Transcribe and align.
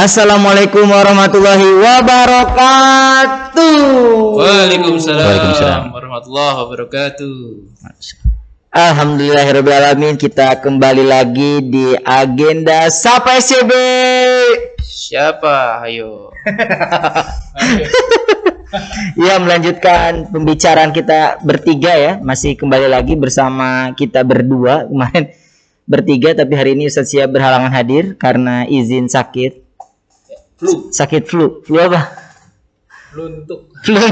Assalamualaikum 0.00 0.88
warahmatullahi 0.88 1.76
wabarakatuh. 1.76 3.76
Waalaikumsalam, 4.32 5.20
Waalaikumsalam. 5.20 5.92
warahmatullahi 5.92 6.56
wabarakatuh. 6.56 7.36
Alhamdulillahirobbilalamin 8.72 10.16
kita 10.16 10.56
kembali 10.64 11.04
lagi 11.04 11.60
di 11.68 12.00
agenda 12.00 12.88
Sapa 12.88 13.36
SCB. 13.36 13.68
Siapa? 14.80 15.84
Ayo. 15.84 16.32
Ya 19.18 19.34
melanjutkan 19.42 20.30
pembicaraan 20.30 20.94
kita 20.94 21.42
bertiga 21.42 21.90
ya 21.90 22.22
masih 22.22 22.54
kembali 22.54 22.86
lagi 22.86 23.18
bersama 23.18 23.90
kita 23.98 24.22
berdua 24.22 24.86
kemarin 24.86 25.34
bertiga 25.90 26.38
tapi 26.38 26.54
hari 26.54 26.78
ini 26.78 26.86
Ustaz 26.86 27.10
Siap 27.10 27.34
berhalangan 27.34 27.74
hadir 27.74 28.14
karena 28.14 28.70
izin 28.70 29.10
sakit 29.10 29.69
Flu, 30.60 30.92
sakit 30.92 31.24
flu 31.24 31.64
flu 31.64 31.80
apa 31.80 32.00
luntuk. 33.16 33.72
flu 33.80 33.96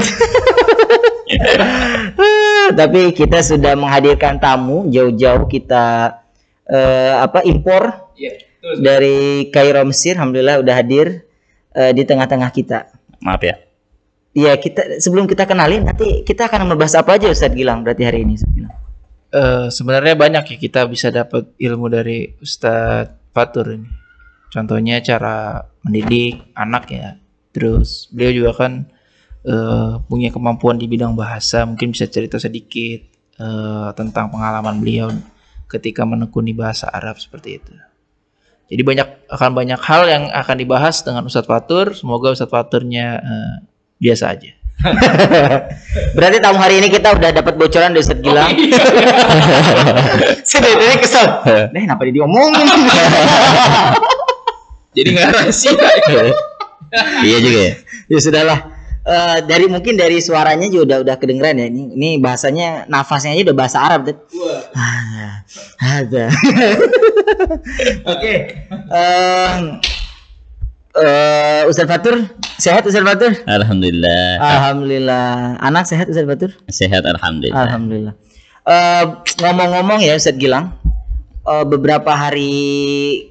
tapi 2.79 3.13
kita 3.13 3.45
sudah 3.45 3.77
menghadirkan 3.77 4.41
tamu 4.41 4.89
jauh-jauh 4.89 5.45
kita 5.45 6.17
eh, 6.65 7.13
apa 7.21 7.45
impor 7.45 8.09
Iya, 8.19 8.35
betul. 8.35 8.73
dari 8.81 9.19
Kairo 9.53 9.85
Mesir 9.85 10.17
alhamdulillah 10.17 10.59
udah 10.59 10.73
hadir 10.73 11.29
eh, 11.77 11.93
di 11.93 12.03
tengah-tengah 12.03 12.49
kita 12.49 12.89
Maaf 13.19 13.43
ya. 13.43 13.59
Iya 14.31 14.55
kita 14.55 15.03
sebelum 15.03 15.27
kita 15.27 15.43
kenalin 15.43 15.83
nanti 15.83 16.23
kita 16.23 16.47
akan 16.47 16.71
membahas 16.71 16.95
apa 16.97 17.19
aja 17.19 17.27
Ustadz 17.27 17.57
Gilang 17.57 17.83
berarti 17.83 18.07
hari 18.07 18.23
ini 18.23 18.39
Ustadz 18.39 18.55
Gilang. 18.55 18.73
Eh, 19.29 19.67
sebenarnya 19.69 20.15
banyak 20.17 20.43
ya 20.49 20.57
kita 20.57 20.81
bisa 20.87 21.13
dapat 21.13 21.51
ilmu 21.59 21.91
dari 21.91 22.31
Ustadz 22.39 23.35
Fatur 23.35 23.75
ini. 23.75 23.98
Contohnya 24.49 24.97
cara 25.05 25.69
mendidik 25.85 26.41
anak 26.57 26.89
ya. 26.89 27.09
Terus 27.53 28.09
beliau 28.09 28.45
juga 28.45 28.51
kan 28.65 28.89
eh, 29.45 29.93
punya 30.09 30.33
kemampuan 30.33 30.81
di 30.81 30.89
bidang 30.89 31.13
bahasa. 31.13 31.65
Mungkin 31.65 31.93
bisa 31.93 32.09
cerita 32.09 32.41
sedikit 32.41 33.05
eh, 33.37 33.89
tentang 33.93 34.33
pengalaman 34.33 34.81
beliau 34.81 35.13
ketika 35.69 36.01
menekuni 36.03 36.57
bahasa 36.57 36.89
Arab 36.89 37.21
seperti 37.21 37.61
itu. 37.61 37.73
Jadi 38.69 38.81
banyak 38.85 39.07
akan 39.33 39.51
banyak 39.57 39.81
hal 39.81 40.05
yang 40.05 40.23
akan 40.29 40.55
dibahas 40.61 41.01
dengan 41.01 41.25
Ustadz 41.25 41.49
Fatur. 41.49 41.97
Semoga 41.97 42.33
Ustadz 42.33 42.53
Faturnya 42.53 43.21
eh, 43.21 43.55
biasa 43.97 44.33
aja. 44.33 44.53
Berarti 46.15 46.37
tamu 46.39 46.55
hari 46.55 46.79
ini 46.79 46.87
kita 46.87 47.11
udah 47.11 47.35
dapat 47.35 47.59
bocoran 47.59 47.91
dari 47.91 47.99
Ustadz 47.99 48.23
Gilang. 48.23 48.47
Saya 50.47 50.59
dari 50.63 50.75
tadi 50.79 50.97
kesel. 51.03 51.27
Nih 51.75 51.83
kenapa 51.83 52.07
dia 52.07 52.23
diomongin? 52.23 52.63
Jadi 54.95 55.09
nggak 55.13 55.29
rahasia. 55.33 55.71
iya 57.27 57.37
juga 57.41 57.59
ya. 57.59 57.73
ya 58.09 58.19
sudahlah. 58.19 58.59
Eh, 59.09 59.37
dari 59.49 59.65
mungkin 59.65 59.97
dari 59.97 60.21
suaranya 60.21 60.69
juga 60.69 60.85
udah 60.85 60.97
udah 61.01 61.15
kedengeran 61.17 61.57
ya. 61.57 61.65
Ini, 61.71 61.83
ini 61.97 62.09
bahasanya 62.21 62.85
nafasnya 62.85 63.33
aja 63.33 63.49
udah 63.49 63.57
bahasa 63.57 63.77
Arab. 63.81 64.05
Dad. 64.05 64.17
Ah, 64.77 65.41
Ada. 65.81 66.29
Oke. 68.13 68.35
Eh, 70.99 71.61
Ustadz 71.69 71.89
Fatur 71.89 72.27
sehat 72.59 72.83
Ustadz 72.83 73.07
Fatur? 73.07 73.31
Alhamdulillah. 73.49 74.41
Alhamdulillah. 74.41 75.57
Anak 75.63 75.87
sehat 75.87 76.11
Ustadz 76.11 76.27
Batur? 76.27 76.51
Sehat 76.69 77.05
alhamdulillah. 77.05 77.65
Alhamdulillah. 77.65 78.13
Eh, 78.67 79.05
ngomong-ngomong 79.41 80.03
ya 80.03 80.19
Ustadz 80.19 80.37
Gilang, 80.37 80.75
eh, 81.47 81.65
beberapa 81.65 82.13
hari 82.13 82.53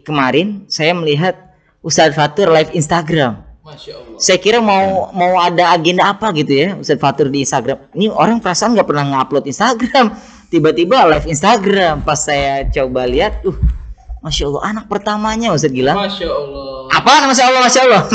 kemarin 0.03 0.67
saya 0.67 0.97
melihat 0.97 1.48
Ustadz 1.89 2.21
Fatur 2.21 2.53
live 2.53 2.69
Instagram. 2.77 3.41
Masya 3.65 3.97
Allah. 3.97 4.21
Saya 4.21 4.37
kira 4.37 4.61
mau 4.61 5.09
mau 5.17 5.41
ada 5.41 5.73
agenda 5.73 6.13
apa 6.13 6.29
gitu 6.37 6.53
ya 6.53 6.69
Ustadz 6.77 7.01
Fatur 7.01 7.33
di 7.33 7.49
Instagram. 7.49 7.81
Ini 7.97 8.13
orang 8.13 8.45
perasaan 8.45 8.77
nggak 8.77 8.85
pernah 8.85 9.09
ngupload 9.09 9.49
Instagram. 9.49 10.13
Tiba-tiba 10.53 11.09
live 11.09 11.25
Instagram. 11.25 12.05
Pas 12.05 12.21
saya 12.21 12.69
coba 12.69 13.09
lihat, 13.09 13.41
uh, 13.49 13.57
masya 14.21 14.53
Allah 14.53 14.63
anak 14.69 14.85
pertamanya 14.93 15.57
Ustadz 15.57 15.73
Gilang. 15.73 15.97
Masya 15.97 16.29
Allah. 16.29 16.93
Apa 16.93 17.13
masya 17.25 17.45
Allah 17.49 17.61
masya 17.65 17.81
Allah. 17.89 18.05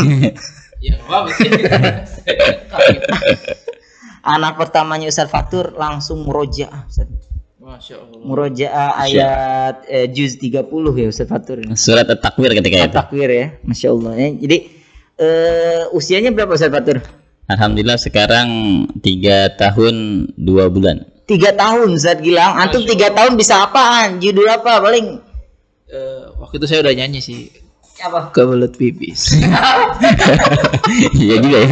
Ya 0.83 0.99
sih. 1.31 1.47
anak 4.35 4.59
pertamanya 4.59 5.07
Ustadz 5.07 5.31
Fatur 5.31 5.71
langsung 5.79 6.27
murojaah. 6.27 6.83
Ustadz. 6.91 7.32
Masya 7.63 7.95
Allah. 7.95 8.19
Murojaah 8.27 8.91
ayat 9.07 9.75
eh, 9.87 10.07
juz 10.11 10.35
30 10.35 10.67
ya 10.99 11.07
Ustaz 11.07 11.31
Fatur 11.31 11.63
ini. 11.63 11.79
Surat 11.79 12.03
at-takwir 12.11 12.51
ketika 12.59 12.75
itu. 12.75 12.91
Takwir 12.91 13.29
ya, 13.31 13.47
Masya 13.63 13.87
Allah. 13.95 14.11
Ya, 14.19 14.27
jadi 14.35 14.57
eh, 15.15 15.83
usianya 15.95 16.35
berapa 16.35 16.59
Ustaz 16.59 16.67
Fatur? 16.67 16.99
Alhamdulillah 17.47 17.95
sekarang 17.95 18.47
tiga 18.99 19.47
tahun 19.55 20.27
dua 20.35 20.67
bulan. 20.67 21.07
Tiga 21.23 21.55
tahun 21.55 21.95
Ustaz 21.95 22.19
Gilang. 22.19 22.59
Antum 22.59 22.83
tiga 22.83 23.15
tahun 23.15 23.39
bisa 23.39 23.63
apaan? 23.63 24.19
Judul 24.19 24.43
apa 24.51 24.83
paling? 24.83 25.23
Eh, 25.87 26.23
waktu 26.43 26.59
itu 26.59 26.67
saya 26.67 26.83
udah 26.83 26.93
nyanyi 26.99 27.23
sih. 27.23 27.47
Apa? 28.03 28.35
Kebelet 28.35 28.75
pipis. 28.75 29.31
Iya 31.15 31.35
juga 31.39 31.57
ya. 31.63 31.69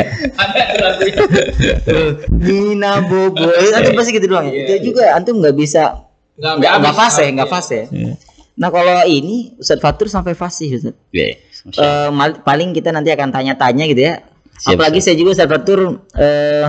Nina 2.31 3.03
Bobo. 3.03 3.51
Eh, 3.51 3.75
antum 3.75 3.93
pasti 3.93 4.11
gitu 4.15 4.27
doang 4.27 4.47
ya. 4.47 4.53
Itu 4.55 4.91
juga 4.91 5.11
antum 5.13 5.43
nggak 5.43 5.55
bisa 5.55 6.07
Nggak 6.39 6.73
nggak 6.81 6.95
fase, 6.95 7.23
nggak 7.29 7.49
fase. 7.49 7.79
Iya. 7.91 8.13
Nah 8.57 8.69
kalau 8.69 9.05
ini 9.05 9.53
Ustaz 9.57 9.77
Fatur 9.77 10.07
sampai 10.09 10.33
fasih. 10.33 10.79
Iya. 11.11 11.37
Allah. 11.77 11.77
Eh, 11.77 12.09
mal- 12.09 12.41
paling 12.41 12.73
kita 12.73 12.89
nanti 12.89 13.13
akan 13.13 13.29
tanya-tanya 13.29 13.85
gitu 13.85 14.01
ya. 14.01 14.25
Siap, 14.57 14.77
Apalagi 14.77 14.99
saya 15.01 15.15
juga 15.17 15.37
Ustaz 15.37 15.49
Fatur 15.49 16.01
eh, 16.15 16.67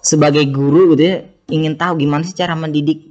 sebagai 0.00 0.42
guru 0.48 0.96
gitu 0.96 1.04
ya 1.04 1.16
ingin 1.50 1.74
tahu 1.74 1.98
gimana 2.00 2.22
sih 2.22 2.32
cara 2.32 2.54
mendidik 2.54 3.10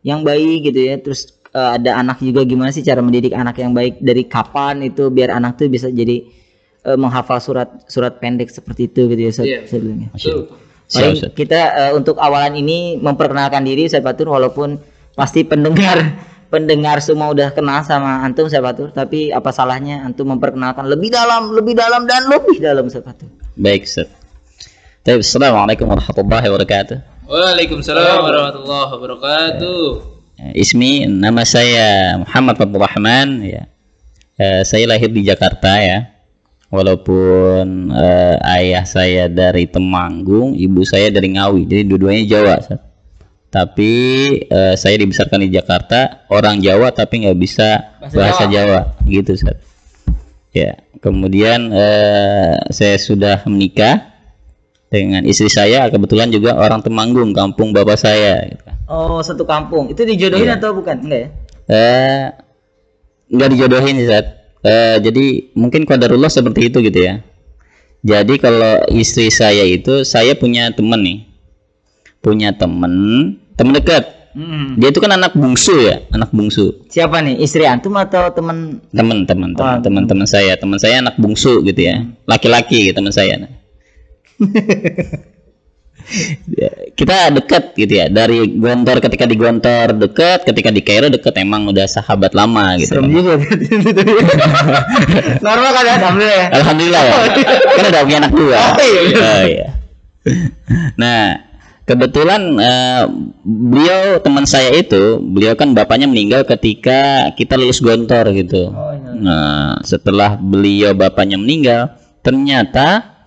yang 0.00 0.22
baik 0.22 0.70
gitu 0.70 0.80
ya. 0.80 0.94
Terus 0.96 1.36
eh, 1.54 1.70
ada 1.78 2.00
anak 2.00 2.20
juga 2.20 2.44
gimana 2.44 2.72
sih 2.74 2.84
cara 2.84 3.00
mendidik 3.00 3.32
anak 3.32 3.56
yang 3.60 3.72
baik 3.72 4.00
dari 4.02 4.26
kapan 4.26 4.84
itu 4.84 5.08
biar 5.08 5.32
anak 5.32 5.60
tuh 5.60 5.68
bisa 5.68 5.88
jadi 5.88 6.24
eh, 6.84 6.98
menghafal 6.98 7.38
surat 7.40 7.68
surat 7.88 8.20
pendek 8.20 8.48
seperti 8.52 8.88
itu 8.90 9.08
gitu 9.12 9.20
ya 9.20 9.30
Ustaz. 9.30 9.46
Iya. 9.46 9.60
Saya 9.68 9.80
ya. 9.82 10.08
Siap, 10.16 10.38
Paling 10.88 11.14
Ustaz. 11.20 11.30
kita 11.36 11.60
eh, 11.76 11.92
untuk 11.92 12.16
awalan 12.16 12.56
ini 12.56 12.96
memperkenalkan 12.96 13.64
diri 13.64 13.88
Ustaz 13.88 14.00
Fatur 14.00 14.32
walaupun 14.32 14.80
pasti 15.12 15.44
pendengar 15.44 16.00
pendengar 16.52 17.04
semua 17.04 17.28
udah 17.28 17.52
kenal 17.52 17.84
sama 17.84 18.24
antum 18.24 18.48
Ustaz 18.48 18.64
Fatur 18.64 18.88
tapi 18.96 19.28
apa 19.28 19.52
salahnya 19.52 20.00
antum 20.00 20.32
memperkenalkan 20.32 20.88
lebih 20.88 21.12
dalam 21.12 21.52
lebih 21.52 21.76
dalam 21.76 22.08
dan 22.08 22.24
lebih 22.32 22.56
dalam 22.56 22.88
Ustaz 22.88 23.04
Fatur. 23.04 23.28
Baik, 23.58 23.84
Ustaz. 23.84 24.08
Baik, 25.04 25.24
Assalamualaikum 25.24 25.88
warahmatullahi 25.88 26.46
wabarakatuh. 26.48 26.96
Waalaikumsalam 27.28 28.24
warahmatullahi 28.24 28.88
wabarakatuh. 28.96 30.17
Ismi 30.38 31.10
nama 31.10 31.42
saya 31.42 32.14
Muhammad 32.22 32.62
Abdul 32.62 32.78
Rahman 32.78 33.42
ya. 33.42 33.66
Eh, 34.38 34.62
saya 34.62 34.86
lahir 34.86 35.10
di 35.10 35.26
Jakarta 35.26 35.82
ya. 35.82 36.14
Walaupun 36.70 37.90
eh, 37.90 38.36
ayah 38.60 38.86
saya 38.86 39.26
dari 39.26 39.66
Temanggung, 39.66 40.54
ibu 40.54 40.86
saya 40.86 41.10
dari 41.10 41.34
Ngawi. 41.34 41.66
Jadi 41.66 41.82
dua-duanya 41.90 42.24
Jawa. 42.38 42.54
Tapi 43.50 43.92
eh, 44.46 44.74
saya 44.78 44.94
dibesarkan 44.94 45.42
di 45.42 45.50
Jakarta, 45.50 46.30
orang 46.30 46.62
Jawa 46.62 46.94
tapi 46.94 47.26
nggak 47.26 47.38
bisa 47.40 47.98
bahasa, 47.98 48.46
Jawa. 48.46 48.94
gitu 49.10 49.34
Ustaz. 49.34 49.58
Ya, 50.54 50.78
kemudian 51.02 51.74
eh, 51.74 52.62
saya 52.70 52.94
sudah 52.94 53.42
menikah 53.50 54.14
dengan 54.86 55.26
istri 55.26 55.50
saya 55.50 55.90
kebetulan 55.90 56.30
juga 56.30 56.54
orang 56.54 56.78
Temanggung, 56.86 57.34
kampung 57.34 57.74
bapak 57.74 57.98
saya 57.98 58.46
gitu. 58.54 58.77
Oh, 58.88 59.20
satu 59.20 59.44
kampung. 59.44 59.92
Itu 59.92 60.02
dijodohin 60.02 60.48
atau 60.48 60.72
bukan? 60.72 61.04
Enggak 61.04 61.20
ya? 61.20 61.28
eh 61.68 62.24
nggak 63.28 63.48
dijodohin 63.52 63.96
sih. 64.00 64.08
Eh, 64.58 64.96
jadi 65.04 65.54
mungkin 65.54 65.86
qadarullah 65.86 66.32
seperti 66.32 66.66
itu 66.66 66.82
gitu 66.82 66.98
ya 66.98 67.22
jadi 68.02 68.34
kalau 68.42 68.82
istri 68.90 69.30
saya 69.30 69.62
itu 69.62 70.02
saya 70.02 70.34
punya 70.34 70.70
temen 70.74 70.98
nih 70.98 71.18
punya 72.18 72.50
temen 72.50 72.92
temen 73.54 73.72
dekat 73.74 74.18
Hmm. 74.38 74.78
dia 74.78 74.92
itu 74.92 75.02
kan 75.02 75.10
anak 75.10 75.34
bungsu 75.34 75.74
ya 75.82 76.04
anak 76.14 76.30
bungsu 76.30 76.86
Siapa 76.86 77.18
nih? 77.24 77.42
Istri 77.42 77.64
antum 77.64 77.96
atau 77.98 78.30
teman? 78.30 78.78
temen 78.94 79.26
temen 79.26 79.50
Wah, 79.56 79.80
temen 79.82 80.04
temen 80.04 80.04
temen 80.06 80.26
saya 80.30 80.54
temen 80.54 80.78
saya 80.78 81.02
anak 81.02 81.18
bungsu 81.18 81.58
gitu 81.64 81.80
ya 81.80 82.06
laki-laki 82.22 82.86
gitu 82.86 83.02
temen 83.02 83.10
saya 83.10 83.34
Ya, 83.34 83.48
kita 86.96 87.36
dekat 87.36 87.76
gitu 87.76 87.92
ya 88.00 88.08
dari 88.08 88.48
Gontor 88.56 89.04
ketika 89.04 89.28
di 89.28 89.36
Gontor 89.36 89.92
dekat 89.94 90.48
ketika 90.48 90.72
di 90.72 90.80
Kairo 90.80 91.12
dekat 91.12 91.36
emang 91.36 91.68
udah 91.68 91.84
sahabat 91.84 92.32
lama 92.32 92.80
gitu 92.80 92.96
Serem 92.96 93.12
juga. 93.12 93.36
Normal 95.46 95.70
kan 95.76 95.84
ya? 95.84 95.94
Alhamdulillah 96.00 96.34
ya. 96.34 96.46
Alhamdulillah 96.58 97.02
ya. 97.04 97.14
kan 97.76 97.84
udah 97.92 98.00
punya 98.02 98.18
anak 98.24 98.32
dua. 98.32 98.58
Oh, 98.78 98.84
iya. 98.84 99.20
Oh, 99.20 99.42
iya. 99.44 99.68
Nah, 100.96 101.48
kebetulan 101.88 102.40
eh, 102.60 103.04
beliau 103.44 104.20
teman 104.20 104.44
saya 104.44 104.76
itu 104.76 105.16
beliau 105.20 105.56
kan 105.56 105.72
bapaknya 105.72 106.04
meninggal 106.04 106.44
ketika 106.44 107.32
kita 107.32 107.56
lulus 107.56 107.80
gontor 107.80 108.28
gitu 108.36 108.72
Oh, 108.72 108.92
iya. 108.92 109.12
nah 109.16 109.68
setelah 109.80 110.36
beliau 110.36 110.92
bapaknya 110.92 111.40
meninggal 111.40 111.96
ternyata 112.20 113.17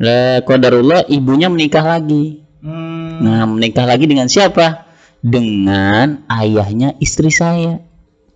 eh, 0.00 0.40
qadarullah 0.42 1.06
ibunya 1.06 1.46
menikah 1.46 1.84
lagi 1.84 2.40
Hmm. 2.60 3.24
nah 3.24 3.48
menikah 3.48 3.88
lagi 3.88 4.04
dengan 4.04 4.28
siapa 4.28 4.84
dengan 5.20 6.20
ayahnya 6.28 6.92
istri 6.96 7.28
saya 7.28 7.80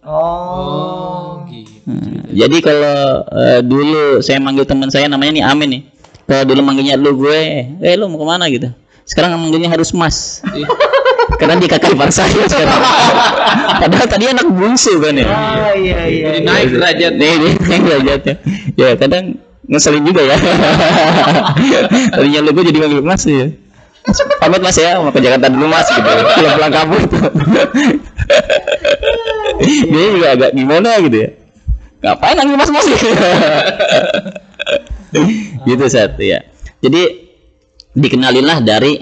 Oh. 0.00 1.44
gitu. 1.48 1.80
Hmm, 1.84 2.28
Jadi 2.28 2.56
kalau 2.60 3.24
eh, 3.24 3.60
dulu 3.60 4.20
saya 4.20 4.36
manggil 4.36 4.64
teman 4.64 4.88
saya 4.88 5.08
namanya 5.08 5.32
nih 5.32 5.44
Amin 5.44 5.68
nih. 5.70 5.82
Kalau 6.24 6.44
dulu 6.44 6.60
manggilnya 6.60 6.96
lu 6.96 7.16
gue, 7.16 7.40
eh 7.80 7.94
lu 7.96 8.08
mau 8.08 8.16
ke 8.16 8.26
mana 8.26 8.44
gitu. 8.48 8.68
Sekarang 9.04 9.36
manggilnya 9.36 9.68
harus 9.68 9.92
Mas. 9.92 10.40
Karena 11.40 11.56
dia 11.56 11.68
kakak 11.68 11.92
ipar 11.92 12.08
saya 12.08 12.44
sekarang. 12.44 12.80
Padahal 13.80 14.06
tadi 14.08 14.24
anak 14.28 14.48
bungsu 14.48 14.96
kan 15.00 15.16
ya. 15.16 15.24
Oh 15.28 15.72
iya 15.76 16.00
iya. 16.04 16.24
Jadi 16.32 16.38
naik 16.44 16.68
derajat. 16.72 17.12
Nih, 17.16 17.32
nih, 17.36 17.52
naik 17.60 17.82
derajatnya. 17.84 18.34
Ya 18.76 18.88
kadang 18.96 19.24
ngeselin 19.68 20.04
juga 20.04 20.22
ya. 20.24 20.36
Tadinya 22.14 22.40
lu 22.44 22.50
gue 22.52 22.64
jadi 22.68 22.78
manggil 22.80 23.00
Mas 23.00 23.24
ya. 23.24 23.48
Pamit 24.36 24.60
Mas 24.60 24.76
ya, 24.76 25.00
mau 25.00 25.08
ke 25.08 25.20
Jakarta 25.24 25.48
dulu 25.48 25.64
Mas 25.68 25.88
gitu. 25.88 26.04
Pulang 26.04 26.54
pulang 26.60 26.72
kampung 26.72 27.02
tuh. 27.08 27.24
Dia 29.64 30.04
juga 30.12 30.28
agak 30.36 30.50
gimana 30.52 30.90
gitu 31.00 31.16
ya. 31.24 31.30
Ngapain 32.04 32.36
manggil 32.36 32.56
Mas 32.60 32.70
Mas 32.70 32.86
gitu. 32.92 33.06
gitu 35.64 35.84
ya. 36.20 36.44
Jadi 36.84 37.02
dikenalinlah 37.96 38.60
dari 38.60 39.00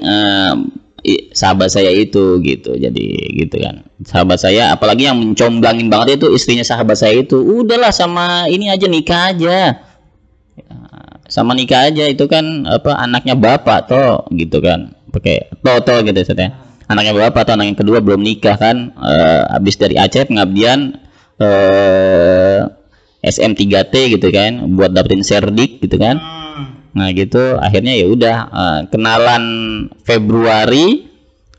i- 1.03 1.35
sahabat 1.35 1.75
saya 1.75 1.91
itu 1.91 2.39
gitu. 2.47 2.79
Jadi 2.79 3.07
gitu 3.43 3.59
kan. 3.59 3.83
Sahabat 4.07 4.39
saya 4.39 4.71
apalagi 4.71 5.11
yang 5.11 5.19
mencomblangin 5.19 5.91
banget 5.91 6.23
itu 6.23 6.31
istrinya 6.31 6.63
sahabat 6.63 6.95
saya 6.95 7.27
itu. 7.27 7.43
Udahlah 7.43 7.91
sama 7.91 8.47
ini 8.47 8.71
aja 8.71 8.87
nikah 8.87 9.35
aja. 9.35 9.83
Ya, 11.33 11.41
sama 11.41 11.57
nikah 11.57 11.89
aja 11.89 12.05
itu 12.13 12.29
kan 12.29 12.69
apa 12.69 12.93
anaknya 13.01 13.33
bapak 13.33 13.89
toh 13.89 14.29
gitu 14.37 14.61
kan. 14.61 14.93
Pakai 15.09 15.49
toto 15.65 15.97
gitu 16.05 16.21
saya. 16.29 16.53
Anaknya 16.93 17.17
bapak 17.17 17.49
atau 17.49 17.57
anak 17.57 17.73
yang 17.73 17.79
kedua 17.81 18.05
belum 18.05 18.21
nikah 18.21 18.61
kan. 18.61 18.93
Eh, 18.93 19.43
habis 19.49 19.81
dari 19.81 19.97
Aceh 19.97 20.29
pengabdian 20.29 21.01
eh 21.41 22.61
SM3T 23.25 24.19
gitu 24.19 24.29
kan 24.29 24.77
buat 24.77 24.93
dapetin 24.93 25.25
serdik 25.25 25.81
gitu 25.81 25.97
kan. 25.97 26.21
Nah 26.93 27.09
gitu 27.17 27.57
akhirnya 27.57 27.97
ya 27.97 28.07
udah 28.13 28.37
eh, 28.53 28.81
kenalan 28.93 29.45
Februari 30.05 31.09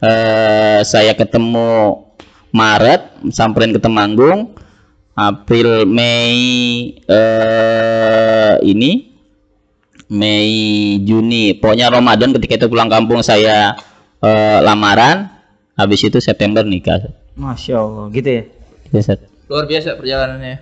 eh, 0.06 0.86
saya 0.86 1.18
ketemu 1.18 1.98
Maret 2.54 3.26
samperin 3.34 3.74
ke 3.74 3.82
Temanggung 3.82 4.54
April 5.18 5.90
Mei 5.90 6.38
eh, 7.10 8.54
ini 8.62 9.13
Mei 10.14 11.02
Juni 11.02 11.58
pokoknya 11.58 11.90
Ramadan 11.90 12.38
ketika 12.38 12.62
itu 12.62 12.68
pulang 12.70 12.86
kampung 12.88 13.26
saya 13.26 13.74
eh, 14.22 14.60
lamaran 14.62 15.34
habis 15.74 16.06
itu 16.06 16.22
September 16.22 16.62
nikah 16.62 17.10
Masya 17.34 17.82
Allah 17.82 18.06
gitu 18.14 18.30
ya. 18.30 18.44
ya 18.94 19.02
Sat. 19.02 19.20
Luar 19.50 19.66
biasa 19.66 19.98
perjalanannya. 19.98 20.56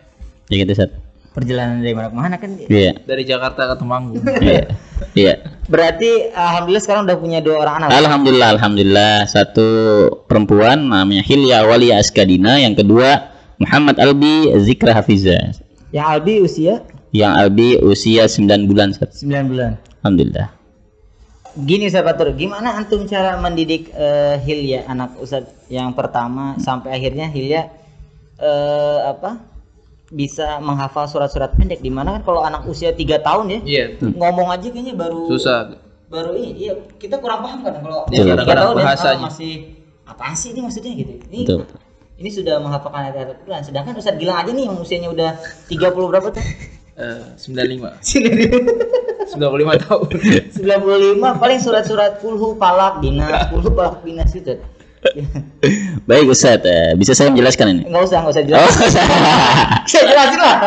ya 0.48 0.56
gitu 0.56 0.72
Sat. 0.72 0.92
Perjalanan 1.32 1.80
dari 1.80 1.96
mana 1.96 2.08
ke 2.12 2.16
mana 2.16 2.36
kan? 2.40 2.52
iya 2.68 2.92
Dari 3.08 3.24
Jakarta 3.24 3.72
ke 3.72 3.76
Temanggung. 3.80 4.24
iya 4.44 4.64
iya 5.16 5.34
Berarti 5.72 6.32
alhamdulillah 6.36 6.84
sekarang 6.84 7.08
udah 7.08 7.18
punya 7.20 7.40
dua 7.40 7.64
orang 7.64 7.76
anak. 7.80 7.96
Alhamdulillah, 7.96 8.50
alhamdulillah 8.60 9.16
satu 9.24 9.68
perempuan 10.28 10.92
namanya 10.92 11.24
Hilya 11.24 11.64
Walia 11.64 12.04
Askadina, 12.04 12.60
yang 12.60 12.76
kedua 12.76 13.32
Muhammad 13.56 13.96
Albi 13.96 14.52
Zikra 14.60 14.92
Hafiza. 14.92 15.56
Yang 15.96 16.06
Albi 16.12 16.34
usia 16.44 16.84
Yang 17.12 17.34
Albi 17.36 17.70
usia 17.84 18.24
9 18.28 18.72
bulan. 18.72 18.96
Sat. 18.96 19.12
9 19.20 19.52
bulan. 19.52 19.72
Alhamdulillah. 20.04 20.48
Gini 21.52 21.92
Ustaz 21.92 22.08
Fatur, 22.08 22.32
gimana 22.32 22.80
antum 22.80 23.04
cara 23.04 23.36
mendidik 23.36 23.92
eh, 23.92 24.40
Hilya 24.40 24.88
anak 24.88 25.20
Ustaz 25.20 25.52
yang 25.68 25.92
pertama 25.92 26.56
sampai 26.56 26.96
akhirnya 26.96 27.28
Hilya 27.28 27.68
eh, 28.40 29.00
apa 29.04 29.52
bisa 30.12 30.60
menghafal 30.64 31.08
surat-surat 31.08 31.52
pendek 31.56 31.80
di 31.80 31.92
mana 31.92 32.20
kan 32.20 32.24
kalau 32.24 32.44
anak 32.44 32.68
usia 32.68 32.92
tiga 32.92 33.20
tahun 33.24 33.48
ya 33.48 33.60
Iya, 33.64 33.86
ngomong 34.00 34.52
aja 34.52 34.68
kayaknya 34.68 34.96
baru 34.96 35.28
Susah. 35.32 35.72
baru 36.12 36.36
ini 36.36 36.68
iya 36.68 36.74
kita 37.00 37.16
kurang 37.24 37.40
paham 37.48 37.64
kan 37.64 37.80
kalau 37.80 38.04
tahun 38.12 38.76
ya, 38.76 38.76
bahasanya. 38.76 39.24
ah, 39.24 39.32
masih 39.32 39.72
apaan 40.04 40.36
sih 40.36 40.52
ini 40.52 40.68
maksudnya 40.68 40.92
gitu 41.00 41.16
ini 41.32 41.40
Betul. 41.48 41.64
ini 42.20 42.28
sudah 42.28 42.60
menghafalkan 42.60 43.08
ayat-ayat 43.08 43.28
Al-Quran 43.40 43.62
sedangkan 43.64 43.94
Ustaz 43.96 44.16
Gilang 44.20 44.44
aja 44.44 44.52
nih 44.52 44.64
yang 44.68 44.76
usianya 44.84 45.10
udah 45.16 45.32
30 45.72 46.12
berapa 46.12 46.28
tuh 46.36 46.44
Eh, 47.02 47.34
95. 47.34 47.98
95 49.34 49.34
tahun. 49.84 50.08
95 51.18 51.42
paling 51.42 51.60
surat-surat 51.60 52.22
kulhu 52.22 52.54
palak 52.56 53.02
dinas 53.02 53.32
kulhu 53.52 53.74
palak 53.74 54.06
dinas 54.06 54.30
itu 54.32 54.54
Baik 56.06 56.30
Ustaz, 56.30 56.62
eh, 56.62 56.94
bisa 56.94 57.18
saya 57.18 57.34
menjelaskan 57.34 57.74
ini? 57.74 57.82
nggak 57.90 58.04
usah 58.06 58.22
nggak 58.22 58.34
usah 58.38 58.44
Oh, 58.46 58.46
jelasin. 58.46 58.90
saya 59.90 60.04
jelasin 60.06 60.40
lah. 60.40 60.58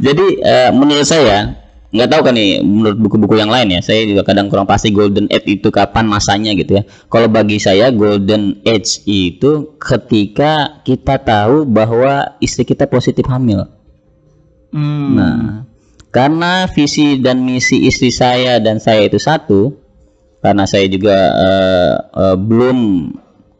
Jadi 0.00 0.26
eh, 0.40 0.70
menurut 0.72 1.04
saya 1.04 1.60
nggak 1.90 2.08
tahu 2.08 2.22
kan 2.22 2.32
nih 2.32 2.62
menurut 2.62 2.96
buku-buku 2.96 3.34
yang 3.34 3.50
lain 3.50 3.68
ya 3.68 3.82
saya 3.82 4.06
juga 4.06 4.22
kadang 4.22 4.46
kurang 4.46 4.64
pasti 4.64 4.94
golden 4.94 5.26
age 5.28 5.58
itu 5.60 5.68
kapan 5.68 6.08
masanya 6.08 6.54
gitu 6.54 6.80
ya. 6.80 6.82
Kalau 7.12 7.28
bagi 7.28 7.60
saya 7.60 7.92
golden 7.92 8.64
age 8.64 9.04
itu 9.04 9.76
ketika 9.76 10.80
kita 10.80 11.20
tahu 11.20 11.68
bahwa 11.68 12.32
istri 12.38 12.64
kita 12.64 12.88
positif 12.88 13.28
hamil 13.28 13.66
Hmm. 14.70 15.14
Nah, 15.14 15.38
karena 16.10 16.66
visi 16.70 17.18
dan 17.22 17.42
misi 17.42 17.86
istri 17.86 18.10
saya 18.10 18.58
dan 18.58 18.82
saya 18.82 19.06
itu 19.06 19.18
satu, 19.18 19.78
karena 20.42 20.66
saya 20.66 20.86
juga 20.90 21.14
eh, 21.16 21.96
eh, 22.00 22.36
belum 22.38 22.78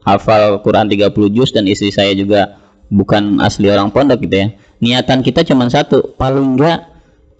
hafal 0.02 0.58
Quran 0.64 0.90
30 0.90 1.12
juz 1.30 1.54
dan 1.54 1.68
istri 1.70 1.94
saya 1.94 2.10
juga 2.16 2.58
bukan 2.90 3.38
asli 3.38 3.70
orang 3.70 3.94
pondok 3.94 4.26
gitu 4.26 4.36
ya. 4.36 4.48
Niatan 4.82 5.22
kita 5.22 5.46
cuma 5.46 5.70
satu, 5.70 6.16
paling 6.18 6.58
enggak 6.58 6.90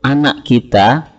anak 0.07 0.47
kita 0.47 1.11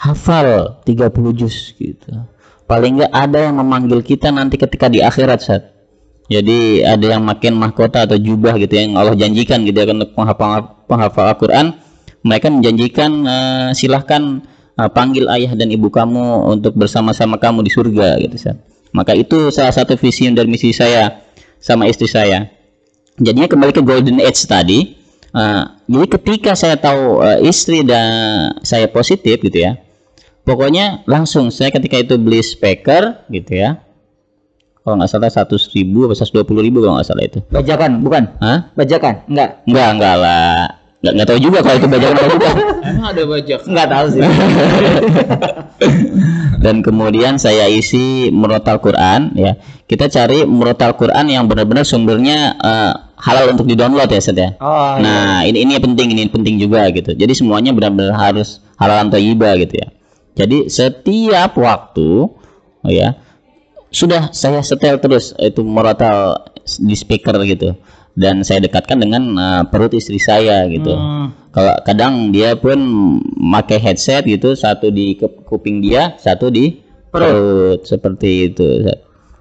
hafal 0.00 0.80
30 0.88 1.12
juz 1.36 1.76
gitu. 1.76 2.24
Paling 2.64 3.00
enggak 3.00 3.12
ada 3.12 3.38
yang 3.44 3.60
memanggil 3.60 4.00
kita 4.00 4.32
nanti 4.32 4.56
ketika 4.56 4.88
di 4.88 5.04
akhirat 5.04 5.40
saat 5.44 5.75
jadi 6.26 6.82
ada 6.82 7.06
yang 7.06 7.22
makin 7.22 7.54
mahkota 7.54 8.02
atau 8.02 8.18
jubah 8.18 8.58
gitu 8.58 8.74
ya, 8.74 8.82
yang 8.90 8.98
Allah 8.98 9.14
janjikan 9.14 9.62
gitu 9.62 9.78
ya 9.78 9.86
untuk 9.94 10.10
penghafal 10.10 10.82
penghafal 10.90 11.30
Al-Qur'an. 11.30 11.78
Mereka 12.26 12.50
menjanjikan 12.50 13.10
eh, 13.22 13.68
silahkan 13.78 14.42
eh, 14.74 14.90
panggil 14.90 15.30
ayah 15.30 15.54
dan 15.54 15.70
ibu 15.70 15.86
kamu 15.86 16.50
untuk 16.58 16.74
bersama-sama 16.74 17.38
kamu 17.38 17.62
di 17.62 17.70
surga 17.70 18.18
gitu 18.26 18.36
Sat. 18.42 18.58
Maka 18.90 19.14
itu 19.14 19.54
salah 19.54 19.70
satu 19.70 19.94
visi 19.94 20.26
dan 20.34 20.50
misi 20.50 20.74
saya 20.74 21.22
sama 21.62 21.86
istri 21.86 22.10
saya. 22.10 22.50
Jadinya 23.22 23.46
kembali 23.46 23.70
ke 23.70 23.82
golden 23.86 24.18
age 24.18 24.42
tadi. 24.50 24.98
eh, 25.30 25.64
jadi 25.86 26.06
ketika 26.10 26.58
saya 26.58 26.74
tahu 26.74 27.22
eh, 27.22 27.46
istri 27.46 27.86
dan 27.86 28.50
saya 28.66 28.90
positif 28.90 29.38
gitu 29.46 29.62
ya. 29.62 29.78
Pokoknya 30.42 31.06
langsung 31.06 31.54
saya 31.54 31.70
ketika 31.70 32.02
itu 32.02 32.18
beli 32.18 32.42
speaker 32.42 33.26
gitu 33.30 33.62
ya 33.62 33.85
kalau 34.86 35.02
nggak 35.02 35.10
salah 35.10 35.26
seratus 35.26 35.66
ribu 35.74 36.06
atau 36.06 36.14
seratus 36.14 36.30
dua 36.30 36.44
puluh 36.46 36.62
ribu 36.62 36.78
kalau 36.78 36.94
nggak 36.94 37.10
salah 37.10 37.26
itu. 37.26 37.42
Bajakan 37.50 38.06
bukan? 38.06 38.38
Hah? 38.38 38.70
bajakan? 38.78 39.26
Enggak 39.26 39.66
Enggak, 39.66 39.88
enggak 39.98 40.14
lah. 40.22 40.58
Nggak, 41.02 41.12
nggak 41.18 41.26
tahu 41.26 41.38
juga 41.42 41.58
kalau 41.66 41.76
itu 41.82 41.88
bajakan 41.90 42.14
atau 42.14 42.36
bukan. 42.38 42.54
Emang 42.86 43.06
ada 43.10 43.22
bajak. 43.26 43.60
enggak 43.66 43.88
tahu 43.90 44.06
sih. 44.14 44.22
Dan 46.62 46.86
kemudian 46.86 47.34
saya 47.42 47.66
isi 47.66 48.30
murotal 48.30 48.78
Quran 48.78 49.34
ya. 49.34 49.58
Kita 49.90 50.06
cari 50.06 50.46
murotal 50.46 50.94
Quran 50.94 51.34
yang 51.34 51.50
benar-benar 51.50 51.82
sumbernya 51.82 52.54
eh, 52.54 52.92
halal 53.18 53.58
untuk 53.58 53.66
di-download 53.66 54.06
ya 54.06 54.22
Seth 54.22 54.38
ya? 54.38 54.54
Oh 54.62 55.02
nah 55.02 55.42
ini 55.42 55.66
ini 55.66 55.82
penting 55.82 56.14
ini 56.14 56.30
penting 56.30 56.62
juga 56.62 56.86
gitu. 56.94 57.10
Jadi 57.10 57.34
semuanya 57.34 57.74
benar-benar 57.74 58.14
harus 58.14 58.62
halal 58.78 59.02
atau 59.02 59.18
iba 59.18 59.50
gitu 59.58 59.82
ya. 59.82 59.90
Jadi 60.38 60.70
setiap 60.70 61.58
waktu 61.58 62.30
oh 62.86 62.92
ya 62.94 63.18
sudah 63.90 64.34
saya 64.34 64.60
setel 64.62 64.98
terus 64.98 65.32
itu 65.38 65.62
murotal 65.62 66.46
di 66.82 66.94
speaker 66.96 67.38
gitu. 67.46 67.74
Dan 68.16 68.40
saya 68.48 68.64
dekatkan 68.64 68.96
dengan 68.96 69.22
eh, 69.36 69.62
perut 69.68 69.92
istri 69.92 70.16
saya 70.16 70.64
gitu. 70.72 70.92
Hmm. 70.92 71.32
kalau 71.56 71.72
kadang 71.88 72.36
dia 72.36 72.52
pun 72.52 72.76
pakai 73.56 73.80
headset 73.80 74.28
gitu 74.28 74.52
satu 74.52 74.92
di 74.92 75.16
kuping 75.20 75.80
dia 75.80 76.12
satu 76.20 76.52
di 76.52 76.84
perut, 77.08 77.80
seperti 77.80 78.52
itu 78.52 78.84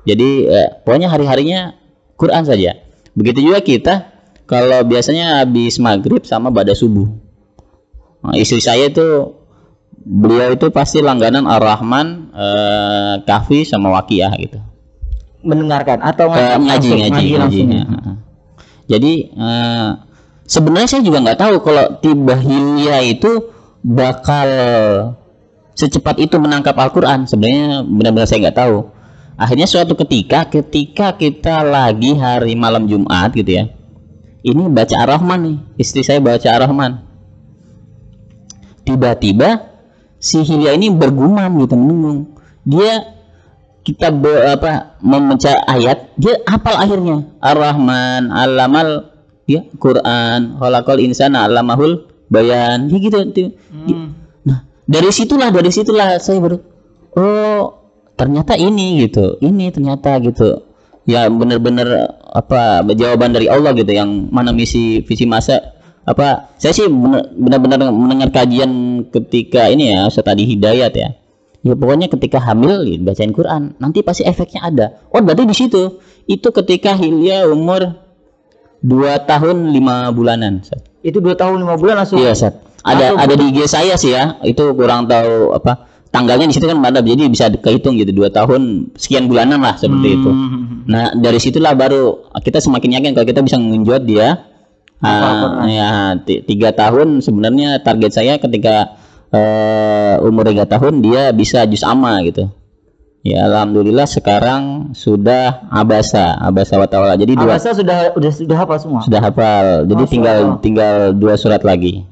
jadi 0.06 0.30
eh, 0.46 0.70
pokoknya 0.86 1.10
hari 1.10 1.26
harinya 1.26 1.74
Quran 2.16 2.46
saja. 2.46 2.78
Begitu 3.18 3.52
juga 3.52 3.60
kita 3.60 3.94
kalau 4.46 4.86
biasanya 4.86 5.42
habis 5.42 5.82
maghrib 5.82 6.22
sama 6.24 6.54
pada 6.54 6.78
subuh. 6.78 7.10
Nah, 8.22 8.38
istri 8.38 8.62
saya 8.62 8.90
itu 8.90 9.34
beliau 10.06 10.54
itu 10.54 10.70
pasti 10.70 11.02
langganan 11.02 11.50
Ar-Rahman, 11.50 12.30
eh, 12.30 13.14
Kahfi 13.26 13.66
sama 13.66 13.90
Waqiah 13.98 14.32
gitu. 14.38 14.62
Mendengarkan 15.42 16.06
atau 16.06 16.30
ngaji 16.30 16.62
ngaji 16.62 16.90
ngaji. 17.02 17.28
langsung. 17.42 17.70
ya. 17.74 17.86
Jadi 18.86 19.14
eh, 19.34 19.90
sebenarnya 20.46 20.90
saya 20.94 21.02
juga 21.02 21.26
nggak 21.26 21.40
tahu 21.42 21.56
kalau 21.66 21.86
tiba 22.00 22.38
Hilya 22.38 23.02
itu 23.02 23.50
bakal 23.82 24.50
secepat 25.74 26.22
itu 26.22 26.38
menangkap 26.38 26.78
Al-Quran. 26.78 27.26
Sebenarnya 27.26 27.82
benar-benar 27.82 28.30
saya 28.30 28.50
nggak 28.50 28.58
tahu. 28.62 28.78
Akhirnya 29.36 29.68
suatu 29.68 30.00
ketika, 30.00 30.48
ketika 30.48 31.12
kita 31.20 31.60
lagi 31.60 32.16
hari 32.16 32.56
malam 32.56 32.88
Jumat 32.88 33.36
gitu 33.36 33.52
ya, 33.52 33.68
ini 34.48 34.64
baca 34.72 34.96
Ar-Rahman 34.96 35.40
nih, 35.44 35.58
istri 35.76 36.08
saya 36.08 36.24
baca 36.24 36.48
Ar-Rahman. 36.56 37.04
Tiba-tiba 38.88 39.75
si 40.26 40.42
Hilya 40.42 40.74
ini 40.74 40.90
bergumam 40.90 41.62
gitu, 41.62 41.78
menunggu. 41.78 42.34
Dia 42.66 43.14
kita 43.86 44.10
be- 44.10 44.58
apa 44.58 44.98
membaca 45.06 45.54
ayat 45.70 46.18
dia 46.18 46.42
hafal 46.50 46.74
akhirnya. 46.82 47.30
Ar-Rahman 47.38 48.34
Allamal 48.34 49.14
ya 49.46 49.62
Quran 49.78 50.58
khalaqal 50.58 50.98
insana 50.98 51.46
allamahul 51.46 52.10
bayan 52.34 52.90
dia 52.90 52.98
gitu 52.98 53.30
tuh. 53.30 53.54
Di- 53.86 54.10
nah 54.42 54.66
dari 54.90 55.14
situlah 55.14 55.54
dari 55.54 55.70
situlah 55.70 56.18
saya 56.18 56.42
baru 56.42 56.58
oh 57.14 57.64
ternyata 58.18 58.58
ini 58.58 59.06
gitu. 59.06 59.38
Ini 59.38 59.70
ternyata 59.70 60.18
gitu. 60.26 60.66
Ya 61.06 61.30
benar-benar 61.30 62.18
apa 62.34 62.82
jawaban 62.98 63.38
dari 63.38 63.46
Allah 63.46 63.78
gitu 63.78 63.94
yang 63.94 64.34
mana 64.34 64.50
misi 64.50 65.06
visi 65.06 65.30
masa 65.30 65.75
apa 66.06 66.54
saya 66.56 66.72
sih 66.72 66.86
benar- 66.86 67.34
benar-benar 67.34 67.90
mendengar 67.90 68.30
kajian 68.32 68.72
ketika 69.10 69.68
ini 69.68 69.90
ya 69.90 70.06
Ustaz 70.06 70.22
tadi 70.24 70.46
hidayat 70.46 70.94
ya 70.94 71.10
ya 71.66 71.74
pokoknya 71.74 72.08
ketika 72.08 72.38
hamil 72.40 72.86
ya, 72.86 73.02
bacain 73.02 73.34
Quran 73.34 73.74
nanti 73.78 74.06
pasti 74.06 74.22
efeknya 74.22 74.62
ada 74.62 74.86
oh 75.10 75.20
berarti 75.20 75.44
di 75.44 75.56
situ 75.58 75.98
itu 76.26 76.48
ketika 76.54 76.94
Hilya 76.94 77.50
umur 77.50 78.06
dua 78.86 79.18
tahun 79.18 79.74
lima 79.74 80.14
bulanan 80.14 80.62
Ustaz. 80.62 80.82
Itu 81.02 81.22
dua 81.22 81.34
tahun 81.34 81.62
lima 81.62 81.74
bulan 81.74 82.02
langsung. 82.02 82.22
iya 82.22 82.34
Ustaz. 82.34 82.54
ada 82.86 83.18
Langsung 83.18 83.22
ada 83.26 83.34
di 83.34 83.46
IG 83.50 83.58
saya 83.66 83.94
sih 83.98 84.14
ya 84.14 84.38
itu 84.46 84.62
kurang 84.78 85.10
tahu 85.10 85.58
apa 85.58 85.90
tanggalnya 86.14 86.46
di 86.46 86.54
situ 86.54 86.70
kan 86.70 86.78
ada 86.80 87.02
jadi 87.02 87.26
bisa 87.26 87.50
kehitung 87.50 87.98
gitu 87.98 88.14
dua 88.14 88.30
tahun 88.30 88.94
sekian 88.94 89.26
bulanan 89.26 89.58
lah 89.58 89.74
seperti 89.76 90.22
itu 90.22 90.30
Hmm. 90.30 90.86
nah 90.86 91.18
dari 91.18 91.42
situlah 91.42 91.74
baru 91.74 92.30
kita 92.38 92.62
semakin 92.62 93.02
yakin 93.02 93.12
kalau 93.18 93.26
kita 93.26 93.42
bisa 93.42 93.58
mengenjot 93.58 94.06
dia 94.06 94.46
Ah, 94.98 95.66
ya 95.66 95.90
ti- 96.18 96.42
tiga 96.42 96.72
tahun 96.72 97.20
sebenarnya 97.20 97.80
target 97.80 98.12
saya 98.12 98.34
ketika 98.36 98.96
eh, 99.30 100.16
umur 100.20 100.46
tiga 100.46 100.66
tahun 100.66 101.00
dia 101.00 101.30
bisa 101.30 101.64
jus 101.64 101.82
ama 101.82 102.22
gitu 102.22 102.48
ya 103.22 103.44
alhamdulillah 103.44 104.06
sekarang 104.06 104.64
sudah 104.92 105.66
abasa 105.68 106.38
abasa 106.38 106.78
wa 106.78 106.86
ta'ala 106.86 107.14
jadi 107.16 107.34
dua 107.34 107.54
Abasa 107.54 107.74
sudah 107.74 108.14
udah 108.14 108.32
sudah 108.32 108.56
hafal 108.56 108.78
semua. 108.78 109.02
sudah 109.02 109.20
hafal 109.20 109.66
jadi 109.84 109.98
Masya 110.00 110.10
tinggal 110.10 110.38
Allah. 110.40 110.58
tinggal 110.60 110.96
dua 111.12 111.34
surat 111.36 111.62
lagi 111.62 112.06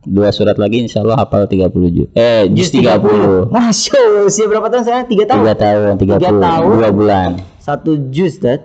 dua 0.00 0.28
surat 0.28 0.56
lagi 0.56 0.82
insya 0.82 1.00
Allah 1.00 1.16
hafal 1.16 1.44
30 1.44 1.68
juz 1.88 2.08
eh 2.12 2.50
juz 2.50 2.68
30 2.70 3.48
Masya 3.48 3.96
Allah, 3.96 4.22
usia 4.24 4.44
berapa 4.46 4.66
tahun 4.66 4.82
sekarang? 4.84 5.06
Tiga 5.06 5.24
tahun. 5.26 5.38
tiga 5.38 5.54
tahun 5.56 5.92
30 5.94 6.02
Tiga 6.02 6.16
tahun. 6.34 6.70
dua 6.74 6.88
bulan 6.90 7.30
Satu 7.58 7.90
jus, 8.08 8.36
Dad. 8.36 8.64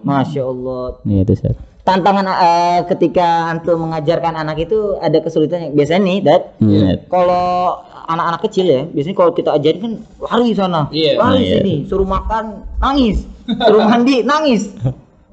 Masya 0.00 0.42
Allah. 0.42 1.02
Iya 1.02 1.22
itu 1.22 1.32
Ustaz. 1.34 1.58
Tantangan 1.88 2.26
eh, 2.28 2.78
ketika 2.84 3.48
antum 3.48 3.88
mengajarkan 3.88 4.36
anak 4.36 4.68
itu 4.68 5.00
ada 5.00 5.24
kesulitannya. 5.24 5.72
Biasanya 5.72 6.00
nih, 6.04 6.18
Dad. 6.20 6.42
Iya. 6.60 7.00
Kalau 7.08 7.80
anak-anak 8.04 8.40
kecil 8.44 8.66
ya, 8.68 8.82
biasanya 8.92 9.16
kalau 9.16 9.32
kita 9.32 9.56
ajarin 9.56 9.80
kan 9.80 9.92
lari 10.20 10.52
sana, 10.52 10.92
Iya. 10.92 11.16
lari 11.16 11.48
Iya. 11.48 11.64
sini, 11.64 11.74
suruh 11.88 12.04
makan 12.04 12.60
nangis, 12.76 13.24
suruh 13.48 13.80
mandi 13.88 14.20
nangis. 14.20 14.76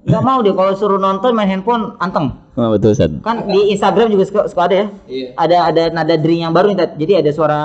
Gak 0.08 0.22
mau 0.24 0.40
deh 0.40 0.56
kalau 0.56 0.72
suruh 0.80 0.96
nonton 0.96 1.36
main 1.36 1.52
handphone 1.52 1.92
anteng. 2.00 2.32
Oh, 2.56 2.72
betul 2.72 2.96
Ustaz. 2.96 3.12
Kan 3.20 3.52
di 3.52 3.76
Instagram 3.76 4.16
juga 4.16 4.24
suka, 4.24 4.42
suka 4.48 4.72
ada 4.72 4.76
ya. 4.80 4.88
Iya. 5.12 5.28
Ada 5.36 5.58
ada 5.76 5.84
nada 5.92 6.16
dering 6.16 6.48
yang 6.48 6.56
baru 6.56 6.72
nih, 6.72 6.78
Dad. 6.80 6.92
Jadi 6.96 7.14
ada 7.20 7.32
suara 7.36 7.60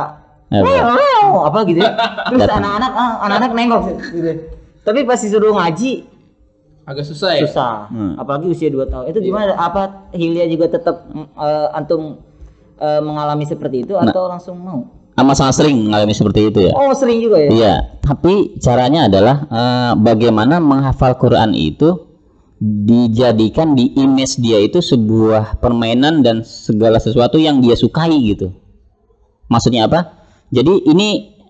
Apa? 0.50 1.62
Gitu 1.62 1.78
ya. 1.78 1.94
Terus 2.26 2.50
anak-anak 2.50 2.92
ah, 2.98 3.12
anak-anak 3.22 3.50
nengok 3.54 3.82
gitu. 4.10 4.30
Tapi 4.82 5.06
pas 5.06 5.22
disuruh 5.22 5.54
ngaji 5.54 6.09
Agak 6.88 7.04
susah 7.06 7.38
ya. 7.38 7.44
susah. 7.46 7.74
Hmm. 7.88 8.14
Apalagi 8.18 8.50
usia 8.50 8.68
2 8.68 8.88
tahun. 8.88 9.04
Itu 9.12 9.18
gimana? 9.20 9.54
Apa 9.54 10.10
Hilya 10.10 10.48
juga 10.50 10.66
tetap 10.68 11.06
mm, 11.06 11.26
eh, 11.36 11.68
antum 11.76 12.18
eh, 12.76 13.00
mengalami 13.00 13.44
seperti 13.44 13.84
itu 13.84 13.94
atau 13.94 14.26
langsung 14.26 14.58
mau? 14.58 14.80
Amat 15.18 15.36
sangat 15.36 15.54
sering 15.60 15.76
mengalami 15.86 16.14
seperti 16.16 16.48
itu 16.48 16.58
ya. 16.70 16.72
Oh, 16.72 16.94
sering 16.96 17.20
juga 17.20 17.36
ya. 17.38 17.50
Iya, 17.50 17.74
tapi 18.00 18.56
caranya 18.58 19.06
adalah 19.06 19.36
eh, 19.46 19.92
bagaimana 20.00 20.58
menghafal 20.58 21.14
Quran 21.16 21.52
itu 21.52 22.08
dijadikan 22.60 23.72
di 23.72 23.96
image 23.96 24.36
dia 24.36 24.60
itu 24.60 24.84
sebuah 24.84 25.56
permainan 25.64 26.20
dan 26.20 26.44
segala 26.44 27.00
sesuatu 27.00 27.40
yang 27.40 27.64
dia 27.64 27.72
sukai 27.72 28.12
gitu. 28.20 28.52
Maksudnya 29.48 29.88
apa? 29.88 30.20
Jadi 30.52 30.84
ini 30.84 31.40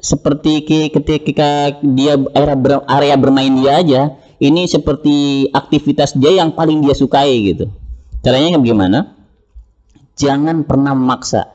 seperti 0.00 0.64
ki- 0.64 0.90
ketika 0.90 1.80
dia 1.84 2.16
area, 2.32 2.56
ber- 2.56 2.84
area 2.88 3.16
bermain 3.16 3.52
dia 3.60 3.72
aja, 3.80 4.00
ini 4.44 4.68
seperti 4.68 5.48
aktivitas 5.48 6.12
dia 6.16 6.36
yang 6.36 6.52
paling 6.52 6.84
dia 6.84 6.92
sukai 6.92 7.32
gitu. 7.54 7.72
Caranya 8.20 8.60
bagaimana? 8.60 8.98
Jangan 10.16 10.64
pernah 10.68 10.92
memaksa. 10.92 11.54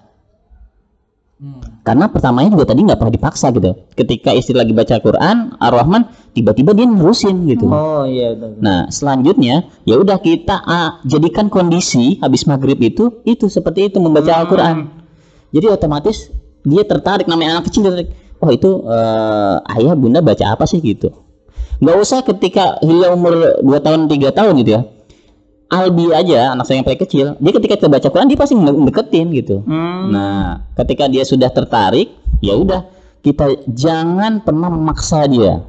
Karena 1.88 2.12
pertamanya 2.12 2.51
juga 2.51 2.75
tadi 2.75 2.84
nggak 2.84 3.00
pernah 3.00 3.15
dipaksa 3.15 3.55
gitu. 3.55 3.72
Ketika 3.96 4.36
istri 4.36 4.60
lagi 4.60 4.75
baca 4.75 5.00
Quran, 5.00 5.55
Ar-Rahman 5.55 6.12
tiba-tiba 6.36 6.75
dia 6.75 6.84
nerusin 6.84 7.48
gitu. 7.48 7.72
Oh 7.72 8.03
iya 8.03 8.36
betul. 8.36 8.60
Nah, 8.60 8.91
selanjutnya 8.91 9.72
ya 9.88 9.96
udah 9.96 10.19
kita 10.19 10.60
ah, 10.67 11.00
jadikan 11.08 11.48
kondisi 11.48 12.19
habis 12.19 12.43
maghrib 12.43 12.75
itu 12.84 13.24
itu 13.24 13.48
seperti 13.48 13.88
itu 13.88 14.03
membaca 14.03 14.36
Al-Qur'an. 14.36 14.91
Jadi 15.55 15.65
otomatis 15.72 16.27
dia 16.67 16.84
tertarik 16.84 17.25
namanya 17.31 17.58
anak 17.58 17.72
kecil 17.72 17.88
tertarik. 17.88 18.12
Oh 18.43 18.51
itu 18.51 18.84
eh, 18.84 19.55
ayah 19.79 19.96
bunda 19.96 20.19
baca 20.19 20.43
apa 20.43 20.67
sih 20.67 20.84
gitu. 20.84 21.28
Nggak 21.79 21.98
usah 22.00 22.19
ketika 22.27 22.79
Hilya 22.83 23.15
umur 23.15 23.59
2 23.63 23.86
tahun 23.86 24.12
3 24.12 24.36
tahun 24.36 24.53
gitu 24.63 24.71
ya. 24.75 24.81
Albi 25.69 26.09
aja 26.09 26.57
anak 26.57 26.65
saya 26.65 26.81
yang 26.81 26.88
paling 26.89 27.01
kecil, 27.05 27.25
dia 27.38 27.51
ketika 27.53 27.77
kita 27.77 27.88
baca 27.93 28.07
Quran 28.09 28.25
dia 28.25 28.39
pasti 28.41 28.57
ngedeketin 28.57 29.27
gitu. 29.38 29.62
Hmm. 29.69 30.09
Nah, 30.09 30.65
ketika 30.74 31.05
dia 31.05 31.21
sudah 31.21 31.53
tertarik, 31.53 32.09
ya 32.41 32.57
udah 32.57 32.89
kita 33.21 33.69
jangan 33.69 34.41
pernah 34.41 34.74
memaksa 34.74 35.29
dia. 35.29 35.62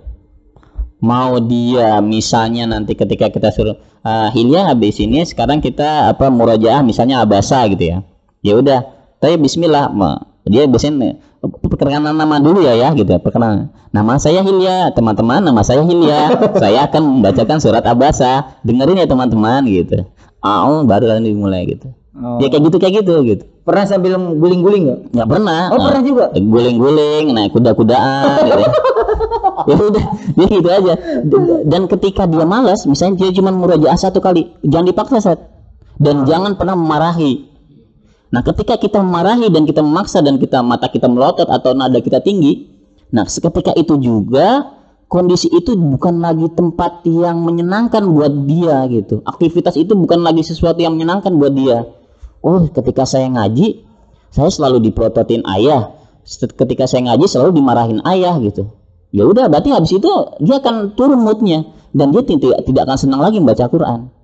Mau 1.04 1.36
dia 1.40 2.00
misalnya 2.00 2.68
nanti 2.68 2.96
ketika 2.96 3.28
kita 3.28 3.52
suruh 3.52 3.76
"Ah, 4.00 4.32
Hilya 4.32 4.72
habis 4.72 5.00
ini 5.00 5.20
sekarang 5.24 5.60
kita 5.60 6.12
apa 6.16 6.32
murojaah 6.32 6.80
misalnya 6.80 7.20
abasa 7.20 7.64
gitu 7.68 7.84
ya. 7.84 7.98
Ya 8.40 8.56
udah, 8.56 8.80
tapi 9.20 9.36
bismillah 9.36 9.92
Ma. 9.92 10.16
dia 10.48 10.64
biasanya 10.64 11.20
perkenalan 11.40 12.16
nama 12.16 12.37
dulu 12.37 12.61
ya 12.61 12.76
ya 12.76 12.92
gitu 12.92 13.16
perkenalan 13.25 13.73
nama 13.90 14.14
saya 14.23 14.44
Hilya 14.47 14.94
teman-teman 14.94 15.42
nama 15.42 15.61
saya 15.66 15.82
Hilya. 15.82 16.20
Saya 16.62 16.87
akan 16.87 17.20
membacakan 17.20 17.59
surat 17.59 17.82
abasa. 17.87 18.59
Dengerin 18.62 19.02
ya 19.02 19.06
teman-teman 19.11 19.66
gitu. 19.66 20.06
Oh 20.40 20.87
baru 20.87 21.16
lalu 21.16 21.35
dimulai 21.35 21.66
gitu. 21.68 21.90
Oh. 22.11 22.42
ya 22.42 22.50
kayak 22.50 22.68
gitu 22.68 22.76
kayak 22.82 22.94
gitu 23.02 23.14
gitu. 23.23 23.44
Pernah 23.64 23.87
sambil 23.87 24.18
guling-guling 24.18 24.82
nggak? 24.90 25.00
nggak 25.14 25.28
pernah. 25.30 25.62
Oh, 25.73 25.78
pernah 25.78 26.02
juga? 26.02 26.25
guling-guling 26.35 27.32
naik 27.32 27.54
kuda-kudaan 27.54 28.44
gitu 28.44 28.61
ya. 28.61 28.70
ya 29.70 29.76
udah 29.78 30.06
dia 30.37 30.47
gitu 30.50 30.68
aja. 30.68 30.94
Dan 31.64 31.82
ketika 31.87 32.26
dia 32.26 32.44
malas 32.44 32.85
misalnya 32.85 33.25
dia 33.25 33.30
cuma 33.32 33.54
murajaah 33.54 33.97
satu 33.97 34.18
kali 34.18 34.52
jangan 34.66 34.87
dipaksa 34.90 35.38
dan 36.00 36.25
jangan 36.25 36.56
pernah 36.56 36.75
memarahi 36.76 37.50
nah 38.30 38.40
ketika 38.46 38.78
kita 38.78 39.02
memarahi 39.02 39.50
dan 39.50 39.66
kita 39.66 39.82
memaksa 39.82 40.22
dan 40.22 40.38
kita 40.38 40.62
mata 40.62 40.87
kita 40.87 41.10
melotot 41.10 41.50
atau 41.50 41.75
nada 41.75 41.99
kita 41.99 42.22
tinggi 42.22 42.70
nah 43.10 43.26
seketika 43.26 43.75
itu 43.75 43.99
juga 43.99 44.80
kondisi 45.10 45.50
itu 45.50 45.75
bukan 45.75 46.22
lagi 46.22 46.46
tempat 46.54 47.02
yang 47.02 47.42
menyenangkan 47.42 48.06
buat 48.06 48.30
dia 48.46 48.87
gitu. 48.87 49.26
Aktivitas 49.26 49.75
itu 49.75 49.99
bukan 49.99 50.22
lagi 50.22 50.46
sesuatu 50.46 50.78
yang 50.78 50.94
menyenangkan 50.94 51.34
buat 51.34 51.50
dia. 51.50 51.82
Oh 52.40 52.70
ketika 52.70 53.02
saya 53.04 53.26
ngaji 53.26 53.82
saya 54.30 54.49
selalu 54.49 54.78
diprototin 54.88 55.42
ayah. 55.50 55.99
Ketika 56.30 56.87
saya 56.87 57.10
ngaji 57.10 57.26
selalu 57.26 57.58
dimarahin 57.58 57.99
ayah 58.06 58.38
gitu. 58.38 58.70
Ya 59.10 59.26
udah 59.26 59.50
berarti 59.50 59.75
habis 59.75 59.90
itu 59.90 60.06
dia 60.38 60.62
akan 60.62 60.94
turun 60.94 61.26
moodnya 61.26 61.66
dan 61.90 62.14
dia 62.14 62.22
tidak 62.22 62.62
tidak 62.62 62.87
akan 62.87 62.96
senang 62.96 63.20
lagi 63.20 63.42
membaca 63.42 63.66
Quran. 63.66 64.14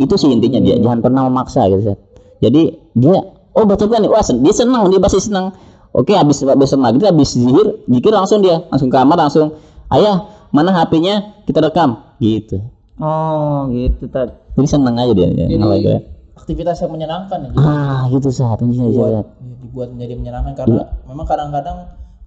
Itu 0.00 0.16
sih 0.16 0.32
intinya 0.32 0.64
dia 0.64 0.80
jangan 0.80 1.04
pernah 1.04 1.28
memaksa 1.28 1.68
gitu. 1.68 2.00
Jadi 2.40 2.62
dia 2.92 3.18
oh 3.52 3.64
baca 3.64 3.80
Quran 3.80 4.04
nih. 4.04 4.10
wah 4.10 4.20
dia 4.24 4.52
senang 4.52 4.88
dia 4.88 4.98
pasti 4.98 5.20
senang 5.20 5.52
oke 5.92 6.10
habis 6.10 6.40
besok 6.40 6.78
maghrib 6.78 7.04
habis 7.04 7.32
zikir 7.32 7.84
zikir 7.84 8.12
langsung 8.12 8.40
dia 8.40 8.64
langsung 8.66 8.88
ke 8.88 8.96
kamar 8.96 9.16
langsung 9.18 9.54
ayah 9.90 10.24
mana 10.50 10.74
HP-nya 10.74 11.44
kita 11.46 11.62
rekam 11.62 12.16
gitu 12.18 12.58
Oh 13.00 13.64
gitu 13.72 14.12
tad. 14.12 14.44
jadi 14.60 14.68
senang 14.68 14.92
aja 14.94 15.16
dia, 15.16 15.32
Jadi 15.32 15.56
Quran. 15.56 16.04
aktivitas 16.36 16.76
yang 16.84 16.92
menyenangkan 16.92 17.48
ya. 17.48 17.50
ah 17.56 18.04
gitu 18.12 18.28
saat 18.28 18.60
ini 18.60 18.76
Buat 18.76 18.92
Zat. 18.92 19.08
ya, 19.08 19.22
dibuat 19.56 19.88
menjadi 19.96 20.14
menyenangkan 20.20 20.52
karena 20.54 20.82
memang 21.08 21.24
kadang-kadang 21.24 21.76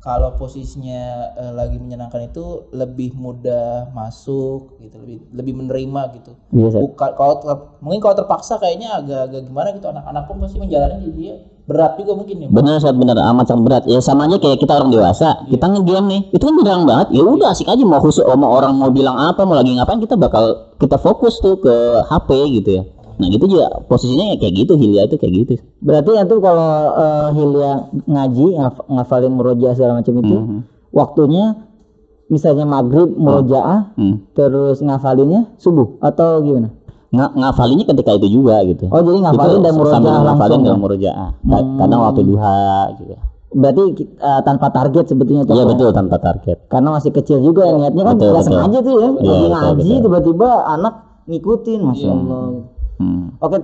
kalau 0.04 0.36
posisinya 0.36 1.32
eh, 1.40 1.54
lagi 1.56 1.80
menyenangkan 1.80 2.28
itu 2.28 2.68
lebih 2.76 3.16
mudah 3.16 3.88
masuk 3.96 4.76
gitu 4.84 5.00
lebih 5.00 5.18
lebih 5.32 5.54
menerima 5.64 6.02
gitu 6.20 6.32
Iya, 6.52 6.68
Sat. 6.76 6.82
Bukan 6.84 7.12
kalau 7.16 7.36
ter- 7.40 7.64
mungkin 7.80 8.00
kalau 8.04 8.16
terpaksa 8.20 8.60
kayaknya 8.60 9.00
agak-agak 9.00 9.42
gimana 9.48 9.72
gitu 9.72 9.88
anak-anak 9.88 10.24
pun 10.28 10.36
pasti 10.44 10.60
menjalani 10.60 11.00
jadi 11.08 11.16
dia 11.16 11.36
berat 11.64 11.96
juga 11.96 12.12
mungkin 12.20 12.36
ya 12.44 12.48
Bener 12.52 12.76
saat 12.84 13.00
bener 13.00 13.16
amat 13.16 13.46
sangat 13.48 13.64
berat. 13.64 13.84
Ya 13.88 14.04
sama 14.04 14.28
aja 14.28 14.36
kayak 14.36 14.60
kita 14.60 14.76
orang 14.76 14.92
dewasa. 14.92 15.48
Kita 15.48 15.72
ngegame 15.72 16.08
nih, 16.12 16.22
itu 16.36 16.44
kan 16.44 16.56
beneran 16.60 16.84
banget. 16.84 17.08
Ya 17.16 17.24
udah 17.24 17.56
asik 17.56 17.72
aja 17.72 17.80
mau 17.88 18.04
khusus 18.04 18.20
mau 18.36 18.52
orang 18.52 18.76
mau 18.76 18.92
bilang 18.92 19.16
apa, 19.16 19.48
mau 19.48 19.56
lagi 19.56 19.72
ngapain 19.72 20.04
kita 20.04 20.20
bakal 20.20 20.76
kita 20.76 21.00
fokus 21.00 21.40
tuh 21.40 21.56
ke 21.64 21.72
HP 22.04 22.30
gitu 22.60 22.70
ya. 22.76 22.84
Nah 23.24 23.32
gitu 23.32 23.46
juga 23.48 23.72
posisinya 23.84 24.26
ya 24.28 24.38
kayak 24.38 24.54
gitu 24.58 24.74
Hilya 24.76 25.08
itu 25.08 25.16
kayak 25.16 25.34
gitu. 25.34 25.54
Berarti 25.80 26.12
itu 26.14 26.36
kalau 26.38 26.72
eh, 26.94 27.28
Hilya 27.32 27.72
ngaji 28.04 28.46
ngaf- 28.54 28.86
ngafalin 28.86 29.32
murojaah 29.32 29.74
segala 29.74 29.94
macam 29.98 30.14
itu 30.18 30.36
Mhm. 30.36 30.58
waktunya 30.92 31.46
misalnya 32.26 32.66
maghrib 32.66 33.08
murojaah 33.10 33.96
Hmm. 33.96 34.28
terus 34.32 34.80
ngafalinnya 34.80 35.56
subuh 35.56 35.96
atau 36.00 36.42
gimana? 36.42 36.76
Nga 37.10 37.32
ngafalinnya 37.32 37.86
ketika 37.86 38.12
itu 38.14 38.28
juga 38.34 38.60
gitu. 38.66 38.90
Oh 38.90 39.00
jadi 39.00 39.20
ngafalin 39.22 39.62
dan 39.62 39.72
sambil 39.72 39.80
murojaah 39.80 40.20
ngafalin 40.20 40.36
langsung. 40.52 40.62
dan 40.62 40.76
ya? 40.76 40.82
murojaah. 40.82 41.30
Kadang 41.78 42.00
waktu 42.02 42.22
duha 42.26 42.60
gitu. 42.98 43.14
Berarti 43.54 43.82
ki- 43.94 44.10
eh, 44.18 44.42
tanpa 44.42 44.68
target 44.68 45.06
sebetulnya 45.06 45.46
tuh. 45.46 45.54
Iya 45.54 45.64
ya? 45.64 45.70
betul 45.70 45.90
tanpa 45.94 46.18
target. 46.18 46.58
Karena 46.68 46.90
masih 46.92 47.14
kecil 47.14 47.38
juga 47.40 47.64
ya 47.64 47.78
niatnya 47.78 48.04
kan 48.04 48.16
Betul, 48.18 48.34
sengaja 48.42 48.80
tuh 48.82 48.96
ya. 48.98 49.10
Iya, 49.14 49.14
Lagi 49.14 49.46
betul, 49.46 49.50
ngaji 49.54 49.92
tiba-tiba 50.02 50.50
anak 50.68 50.94
ngikutin, 51.24 51.80
masya 51.86 52.10
Allah. 52.10 52.44
Hmm. 53.02 53.34
Oke, 53.42 53.58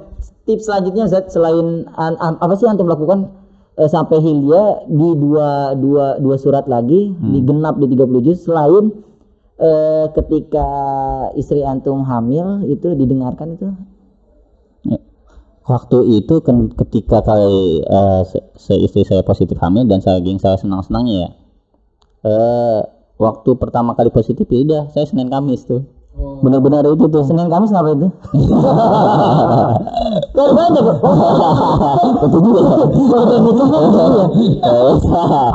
tips 0.43 0.65
selanjutnya 0.65 1.05
Zat 1.05 1.29
selain 1.29 1.86
an- 1.93 2.17
an- 2.17 2.39
apa 2.41 2.53
sih 2.57 2.65
yang 2.65 2.75
antum 2.75 2.89
lakukan 2.89 3.29
eh, 3.77 3.86
sampai 3.86 4.17
Hilya 4.19 4.89
di 4.89 5.09
dua 5.15 5.74
dua 5.77 6.17
dua 6.17 6.36
surat 6.36 6.65
lagi 6.65 7.13
Hmm. 7.13 7.31
di 7.31 7.39
genap 7.45 7.77
di 7.77 7.86
30 7.88 8.25
juz 8.25 8.41
selain 8.43 8.89
eh, 9.59 10.05
ketika 10.13 10.67
istri 11.36 11.62
antum 11.62 12.01
hamil 12.03 12.65
itu 12.65 12.95
didengarkan 12.95 13.55
itu 13.55 13.69
Waktu 15.69 16.17
itu 16.17 16.41
kan 16.41 16.74
ketika 16.74 17.21
kali 17.21 17.86
eh, 17.86 18.21
se, 18.25 18.41
se- 18.57 18.81
istri 18.81 19.05
saya 19.05 19.21
positif 19.21 19.62
hamil 19.62 19.86
dan 19.86 20.01
saking 20.01 20.41
saya 20.41 20.57
senang-senangnya 20.57 21.13
ya. 21.13 21.29
Eh 22.25 22.79
waktu 23.21 23.53
pertama 23.53 23.93
kali 23.93 24.09
positif 24.09 24.50
ya 24.50 24.65
udah 24.65 24.83
saya 24.89 25.05
Senin 25.05 25.29
Kamis 25.29 25.69
tuh. 25.69 25.86
Benar-benar 26.19 26.83
itu 26.83 27.07
tuh. 27.07 27.23
Senin 27.23 27.47
Kamis 27.47 27.71
kenapa 27.71 27.89
itu? 27.95 28.07
Kan 30.35 30.47
banyak 30.51 30.83
kok. 30.83 30.97
Betul 32.19 32.39
juga. 32.43 32.61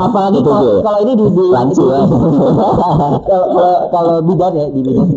Apalagi 0.01 0.39
Betul 0.41 0.81
kalau, 0.81 0.99
ini 1.05 1.11
di, 1.13 1.25
di 1.29 1.43
kalau 1.45 1.69
kalau 3.25 3.77
kalau 3.89 4.13
bidan 4.25 4.51
ya 4.53 4.65
di 4.69 4.81
bidan. 4.81 5.07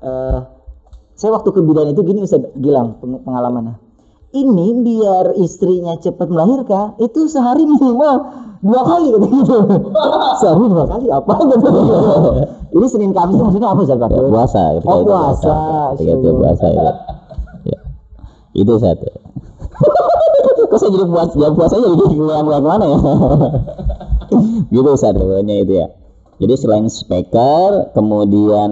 Eh, 0.00 0.38
saya 1.12 1.30
waktu 1.36 1.48
ke 1.52 1.60
bidan 1.60 1.92
itu 1.92 2.00
gini 2.00 2.24
Ustaz 2.24 2.40
Gilang 2.56 2.96
peng- 2.98 3.20
pengalamannya. 3.20 3.76
Ini 4.30 4.66
biar 4.86 5.34
istrinya 5.42 5.98
cepat 5.98 6.30
melahirkan 6.30 6.94
itu 7.02 7.26
sehari 7.26 7.66
minimal 7.66 8.30
dua 8.62 8.82
kali 8.86 9.10
gitu. 9.10 9.26
sehari 10.40 10.64
dua 10.70 10.86
kali 10.86 11.06
apa 11.10 11.34
gitu. 11.50 11.68
ini 12.70 12.86
Senin 12.86 13.10
Kamis 13.10 13.34
itu 13.34 13.42
maksudnya 13.42 13.68
apa? 13.74 13.82
Pak? 13.82 14.08
Ya, 14.14 14.22
puasa 14.30 14.62
ketika 14.78 14.86
Oh 14.94 14.98
itu 15.02 15.10
puasa. 15.10 15.54
ketika 15.98 16.12
itu 16.14 16.30
puasa 16.38 16.66
itu. 16.70 16.90
Ya. 17.66 17.78
Itu 18.54 18.72
satu. 18.78 19.06
Kok 20.70 20.78
saya 20.78 20.90
jadi 20.94 21.06
puasa 21.10 21.34
ya 21.34 21.48
puasanya 21.50 21.86
jadi 21.98 22.04
keluar 22.14 22.40
keluar 22.46 22.62
mana 22.62 22.84
ya? 22.86 22.98
gitu 24.78 24.90
satu 24.94 25.20
pokoknya 25.26 25.54
itu 25.66 25.72
ya. 25.74 25.86
Jadi 26.40 26.54
selain 26.56 26.86
speaker, 26.88 27.92
kemudian 27.92 28.70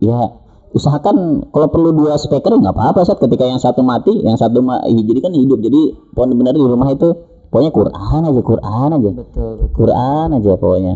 ya 0.00 0.39
usahakan 0.70 1.46
kalau 1.50 1.68
perlu 1.70 1.90
dua 1.94 2.14
speaker 2.18 2.54
nggak 2.54 2.74
apa-apa 2.74 3.02
saat 3.06 3.18
ketika 3.18 3.46
yang 3.46 3.58
satu 3.58 3.82
mati, 3.82 4.14
yang 4.22 4.38
satu 4.38 4.62
ma 4.62 4.82
jadi 4.86 5.20
kan 5.22 5.34
hidup. 5.34 5.58
Jadi 5.62 5.94
pohon 6.14 6.34
benar 6.38 6.54
di 6.54 6.62
rumah 6.62 6.90
itu 6.90 7.10
pokoknya 7.50 7.70
Quran 7.74 8.20
aja, 8.26 8.40
Quran 8.40 8.88
aja. 8.94 9.10
Betul, 9.10 9.50
betul. 9.58 9.74
Quran 9.74 10.26
aja 10.38 10.52
pokoknya 10.54 10.94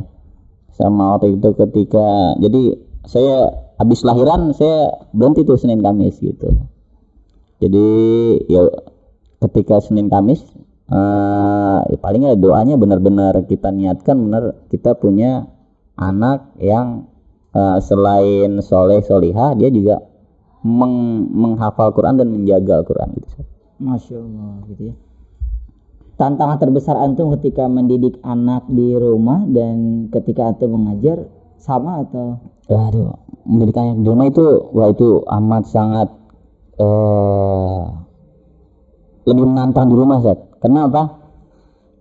sama 0.75 1.17
waktu 1.17 1.39
itu 1.39 1.49
ketika 1.55 2.35
jadi 2.43 2.63
saya 3.07 3.55
habis 3.79 4.03
lahiran 4.03 4.51
saya 4.55 5.07
berhenti 5.15 5.47
tuh 5.47 5.55
Senin 5.59 5.83
Kamis 5.83 6.19
gitu 6.19 6.51
jadi 7.63 7.89
ya 8.51 8.67
ketika 9.47 9.79
Senin 9.79 10.11
Kamis 10.11 10.43
eh 10.85 11.79
ya 11.89 11.97
paling 11.97 12.29
ya 12.29 12.37
doanya 12.37 12.77
benar-benar 12.77 13.39
kita 13.47 13.73
niatkan 13.73 14.19
benar 14.19 14.43
kita 14.69 14.99
punya 14.99 15.49
anak 15.95 16.53
yang 16.59 17.09
eh, 17.55 17.79
selain 17.81 18.59
soleh 18.61 19.01
solihah 19.01 19.55
dia 19.55 19.71
juga 19.71 20.03
meng- 20.67 21.31
menghafal 21.31 21.95
Quran 21.95 22.19
dan 22.19 22.29
menjaga 22.33 22.83
Al-Quran 22.83 23.09
gitu 23.21 23.45
Masya 23.75 24.17
Allah 24.17 24.53
gitu 24.71 24.83
ya. 24.91 24.95
Tantangan 26.15 26.63
terbesar 26.63 26.95
antum 26.95 27.35
ketika 27.35 27.67
mendidik 27.67 28.23
anak 28.23 28.63
di 28.71 28.95
rumah 28.95 29.43
dan 29.51 30.07
ketika 30.15 30.55
antum 30.55 30.79
mengajar 30.79 31.27
sama 31.59 32.07
atau 32.07 32.39
Waduh, 32.71 33.19
mendidik 33.45 33.77
anak 33.77 33.99
di 33.99 34.09
rumah 34.09 34.27
itu, 34.31 34.47
wah 34.73 34.89
itu 34.89 35.21
amat 35.27 35.63
sangat 35.69 36.09
eh 36.79 37.83
lebih 39.27 39.45
menantang 39.49 39.91
di 39.91 39.97
rumah, 39.99 40.23
Zat. 40.23 40.39
Kenapa? 40.63 41.24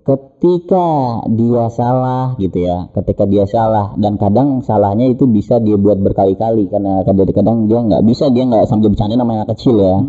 Ketika 0.04 0.88
dia 1.32 1.72
salah 1.72 2.36
gitu 2.36 2.60
ya, 2.60 2.92
ketika 2.92 3.24
dia 3.24 3.48
salah 3.48 3.96
dan 3.96 4.20
kadang 4.20 4.60
salahnya 4.60 5.08
itu 5.08 5.24
bisa 5.32 5.64
dia 5.64 5.80
buat 5.80 5.96
berkali-kali 5.96 6.68
karena 6.68 7.08
kadang-kadang 7.08 7.72
dia 7.72 7.80
nggak 7.80 8.04
bisa 8.04 8.28
dia 8.28 8.44
nggak 8.44 8.68
sambil 8.68 8.92
bercanda 8.92 9.16
namanya 9.16 9.48
anak 9.48 9.56
kecil 9.56 9.80
ya. 9.80 10.04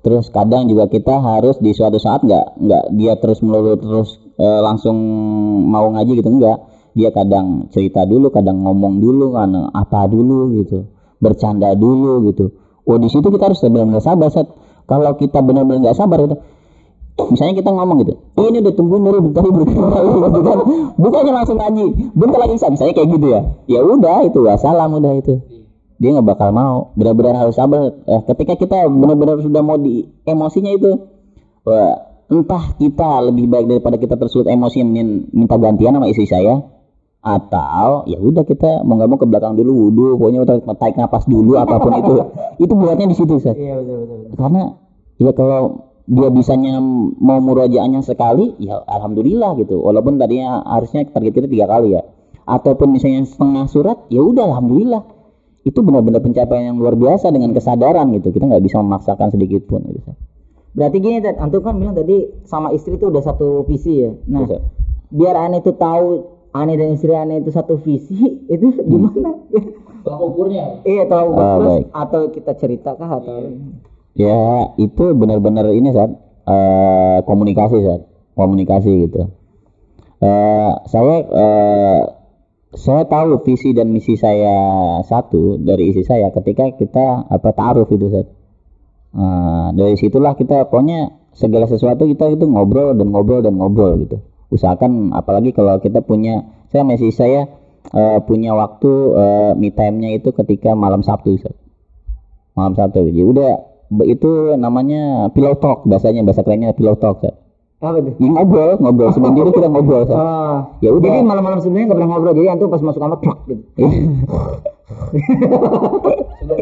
Terus 0.00 0.32
kadang 0.32 0.64
juga 0.68 0.88
kita 0.88 1.20
harus 1.20 1.60
di 1.60 1.76
suatu 1.76 2.00
saat 2.00 2.24
nggak 2.24 2.56
nggak 2.56 2.84
dia 2.96 3.20
terus 3.20 3.44
melulu 3.44 3.76
terus 3.76 4.16
eh, 4.40 4.60
langsung 4.64 4.96
mau 5.68 5.92
ngaji 5.92 6.24
gitu 6.24 6.30
enggak 6.32 6.58
dia 6.94 7.10
kadang 7.10 7.68
cerita 7.74 8.06
dulu 8.06 8.30
kadang 8.30 8.62
ngomong 8.62 9.02
dulu 9.02 9.34
kan 9.34 9.50
apa 9.74 10.06
dulu 10.06 10.54
gitu 10.62 10.86
bercanda 11.18 11.74
dulu 11.74 12.30
gitu 12.30 12.54
oh 12.86 12.98
di 13.02 13.10
situ 13.10 13.26
kita 13.34 13.50
harus 13.50 13.60
benar-benar 13.66 14.02
sabar 14.02 14.30
Sat. 14.30 14.46
kalau 14.86 15.18
kita 15.18 15.42
benar-benar 15.42 15.90
nggak 15.90 15.98
sabar 15.98 16.22
gitu 16.22 16.36
misalnya 17.14 17.54
kita 17.62 17.70
ngomong 17.70 18.02
gitu 18.02 18.14
ini 18.42 18.58
udah 18.58 18.74
tungguin 18.74 19.02
dulu 19.06 19.18
bentar 19.30 19.42
gitu 19.48 19.62
kan. 20.42 20.58
Bukannya 20.98 21.32
langsung 21.32 21.56
ngaji 21.62 21.84
bentar 22.12 22.38
lagi 22.42 22.52
bisa 22.58 22.66
misalnya 22.70 22.94
kayak 22.98 23.08
gitu 23.14 23.26
ya. 23.30 23.40
Ya 23.70 23.80
udah 23.86 24.26
itu 24.26 24.38
wassalam 24.42 24.90
udah 24.98 25.12
itu. 25.18 25.34
Dia 26.02 26.10
nggak 26.10 26.26
bakal 26.26 26.50
mau. 26.50 26.90
Benar-benar 26.98 27.38
harus 27.38 27.54
sabar. 27.54 27.94
Eh, 28.04 28.20
ketika 28.26 28.58
kita 28.58 28.78
benar-benar 28.90 29.38
sudah 29.40 29.62
mau 29.62 29.78
di 29.78 30.10
emosinya 30.26 30.74
itu 30.74 30.90
wah, 31.62 31.94
entah 32.28 32.74
kita 32.76 33.30
lebih 33.30 33.46
baik 33.46 33.66
daripada 33.70 33.96
kita 33.96 34.18
tersulut 34.18 34.50
emosi 34.50 34.82
min- 34.82 35.30
minta 35.30 35.54
gantian 35.54 35.94
sama 35.94 36.10
istri 36.10 36.26
saya 36.26 36.66
atau 37.24 38.04
ya 38.04 38.20
udah 38.20 38.44
kita 38.44 38.84
mau 38.84 39.00
nggak 39.00 39.08
mau 39.08 39.16
ke 39.16 39.24
belakang 39.24 39.56
dulu 39.56 39.88
wudhu 39.88 40.20
pokoknya 40.20 40.44
udah 40.44 40.56
tarik 40.76 40.98
napas 41.00 41.24
dulu 41.24 41.56
apa 41.56 41.78
pun 41.78 41.94
itu. 41.94 42.14
Itu 42.66 42.74
buatnya 42.74 43.06
di 43.06 43.16
situ 43.16 43.38
Sat. 43.38 43.54
Iya 43.54 43.78
betul 43.80 43.96
betul. 44.02 44.16
betul. 44.18 44.36
karena 44.36 44.62
ya 45.22 45.30
kalau 45.32 45.62
dia 46.04 46.28
bisanya 46.28 46.76
mau 47.16 47.40
murajaahnya 47.40 48.00
sekali 48.00 48.52
ya 48.58 48.76
alhamdulillah 48.84 49.56
gitu 49.56 49.80
walaupun 49.80 50.20
tadinya 50.20 50.60
harusnya 50.62 51.08
target 51.08 51.32
kita 51.34 51.48
tiga 51.48 51.64
kali 51.66 51.96
ya 51.96 52.04
ataupun 52.44 52.92
misalnya 52.92 53.24
setengah 53.24 53.64
surat 53.66 53.98
ya 54.08 54.20
udah 54.20 54.44
alhamdulillah 54.44 55.00
itu 55.64 55.80
benar-benar 55.80 56.20
pencapaian 56.20 56.70
yang 56.70 56.76
luar 56.76 56.92
biasa 56.92 57.32
dengan 57.32 57.56
kesadaran 57.56 58.12
gitu 58.12 58.28
kita 58.30 58.44
nggak 58.44 58.60
bisa 58.60 58.76
memaksakan 58.78 59.32
sedikit 59.32 59.64
pun 59.64 59.80
gitu. 59.88 60.12
Berarti 60.74 60.98
gini 60.98 61.22
Ted, 61.22 61.38
antum 61.38 61.62
kan 61.62 61.78
bilang 61.78 61.94
tadi 61.94 62.28
sama 62.44 62.68
istri 62.68 62.98
itu 62.98 63.08
udah 63.08 63.22
satu 63.22 63.62
visi 63.64 64.04
ya. 64.04 64.10
Nah, 64.26 64.44
Betul. 64.44 64.60
biar 65.08 65.38
aneh 65.40 65.62
itu 65.62 65.72
tahu 65.72 66.08
aneh 66.50 66.74
dan 66.74 66.92
istri 66.92 67.14
aneh 67.14 67.40
itu 67.40 67.48
satu 67.48 67.80
visi 67.80 68.12
itu 68.52 68.76
gimana? 68.76 69.40
Tolak 70.04 70.20
ukurnya 70.20 70.84
iya 70.84 71.08
tahu 71.08 71.28
Ah, 71.32 71.56
terus 71.56 71.72
baik. 71.72 71.86
atau 71.96 72.22
kita 72.28 72.52
ceritakan 72.60 73.08
atau 73.08 73.36
Ya 74.14 74.70
itu 74.78 75.04
benar-benar 75.14 75.70
ini 75.74 75.90
saat 75.90 76.14
komunikasi 77.26 77.82
saat 77.82 78.02
komunikasi 78.38 79.10
gitu. 79.10 79.30
Eh 80.22 80.72
saya 80.86 81.16
eh, 81.24 82.02
saya 82.74 83.02
tahu 83.06 83.42
visi 83.46 83.70
dan 83.70 83.90
misi 83.94 84.18
saya 84.18 84.54
satu 85.06 85.58
dari 85.62 85.94
isi 85.94 86.02
saya 86.02 86.30
ketika 86.34 86.74
kita 86.74 87.26
apa 87.30 87.50
taruh 87.54 87.86
itu 87.90 88.08
saat. 88.10 88.28
dari 89.78 89.94
situlah 89.94 90.34
kita 90.34 90.66
pokoknya 90.66 91.30
segala 91.38 91.70
sesuatu 91.70 92.02
kita 92.02 92.34
itu 92.34 92.50
ngobrol 92.50 92.98
dan 92.98 93.14
ngobrol 93.14 93.42
dan 93.46 93.54
ngobrol 93.54 93.94
gitu. 94.02 94.18
Usahakan 94.50 95.14
apalagi 95.14 95.54
kalau 95.54 95.78
kita 95.78 96.02
punya 96.02 96.50
saya 96.70 96.82
masih 96.82 97.14
saya 97.14 97.46
eh, 97.94 98.18
punya 98.26 98.54
waktu 98.58 98.90
eh, 99.14 99.52
me 99.54 99.70
time-nya 99.70 100.18
itu 100.18 100.34
ketika 100.34 100.74
malam 100.74 101.06
Sabtu 101.06 101.38
Ustaz 101.38 101.54
malam 102.58 102.74
Sabtu. 102.74 103.06
Jadi 103.06 103.22
udah 103.22 103.73
itu 104.02 104.58
namanya 104.58 105.30
pillow 105.30 105.54
talk 105.58 105.86
bahasanya 105.86 106.26
bahasa 106.26 106.42
kerennya 106.42 106.74
pillow 106.74 106.98
talk. 106.98 107.22
Apa 107.84 108.00
tuh? 108.00 108.16
Ya, 108.16 108.28
ngobrol, 108.32 108.80
ngobrol 108.80 109.10
sebelum 109.12 109.36
tidur 109.36 109.52
kita 109.52 109.68
ngobrol. 109.68 110.08
Oh. 110.08 110.72
Ya 110.80 110.88
udah. 110.88 111.04
Jadi 111.04 111.20
malam-malam 111.20 111.58
sebelumnya 111.60 111.92
nggak 111.92 111.98
pernah 112.00 112.10
ngobrol. 112.16 112.32
Jadi 112.32 112.48
antum 112.48 112.68
pas 112.72 112.80
masuk 112.80 113.00
kamar 113.00 113.18
plak 113.20 113.38
gitu. 113.44 113.60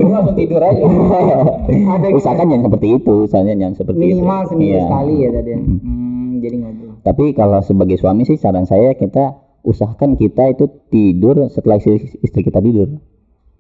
langsung 0.03 0.37
tidur 0.39 0.63
aja. 0.63 0.83
Usahakan 2.11 2.47
jangan 2.51 2.65
seperti 2.67 2.89
itu, 2.99 3.15
usahakan 3.27 3.57
jangan 3.59 3.77
seperti 3.79 3.99
itu. 4.03 4.19
Minimal 4.19 4.41
seminggu 4.51 4.75
Iya. 4.75 4.83
sekali 4.87 5.15
ya 5.15 5.31
tadi. 5.31 5.51
Hmm, 5.55 6.31
jadi 6.43 6.57
ngobrol. 6.59 6.93
Tapi 7.03 7.25
kalau 7.39 7.61
sebagai 7.63 7.97
suami 7.99 8.23
sih 8.27 8.37
saran 8.39 8.67
saya 8.67 8.95
kita 8.99 9.39
usahakan 9.63 10.19
kita 10.19 10.59
itu 10.59 10.65
tidur 10.91 11.47
setelah 11.55 11.79
istri, 11.79 12.19
istri 12.19 12.43
kita 12.43 12.59
tidur. 12.59 12.99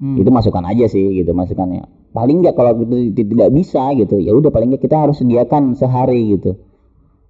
Hmm. 0.03 0.19
Itu 0.19 0.35
masukan 0.35 0.67
aja 0.67 0.91
sih 0.91 1.23
gitu 1.23 1.31
masukannya. 1.31 1.87
Paling 2.13 2.45
nggak 2.45 2.55
kalau 2.55 2.77
itu 2.77 3.17
tidak 3.17 3.49
bisa 3.57 3.89
gitu, 3.97 4.21
ya 4.21 4.37
udah 4.37 4.53
paling 4.53 4.69
nggak 4.69 4.85
kita 4.85 5.01
harus 5.01 5.21
sediakan 5.25 5.73
sehari 5.73 6.37
gitu. 6.37 6.61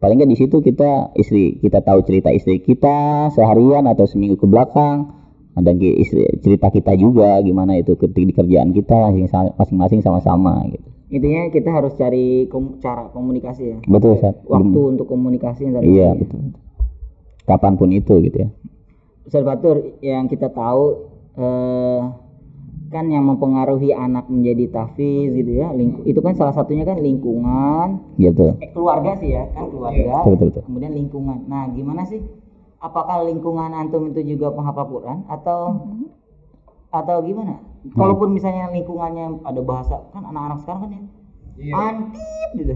Paling 0.02 0.18
nggak 0.18 0.30
di 0.34 0.38
situ 0.38 0.58
kita 0.58 1.14
istri 1.14 1.62
kita 1.62 1.86
tahu 1.86 2.02
cerita 2.02 2.34
istri 2.34 2.58
kita 2.58 3.30
seharian 3.30 3.86
atau 3.86 4.10
seminggu 4.10 4.34
ke 4.34 4.50
belakang 4.50 5.14
dan 5.54 5.78
istri, 5.78 6.26
cerita 6.42 6.74
kita 6.74 6.98
juga 6.98 7.38
gimana 7.44 7.78
itu 7.78 7.94
ketika 7.94 8.26
di 8.26 8.34
kerjaan 8.34 8.74
kita 8.74 9.14
masing- 9.14 9.54
masing-masing 9.54 10.00
sama-sama 10.02 10.66
gitu. 10.66 10.88
Intinya 11.12 11.52
kita 11.52 11.70
harus 11.70 11.92
cari 12.00 12.48
kom- 12.48 12.80
cara 12.80 13.12
komunikasi 13.12 13.62
ya. 13.68 13.78
Betul 13.84 14.16
Ustaz. 14.16 14.32
Waktu 14.48 14.80
untuk 14.96 15.06
komunikasi 15.12 15.68
yang. 15.68 15.84
Iya 15.84 16.16
betul. 16.16 16.56
Kapan 17.44 17.76
pun 17.76 17.92
itu 17.92 18.16
gitu 18.24 18.36
ya. 18.42 18.48
Ustaz 19.28 19.44
yang 20.00 20.26
kita 20.26 20.48
tahu 20.50 21.12
eh, 21.36 22.00
kan 22.92 23.08
yang 23.08 23.24
mempengaruhi 23.24 23.90
anak 23.90 24.28
menjadi 24.28 24.68
tafiz 24.68 25.32
gitu 25.32 25.48
ya, 25.56 25.72
lingku- 25.72 26.04
itu 26.04 26.20
kan 26.20 26.36
salah 26.36 26.52
satunya 26.52 26.84
kan 26.84 27.00
lingkungan, 27.00 28.04
Gitu. 28.14 28.52
eh, 28.54 28.68
keluarga 28.68 29.16
sih 29.16 29.32
ya, 29.32 29.48
kan 29.48 29.66
keluarga, 29.66 30.20
Betul 30.20 30.30
betul. 30.30 30.46
betul. 30.52 30.62
kemudian 30.62 30.92
lingkungan. 30.92 31.38
Nah, 31.46 31.72
gimana 31.72 32.04
sih? 32.04 32.20
Apakah 32.78 33.24
lingkungan 33.24 33.72
antum 33.72 34.06
itu 34.06 34.20
juga 34.28 34.50
penghafal 34.50 34.86
Quran 34.86 35.24
atau 35.24 35.60
atau 36.90 37.16
gimana? 37.22 37.56
Kalaupun 37.88 38.30
misalnya 38.30 38.68
lingkungannya 38.68 39.40
ada 39.42 39.60
bahasa 39.60 40.06
kan 40.10 40.22
anak-anak 40.22 40.58
sekarang 40.60 40.80
kan 40.84 40.90
ya, 40.92 41.72
antit 41.72 42.50
gitu, 42.54 42.74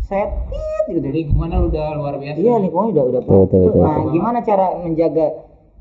setit 0.00 0.84
gitu. 0.88 1.04
Lingkungannya 1.04 1.58
udah 1.66 1.86
luar 1.94 2.14
biasa. 2.16 2.36
Iya 2.36 2.56
lingkungan 2.56 2.88
udah 2.90 3.04
udah 3.06 3.20
Betul, 3.20 3.40
betul, 3.42 3.60
betul. 3.66 3.82
Nah 3.82 3.98
gimana 4.08 4.38
cara 4.40 4.66
menjaga 4.78 5.26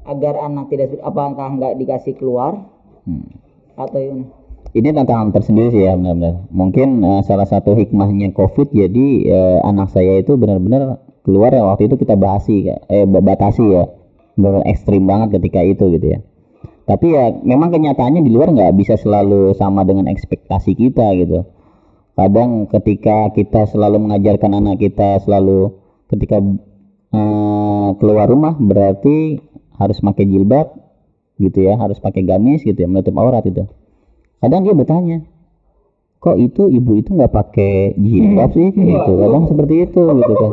agar 0.03 0.33
anak 0.39 0.65
tidak 0.67 0.87
apakah 0.99 1.47
nggak 1.51 1.73
dikasih 1.77 2.15
keluar 2.15 2.67
Hmm. 3.05 3.21
Atau 3.75 3.99
gimana? 3.99 4.45
Ini 4.75 4.91
tantangan 4.91 5.31
tersendiri 5.31 5.71
sih 5.71 5.87
ya 5.87 5.95
benar-benar. 5.95 6.51
Mungkin 6.51 6.99
eh, 6.99 7.21
salah 7.23 7.47
satu 7.47 7.79
hikmahnya 7.79 8.35
COVID 8.35 8.75
jadi 8.75 9.05
eh, 9.23 9.59
anak 9.63 9.95
saya 9.95 10.19
itu 10.19 10.35
benar-benar 10.35 10.99
keluar 11.23 11.55
ya 11.55 11.63
waktu 11.63 11.87
itu 11.87 11.95
kita 11.95 12.19
bahasi 12.19 12.67
eh 12.71 13.07
batasi 13.07 13.63
ya. 13.71 13.87
Benar 14.35 14.67
ekstrim 14.67 15.07
banget 15.07 15.39
ketika 15.39 15.63
itu 15.63 15.95
gitu 15.95 16.07
ya. 16.11 16.19
Tapi 16.85 17.07
ya 17.07 17.31
memang 17.39 17.71
kenyataannya 17.71 18.19
di 18.19 18.31
luar 18.35 18.51
nggak 18.51 18.75
bisa 18.75 18.99
selalu 18.99 19.55
sama 19.55 19.87
dengan 19.87 20.11
ekspektasi 20.11 20.75
kita 20.75 21.07
gitu. 21.23 21.47
Kadang 22.19 22.67
ketika 22.67 23.31
kita 23.31 23.71
selalu 23.71 24.03
mengajarkan 24.03 24.59
anak 24.59 24.83
kita 24.83 25.23
selalu 25.23 25.71
ketika 26.11 26.43
eh, 27.15 27.87
keluar 27.95 28.27
rumah 28.27 28.59
berarti 28.59 29.39
harus 29.79 30.03
pakai 30.03 30.27
jilbab 30.27 30.84
gitu 31.39 31.65
ya, 31.65 31.75
harus 31.75 31.99
pakai 31.99 32.23
gamis 32.23 32.63
gitu 32.63 32.75
ya 32.75 32.87
menutup 32.87 33.15
aurat 33.19 33.43
itu. 33.43 33.67
Kadang 34.39 34.61
dia 34.67 34.73
bertanya 34.77 35.25
kok 36.25 36.41
itu 36.41 36.73
ibu 36.73 36.97
itu 36.97 37.13
nggak 37.13 37.33
pakai 37.33 37.93
jilbab 38.01 38.49
sih? 38.57 38.73
Gitu 38.73 39.11
kadang 39.21 39.45
seperti 39.45 39.75
itu 39.85 40.01
gitu 40.01 40.33
kan. 40.33 40.51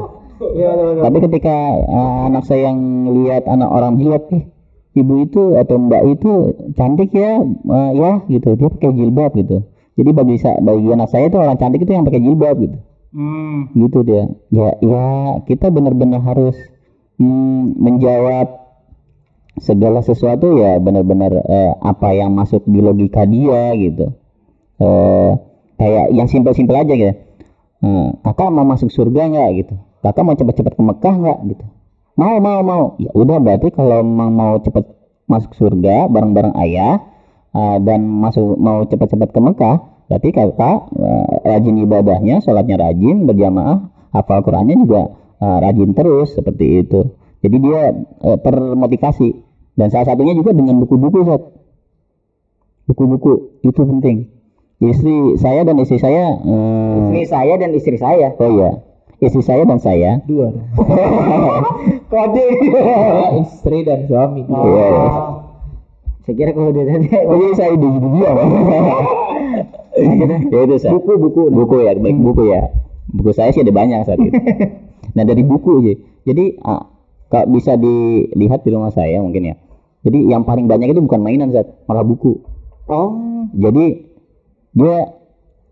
Tapi 1.01 1.19
ketika 1.25 1.57
uh, 1.89 2.21
anak 2.29 2.45
saya 2.45 2.69
yang 2.69 3.09
lihat 3.09 3.49
anak 3.49 3.73
orang 3.73 3.97
jilbab 3.97 4.29
eh 4.37 4.45
ibu 4.93 5.25
itu 5.25 5.57
atau 5.57 5.81
mbak 5.81 6.03
itu 6.13 6.33
cantik 6.77 7.11
ya 7.17 7.41
uh, 7.47 7.91
ya 7.97 8.21
gitu. 8.29 8.53
Dia 8.59 8.69
pakai 8.69 8.93
jilbab 8.93 9.33
gitu. 9.39 9.65
Jadi 9.97 10.11
bagi 10.13 10.37
bagi 10.41 10.89
anak 10.93 11.09
saya 11.09 11.29
itu 11.29 11.37
orang 11.41 11.57
cantik 11.57 11.85
itu 11.85 11.93
yang 11.93 12.05
pakai 12.05 12.21
jilbab 12.21 12.57
gitu. 12.61 12.79
Hmm. 13.13 13.69
gitu 13.77 14.05
dia. 14.09 14.25
Ya 14.49 14.73
ya 14.81 15.05
kita 15.45 15.69
benar-benar 15.69 16.25
harus 16.25 16.57
mm, 17.21 17.77
menjawab 17.77 18.62
segala 19.61 20.01
sesuatu 20.01 20.57
ya 20.57 20.81
benar-benar 20.81 21.33
eh, 21.45 21.73
apa 21.81 22.17
yang 22.17 22.33
masuk 22.33 22.65
di 22.65 22.81
logika 22.81 23.29
dia 23.29 23.77
gitu. 23.77 24.17
Eh, 24.81 25.31
kayak 25.77 26.07
yang 26.17 26.29
simpel-simpel 26.31 26.77
aja 26.77 26.95
gitu. 26.95 27.13
Eh, 27.83 28.09
kakak 28.25 28.49
mau 28.49 28.65
masuk 28.65 28.89
surga 28.89 29.29
nggak 29.29 29.49
gitu? 29.61 29.75
Kakak 30.01 30.23
mau 30.25 30.35
cepat-cepat 30.39 30.73
ke 30.79 30.83
Mekah 30.83 31.15
nggak 31.19 31.39
gitu? 31.53 31.65
Mau 32.17 32.37
mau 32.41 32.61
mau. 32.65 32.85
Ya 32.97 33.11
udah 33.13 33.39
berarti 33.41 33.69
kalau 33.75 34.01
memang 34.01 34.31
mau 34.33 34.55
cepat 34.63 34.85
masuk 35.29 35.53
surga 35.57 36.09
bareng-bareng 36.13 36.55
ayah 36.61 37.03
eh, 37.53 37.77
dan 37.85 38.05
masuk 38.05 38.57
mau 38.57 38.85
cepat-cepat 38.85 39.29
ke 39.33 39.41
Mekah 39.41 39.77
berarti 40.13 40.29
kakak 40.35 40.79
eh, 40.99 41.35
rajin 41.49 41.77
ibadahnya 41.81 42.45
sholatnya 42.45 42.77
rajin 42.77 43.25
berjamaah 43.25 43.89
hafal 44.13 44.45
Qurannya 44.45 44.77
juga 44.77 45.09
eh, 45.41 45.59
rajin 45.65 45.97
terus 45.97 46.37
seperti 46.37 46.85
itu 46.85 47.17
jadi 47.43 47.57
dia 47.59 47.81
eh, 47.99 48.39
termotivasi 48.41 49.29
dan 49.75 49.91
salah 49.91 50.15
satunya 50.15 50.39
juga 50.39 50.55
dengan 50.55 50.79
buku-buku 50.81 51.27
Ustaz. 51.27 51.43
buku-buku 52.87 53.59
itu 53.67 53.83
penting 53.83 54.31
istri 54.83 55.39
saya 55.39 55.67
dan 55.67 55.79
istri 55.83 55.99
saya 55.99 56.39
eh, 56.43 56.99
Istri 57.13 57.25
saya 57.29 57.55
dan 57.59 57.71
istri 57.75 57.97
saya. 57.99 58.29
oh 58.39 58.51
iya 58.51 58.71
istri 59.23 59.43
saya 59.43 59.63
dan 59.63 59.79
saya 59.79 60.19
Dua. 60.27 60.51
Kode. 62.13 62.47
istri 63.47 63.87
dan 63.87 64.05
suami. 64.11 64.43
Iya, 64.45 64.67
iya. 64.67 64.87
Oh. 64.99 65.31
Saya 66.27 66.35
kira 66.37 66.51
kalau 66.53 66.75
udah 66.75 66.85
tadi. 66.85 67.07
oh 67.25 67.37
iya 67.39 67.51
saya 67.55 67.75
di 67.79 67.89
di 67.89 68.09
dia 68.19 68.31
ya 70.53 70.61
itu 70.67 70.75
Ustaz. 70.75 70.91
Buku 70.91 71.13
buku. 71.23 71.43
buku 71.55 71.75
ya 71.87 71.95
baik 71.95 72.19
buku 72.19 72.51
ya 72.51 72.83
buku 73.13 73.31
saya 73.35 73.51
sih 73.53 73.63
ada 73.63 73.75
banyak 73.75 74.09
saat 74.09 74.19
itu 74.25 74.33
nah 75.13 75.25
dari 75.27 75.45
buku 75.45 75.85
aja 75.85 75.95
jadi 76.25 76.45
ah, 76.65 76.89
kalau 77.33 77.49
bisa 77.49 77.81
dilihat 77.81 78.61
di 78.61 78.71
rumah 78.71 78.93
saya 78.93 79.25
mungkin 79.25 79.49
ya. 79.49 79.57
Jadi 80.05 80.29
yang 80.29 80.45
paling 80.45 80.69
banyak 80.69 80.93
itu 80.93 81.01
bukan 81.01 81.25
mainan 81.25 81.49
saat 81.49 81.73
malah 81.89 82.05
buku. 82.05 82.45
Oh. 82.91 83.15
jadi 83.55 84.11
dia 84.75 85.15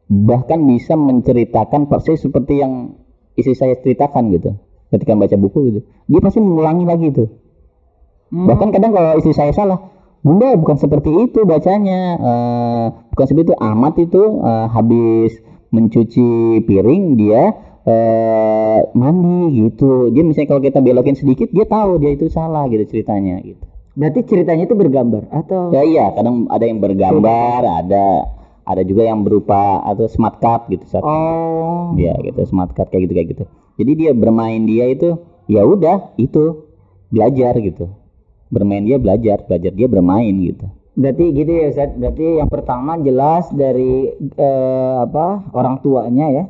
bahkan 0.07 0.62
bisa 0.62 0.94
menceritakan 0.94 1.90
persis 1.90 2.23
seperti 2.23 2.62
yang 2.62 2.96
istri 3.35 3.53
saya 3.53 3.77
ceritakan 3.77 4.31
gitu 4.33 4.57
ketika 4.88 5.12
baca 5.12 5.37
buku 5.37 5.59
gitu. 5.68 5.81
Dia 6.09 6.20
pasti 6.25 6.40
mengulangi 6.40 6.88
lagi 6.88 7.12
tuh 7.12 7.29
Hmm. 8.31 8.46
bahkan 8.46 8.70
kadang 8.70 8.94
kalau 8.94 9.18
istri 9.18 9.35
saya 9.35 9.51
salah 9.51 9.90
bunda 10.23 10.55
bukan 10.55 10.79
seperti 10.79 11.11
itu 11.11 11.42
bacanya. 11.42 12.01
Eh, 12.14 12.87
bukan 13.11 13.27
seperti 13.27 13.51
itu 13.51 13.57
amat 13.59 13.94
itu. 13.99 14.23
Eh, 14.38 14.66
habis 14.70 15.33
mencuci 15.70 16.62
piring 16.66 17.14
dia 17.18 17.55
eh, 17.87 18.79
mandi 18.93 19.69
gitu 19.69 20.11
dia 20.12 20.23
misalnya 20.25 20.49
kalau 20.57 20.62
kita 20.62 20.79
belokin 20.81 21.16
sedikit 21.16 21.49
dia 21.53 21.64
tahu 21.64 22.01
dia 22.01 22.12
itu 22.16 22.29
salah 22.29 22.66
gitu 22.69 22.85
ceritanya 22.88 23.40
gitu 23.45 23.64
Berarti 23.90 24.23
ceritanya 24.23 24.64
itu 24.71 24.79
bergambar 24.79 25.27
atau? 25.35 25.75
ya 25.75 25.83
iya 25.83 26.14
kadang 26.14 26.47
ada 26.49 26.64
yang 26.64 26.79
bergambar 26.79 27.61
ada 27.85 28.07
ada 28.64 28.83
juga 28.87 29.03
yang 29.03 29.27
berupa 29.27 29.83
atau 29.83 30.07
smart 30.07 30.38
card 30.38 30.71
gitu 30.71 30.87
Sat. 30.87 31.03
Oh. 31.03 31.93
ya 31.99 32.14
gitu 32.23 32.38
smart 32.47 32.71
card 32.73 32.88
kayak 32.88 33.11
gitu 33.11 33.14
kayak 33.19 33.29
gitu 33.35 33.45
jadi 33.83 33.93
dia 33.99 34.11
bermain 34.14 34.62
dia 34.64 34.87
itu 34.88 35.19
ya 35.51 35.66
udah 35.66 36.14
itu 36.16 36.71
belajar 37.11 37.59
gitu 37.59 37.90
bermain 38.49 38.87
dia 38.87 38.97
belajar 39.03 39.43
belajar 39.45 39.73
dia 39.75 39.88
bermain 39.90 40.35
gitu 40.38 40.71
Berarti 41.01 41.33
gitu 41.33 41.49
ya 41.55 41.71
Ustaz. 41.71 41.90
Berarti 41.97 42.27
yang 42.43 42.51
pertama 42.51 42.99
jelas 43.01 43.49
dari 43.55 44.11
eh, 44.21 44.97
apa 45.01 45.49
orang 45.55 45.81
tuanya 45.81 46.27
ya 46.29 46.45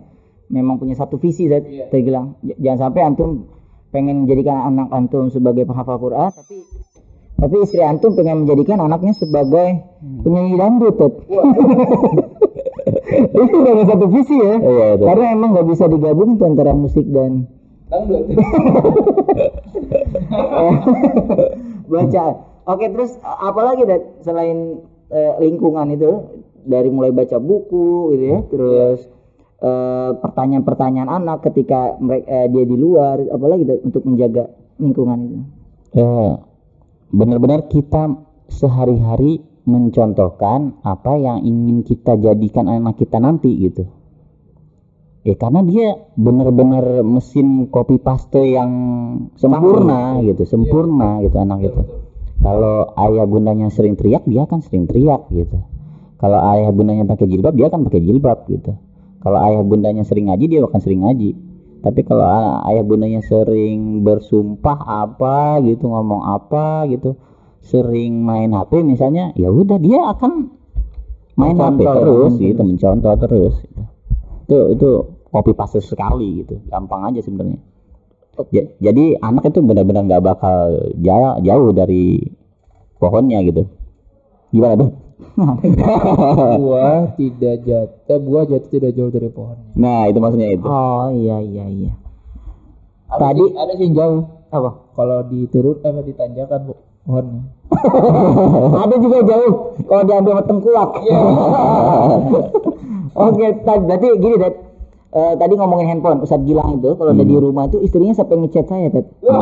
memang 0.51 0.77
punya 0.77 0.93
satu 0.93 1.17
visi 1.17 1.47
Ustaz. 1.47 1.63
Tadi 1.89 2.03
bilang 2.03 2.37
jangan 2.59 2.79
sampai 2.85 3.01
antum 3.07 3.47
pengen 3.89 4.23
menjadikan 4.23 4.67
anak 4.67 4.87
antum 4.91 5.27
sebagai 5.27 5.65
penghafal 5.65 5.97
Quran 5.97 6.29
tapi 6.31 6.57
tapi 7.35 7.55
istri 7.63 7.81
antum 7.81 8.13
pengen 8.13 8.45
menjadikan 8.45 8.79
anaknya 8.79 9.13
sebagai 9.13 9.83
penyanyi 10.21 10.55
dangdut 10.55 10.95
itu 13.33 13.55
udah 13.57 13.85
satu 13.85 14.07
visi 14.07 14.37
ya. 14.37 14.55
iya 14.59 14.87
itu 14.95 15.05
Karena 15.05 15.25
emang 15.33 15.49
nggak 15.55 15.67
bisa 15.67 15.85
digabung 15.87 16.37
tuh 16.37 16.47
antara 16.47 16.71
musik 16.71 17.03
dan 17.07 17.47
baca. 21.91 22.25
Oke, 22.67 22.85
terus 22.87 23.11
a- 23.21 23.51
apa 23.51 23.61
lagi 23.65 23.83
Dad? 23.83 24.03
selain 24.21 24.79
eh, 25.11 25.33
lingkungan 25.41 25.91
itu 25.91 26.11
dari 26.63 26.87
mulai 26.87 27.11
baca 27.11 27.41
buku 27.41 28.15
gitu 28.15 28.25
ya, 28.29 28.39
terus 28.47 28.99
eh, 29.03 29.09
pertanyaan-pertanyaan 30.25 31.11
anak 31.11 31.45
ketika 31.45 32.01
mereka 32.01 32.49
dia 32.49 32.65
di 32.65 32.77
luar, 32.77 33.21
apalagi 33.29 33.69
Dad, 33.69 33.81
untuk 33.85 34.03
menjaga 34.09 34.49
lingkungan 34.81 35.19
itu. 35.21 35.39
Eh, 36.01 36.33
benar-benar 37.13 37.69
kita 37.69 38.17
sehari-hari 38.49 39.45
mencontohkan 39.69 40.81
apa 40.83 41.15
yang 41.21 41.45
ingin 41.45 41.85
kita 41.85 42.17
jadikan 42.17 42.67
anak 42.67 42.97
kita 42.97 43.21
nanti 43.21 43.53
gitu 43.61 43.85
Ya 45.21 45.37
karena 45.37 45.61
dia 45.61 46.01
benar-benar 46.17 47.05
mesin 47.05 47.69
copy 47.69 48.01
paste 48.01 48.41
yang 48.41 48.73
sempurna 49.37 50.17
gitu, 50.25 50.49
sempurna 50.49 51.21
gitu 51.21 51.37
anak 51.37 51.61
itu. 51.69 51.83
Kalau 52.41 52.97
ayah 52.97 53.29
bundanya 53.29 53.69
sering 53.69 54.01
teriak, 54.01 54.25
dia 54.25 54.49
kan 54.49 54.65
sering 54.65 54.89
teriak 54.89 55.29
gitu. 55.29 55.61
Kalau 56.17 56.41
ayah 56.57 56.73
bundanya 56.73 57.05
pakai 57.05 57.29
jilbab, 57.29 57.53
dia 57.53 57.69
kan 57.69 57.85
pakai 57.85 58.01
jilbab 58.01 58.49
gitu. 58.49 58.73
Kalau 59.21 59.39
ayah 59.45 59.61
bundanya 59.61 60.05
sering 60.05 60.33
ngaji, 60.33 60.45
dia 60.49 60.61
akan 60.65 60.81
sering 60.81 61.05
ngaji. 61.05 61.37
Tapi 61.81 62.01
kalau 62.05 62.25
ayah 62.69 62.85
bundanya 62.85 63.21
sering 63.25 64.05
bersumpah 64.05 64.81
apa 64.81 65.61
gitu, 65.65 65.89
ngomong 65.89 66.25
apa 66.25 66.89
gitu, 66.89 67.17
sering 67.65 68.25
main 68.25 68.53
HP 68.53 68.81
misalnya, 68.85 69.33
ya 69.37 69.53
udah 69.53 69.77
dia 69.77 70.01
akan 70.13 70.49
main 71.37 71.57
HP 71.57 71.81
terus 71.85 72.33
gitu, 72.37 72.61
mencontoh 72.65 73.15
terus. 73.21 73.55
Gitu. 73.65 73.83
Itu 74.45 74.59
itu 74.77 74.89
copy 75.33 75.53
paste 75.57 75.81
sekali 75.85 76.45
gitu, 76.45 76.61
gampang 76.69 77.13
aja 77.13 77.21
sebenarnya. 77.21 77.61
Ja- 78.49 78.73
jadi 78.81 79.21
anak 79.21 79.53
itu 79.53 79.61
benar-benar 79.61 80.09
nggak 80.09 80.25
bakal 80.25 80.81
jauh, 80.97 81.37
jauh 81.45 81.71
dari 81.77 82.25
pohonnya 82.97 83.41
gitu. 83.45 83.69
Gimana 84.53 84.81
tuh? 84.81 84.91
buah 86.61 87.15
tidak 87.15 87.57
jatuh 87.63 88.19
buah 88.19 88.45
jatuh 88.45 88.71
tidak 88.71 88.93
jauh 88.93 89.09
dari 89.09 89.29
pohonnya 89.29 89.73
Nah 89.75 90.07
itu 90.07 90.19
maksudnya 90.19 90.49
itu. 90.51 90.65
Oh 90.65 91.09
iya 91.11 91.39
iya 91.39 91.65
iya. 91.67 91.93
ada 93.09 93.31
Tadi- 93.31 93.43
sih, 93.43 93.55
ada 93.55 93.73
sih 93.75 93.89
jauh 93.91 94.21
Apa? 94.49 94.71
kalau 94.93 95.19
diturun 95.27 95.77
eh 95.79 95.89
apa, 95.89 96.01
ditanjakan 96.03 96.61
bu 96.65 96.75
pohonnya 97.03 97.43
Ada 98.83 98.95
juga 98.99 99.19
jauh 99.23 99.53
kalau 99.85 100.03
diambil 100.05 100.33
sama 100.33 100.43
tengkulak. 100.45 100.91
Oke, 103.11 103.47
tadi 103.61 103.81
berarti 103.85 104.07
gini, 104.17 104.37
Dad. 104.37 104.55
Eh, 105.11 105.35
tadi 105.35 105.59
ngomongin 105.59 105.91
handphone, 105.91 106.23
Ustadz 106.23 106.47
Gilang 106.47 106.79
itu 106.79 106.95
kalau 106.95 107.11
udah 107.11 107.27
di 107.27 107.35
rumah 107.35 107.67
itu 107.67 107.83
istrinya 107.83 108.15
sampai 108.15 108.47
ngechat 108.47 108.71
saya, 108.71 108.95
Dad. 108.95 109.11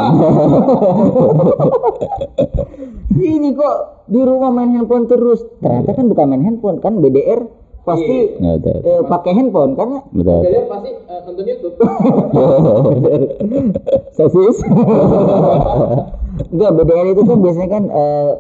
Ini 3.13 3.53
kok 3.53 3.77
di 4.09 4.21
rumah 4.25 4.49
main 4.49 4.73
handphone 4.73 5.05
terus. 5.05 5.45
Ternyata 5.61 5.93
kan 5.93 6.09
bukan 6.09 6.25
main 6.25 6.41
handphone, 6.41 6.81
kan 6.81 7.05
BDR 7.05 7.45
pasti 7.85 8.37
Nah, 8.37 8.61
betul. 8.61 8.85
eh, 8.85 9.01
pakai 9.01 9.33
handphone 9.33 9.73
karena 9.73 10.05
Betul. 10.13 10.45
pasti 10.69 10.91
nonton 11.25 11.45
YouTube 11.49 11.73
sosis 14.13 14.61
enggak 16.53 16.71
BDR 16.77 17.07
itu 17.09 17.23
kan 17.25 17.39
biasanya 17.41 17.69
kan 17.73 17.85
eh, 17.89 18.31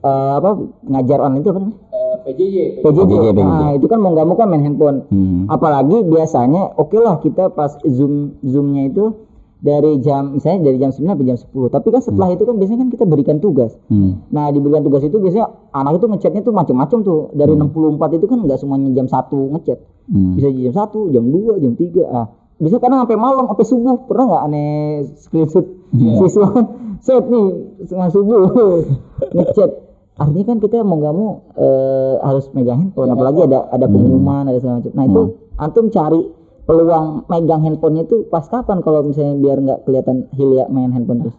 eh, 0.00 0.32
apa 0.38 0.50
ngajar 0.88 1.18
online 1.20 1.42
itu 1.44 1.50
apa 1.52 1.60
namanya? 1.60 1.78
PJJ 2.20 2.84
PJJ, 2.84 3.12
PJJ. 3.32 3.38
Nah, 3.40 3.72
itu 3.74 3.86
kan 3.88 3.98
mau 4.02 4.12
nggak 4.12 4.26
mau 4.28 4.36
kan 4.36 4.48
main 4.50 4.64
handphone. 4.64 5.08
Hmm. 5.08 5.48
apalagi 5.48 6.04
biasanya 6.04 6.76
oke 6.76 6.96
lah 7.00 7.18
kita 7.24 7.48
pas 7.52 7.80
zoom 7.86 8.36
zoomnya 8.44 8.92
itu 8.92 9.28
dari 9.60 10.00
jam 10.00 10.32
misalnya 10.36 10.72
dari 10.72 10.80
jam 10.80 10.88
9 10.88 11.04
sampai 11.04 11.26
jam 11.28 11.36
10 11.36 11.68
tapi 11.68 11.88
kan 11.92 12.00
setelah 12.00 12.32
itu 12.32 12.48
kan 12.48 12.56
biasanya 12.56 12.78
kan 12.84 12.90
kita 12.92 13.04
berikan 13.04 13.36
tugas. 13.44 13.76
Hmm. 13.92 14.24
nah 14.32 14.48
diberikan 14.48 14.80
tugas 14.80 15.04
itu 15.04 15.20
biasanya 15.20 15.52
anak 15.76 16.00
itu 16.00 16.06
ngechatnya 16.08 16.40
tuh 16.44 16.54
macam-macam 16.56 16.98
tuh. 17.04 17.20
Dari 17.36 17.52
64 17.52 18.16
itu 18.16 18.26
kan 18.28 18.38
nggak 18.44 18.58
semuanya 18.60 18.88
jam 18.96 19.06
1 19.08 19.52
ngechat. 19.56 19.78
Hmm. 20.10 20.34
bisa 20.34 20.48
jam 20.50 20.74
1, 20.74 21.14
jam 21.14 21.24
2, 21.28 21.62
jam 21.62 21.72
3 21.76 22.02
ah 22.08 22.26
bisa 22.60 22.76
kadang 22.76 23.00
sampai 23.04 23.16
malam 23.16 23.44
sampai 23.48 23.66
subuh. 23.68 23.96
Pernah 24.04 24.24
nggak 24.28 24.42
aneh 24.48 24.70
screenshot 25.20 25.66
siswa? 25.92 26.48
Set 27.04 27.24
nih 27.32 27.44
setengah 27.84 28.10
subuh. 28.12 28.40
Ngechat 29.36 29.89
artinya 30.20 30.44
kan 30.52 30.58
kita 30.60 30.84
mau 30.84 31.00
nggak 31.00 31.14
mau 31.16 31.28
eh, 31.56 32.14
harus 32.20 32.52
megang 32.52 32.78
handphone 32.84 33.08
apalagi 33.08 33.40
ada 33.48 33.72
ada 33.72 33.86
pengumuman 33.88 34.44
ada 34.44 34.60
segala 34.60 34.84
macam 34.84 34.92
nah 34.92 35.04
itu 35.08 35.22
antum 35.56 35.86
cari 35.88 36.20
peluang 36.68 37.24
megang 37.26 37.64
handphonenya 37.64 38.04
itu 38.04 38.28
pas 38.28 38.44
kapan 38.44 38.84
kalau 38.84 39.00
misalnya 39.00 39.34
biar 39.40 39.58
nggak 39.64 39.78
kelihatan 39.88 40.28
hilia 40.36 40.68
main 40.68 40.92
handphone 40.92 41.24
terus 41.24 41.36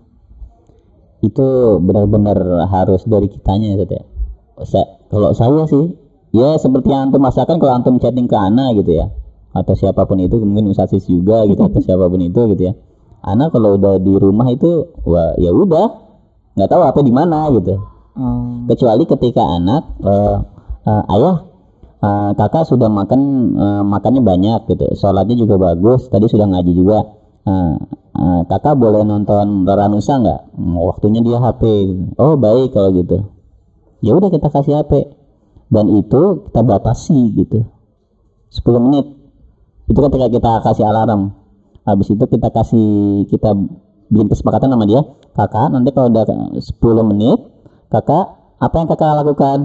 Itu 1.21 1.77
benar-benar 1.77 2.65
harus 2.65 3.05
dari 3.05 3.29
kitanya 3.29 3.77
ya. 3.77 4.01
Sa- 4.65 5.05
kalau 5.13 5.37
saya 5.37 5.69
sih 5.69 5.93
ya 6.33 6.57
seperti 6.57 6.89
yang 6.89 7.13
antum 7.13 7.21
masakan 7.21 7.61
kalau 7.61 7.77
antum 7.77 8.01
chatting 8.01 8.25
ke 8.25 8.33
Ana 8.33 8.73
gitu 8.73 8.97
ya 8.97 9.13
atau 9.53 9.77
siapa 9.77 10.09
pun 10.09 10.17
itu 10.17 10.41
mungkin 10.41 10.73
Ustazis 10.73 11.05
juga 11.05 11.45
gitu 11.45 11.61
atau 11.61 11.77
siapa 11.85 12.09
pun 12.09 12.25
itu 12.25 12.41
gitu 12.57 12.63
ya. 12.65 12.73
Ana 13.21 13.53
kalau 13.53 13.77
udah 13.77 14.01
di 14.01 14.17
rumah 14.17 14.49
itu 14.49 14.89
wah 15.05 15.37
ya 15.37 15.53
udah 15.53 15.87
nggak 16.57 16.69
tahu 16.73 16.81
apa 16.81 16.99
di 17.05 17.13
mana 17.13 17.53
gitu. 17.53 17.77
Hmm. 18.21 18.69
kecuali 18.69 19.09
ketika 19.09 19.41
anak 19.41 19.97
eh, 20.05 20.37
eh, 20.85 21.13
ayah 21.17 21.41
eh, 22.05 22.31
kakak 22.37 22.69
sudah 22.69 22.85
makan 22.85 23.21
eh, 23.57 23.83
makannya 23.83 24.21
banyak 24.21 24.69
gitu. 24.69 24.93
Sholatnya 24.93 25.33
juga 25.41 25.57
bagus 25.57 26.05
tadi 26.05 26.29
sudah 26.29 26.45
ngaji 26.45 26.71
juga. 26.77 27.01
Eh, 27.49 27.75
eh, 28.13 28.41
kakak 28.45 28.77
boleh 28.77 29.01
nonton 29.01 29.65
Raranusa 29.65 30.21
nggak? 30.21 30.41
Hmm, 30.53 30.77
waktunya 30.85 31.25
dia 31.25 31.41
HP 31.41 31.61
oh 32.21 32.37
baik 32.37 32.77
kalau 32.77 32.93
gitu. 32.93 33.25
Ya 34.05 34.13
udah 34.13 34.29
kita 34.29 34.53
kasih 34.53 34.85
HP 34.85 35.17
dan 35.73 35.89
itu 35.89 36.45
kita 36.45 36.61
batasi 36.61 37.33
gitu. 37.33 37.65
10 38.53 38.85
menit. 38.85 39.05
Itu 39.89 39.97
ketika 39.97 40.27
kita 40.29 40.51
kasih 40.61 40.85
alarm. 40.85 41.33
Habis 41.81 42.13
itu 42.13 42.21
kita 42.29 42.53
kasih 42.53 43.25
kita 43.33 43.57
bikin 44.13 44.29
kesepakatan 44.29 44.69
sama 44.69 44.85
dia. 44.85 45.01
Kakak 45.33 45.73
nanti 45.73 45.89
kalau 45.89 46.13
udah 46.13 46.29
10 46.53 47.09
menit 47.09 47.39
kakak 47.91 48.25
apa 48.57 48.75
yang 48.79 48.87
kakak 48.87 49.19
lakukan? 49.21 49.59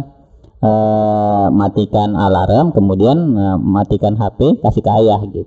Eh, 0.57 1.47
matikan 1.53 2.17
alarm 2.17 2.73
kemudian 2.73 3.17
eh, 3.37 3.57
matikan 3.61 4.19
HP 4.19 4.61
kasih 4.61 4.83
ke 4.83 4.91
ayah 4.91 5.21
gitu. 5.31 5.47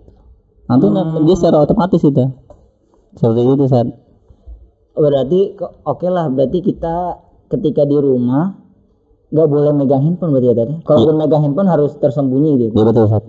Nanti 0.69 0.85
dia 1.25 1.35
secara 1.35 1.65
otomatis 1.65 2.01
itu. 2.01 2.25
Seperti 3.17 3.41
itu 3.41 3.65
saat 3.67 3.89
berarti 4.99 5.55
oke 5.87 6.07
lah 6.11 6.27
berarti 6.27 6.59
kita 6.59 6.95
ketika 7.47 7.87
di 7.87 7.97
rumah 7.97 8.59
nggak 9.29 9.47
boleh 9.47 9.71
megang 9.71 10.03
handphone 10.03 10.33
berarti 10.35 10.49
ya 10.51 10.55
tadi 10.57 10.73
kalaupun 10.83 11.15
megang 11.15 11.41
handphone 11.45 11.69
harus 11.69 11.95
tersembunyi 12.01 12.67
gitu 12.67 12.73
Iya 12.75 12.85
betul 12.89 13.05
saat 13.07 13.23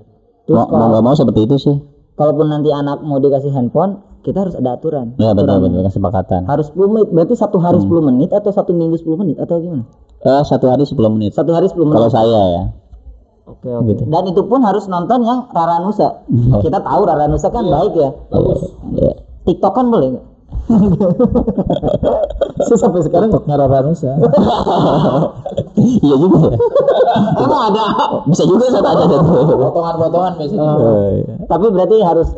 Terus 0.49 0.67
mau 0.67 0.99
mau 0.99 1.15
seperti 1.15 1.47
itu 1.47 1.57
sih 1.61 1.77
kalaupun 2.21 2.53
nanti 2.53 2.69
anak 2.69 3.01
mau 3.01 3.17
dikasih 3.17 3.49
handphone 3.49 4.05
kita 4.21 4.45
harus 4.45 4.53
ada 4.53 4.77
aturan. 4.77 5.17
Ya 5.17 5.33
betul 5.33 5.65
betul 5.65 5.81
kesepakatan 5.89 6.45
harus 6.45 6.69
10 6.77 6.93
menit 6.93 7.09
berarti 7.09 7.35
satu 7.41 7.57
hari 7.57 7.81
10 7.81 7.89
menit 8.05 8.29
atau 8.37 8.53
satu 8.53 8.77
minggu 8.77 9.01
10 9.01 9.17
menit 9.17 9.37
atau 9.41 9.57
gimana? 9.57 9.89
Eh, 10.21 10.43
satu 10.45 10.69
hari 10.69 10.85
10 10.85 11.01
menit. 11.09 11.33
Satu 11.33 11.57
hari 11.57 11.73
10 11.73 11.81
menit. 11.89 11.97
kalau 11.97 12.13
saya 12.13 12.41
ya. 12.53 12.63
Oke 13.49 13.73
oke. 13.73 14.05
Dan 14.05 14.23
itu 14.29 14.45
pun 14.45 14.61
harus 14.61 14.85
nonton 14.93 15.25
yang 15.25 15.49
Raranusa 15.49 16.21
kita 16.61 16.85
tahu 16.85 17.01
Raranusa 17.09 17.49
kan 17.49 17.65
baik 17.65 17.97
ya? 17.97 18.11
Ya. 19.01 19.13
TikTok 19.49 19.73
kan 19.73 19.89
boleh 19.89 20.09
nggak 20.13 20.27
Saya 22.67 22.79
sampai 22.79 23.01
sekarang 23.05 23.29
nggak 23.33 23.59
Raranusa 23.59 24.11
iya 25.81 26.15
juga 26.17 26.39
ya. 26.53 26.59
Emang 27.41 27.61
ada? 27.73 27.85
Bisa 28.29 28.45
juga 28.45 28.69
saat 28.69 28.87
ada 28.87 29.05
satu 29.09 29.57
potongan-potongan 29.57 30.33
biasanya. 30.39 30.73
Tapi 31.49 31.67
berarti 31.73 31.97
harus 32.05 32.29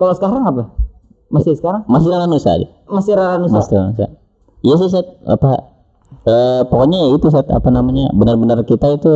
kalau 0.00 0.12
sekarang 0.16 0.42
apa? 0.44 0.64
Masih 1.28 1.58
sekarang? 1.58 1.82
Masih 1.86 2.08
dalam 2.08 2.30
nusa 2.30 2.56
deh 2.56 2.70
masih 2.86 3.12
Raranusa 3.18 3.54
Mas 3.58 3.68
Nusa. 3.70 4.06
Iya 4.62 4.74
sih 4.82 4.90
set 4.90 5.06
apa 5.26 5.74
eh 6.26 6.60
pokoknya 6.66 7.06
ya 7.06 7.08
itu 7.18 7.26
set 7.30 7.46
apa 7.50 7.68
namanya? 7.70 8.10
Benar-benar 8.14 8.62
kita 8.66 8.94
itu 8.94 9.12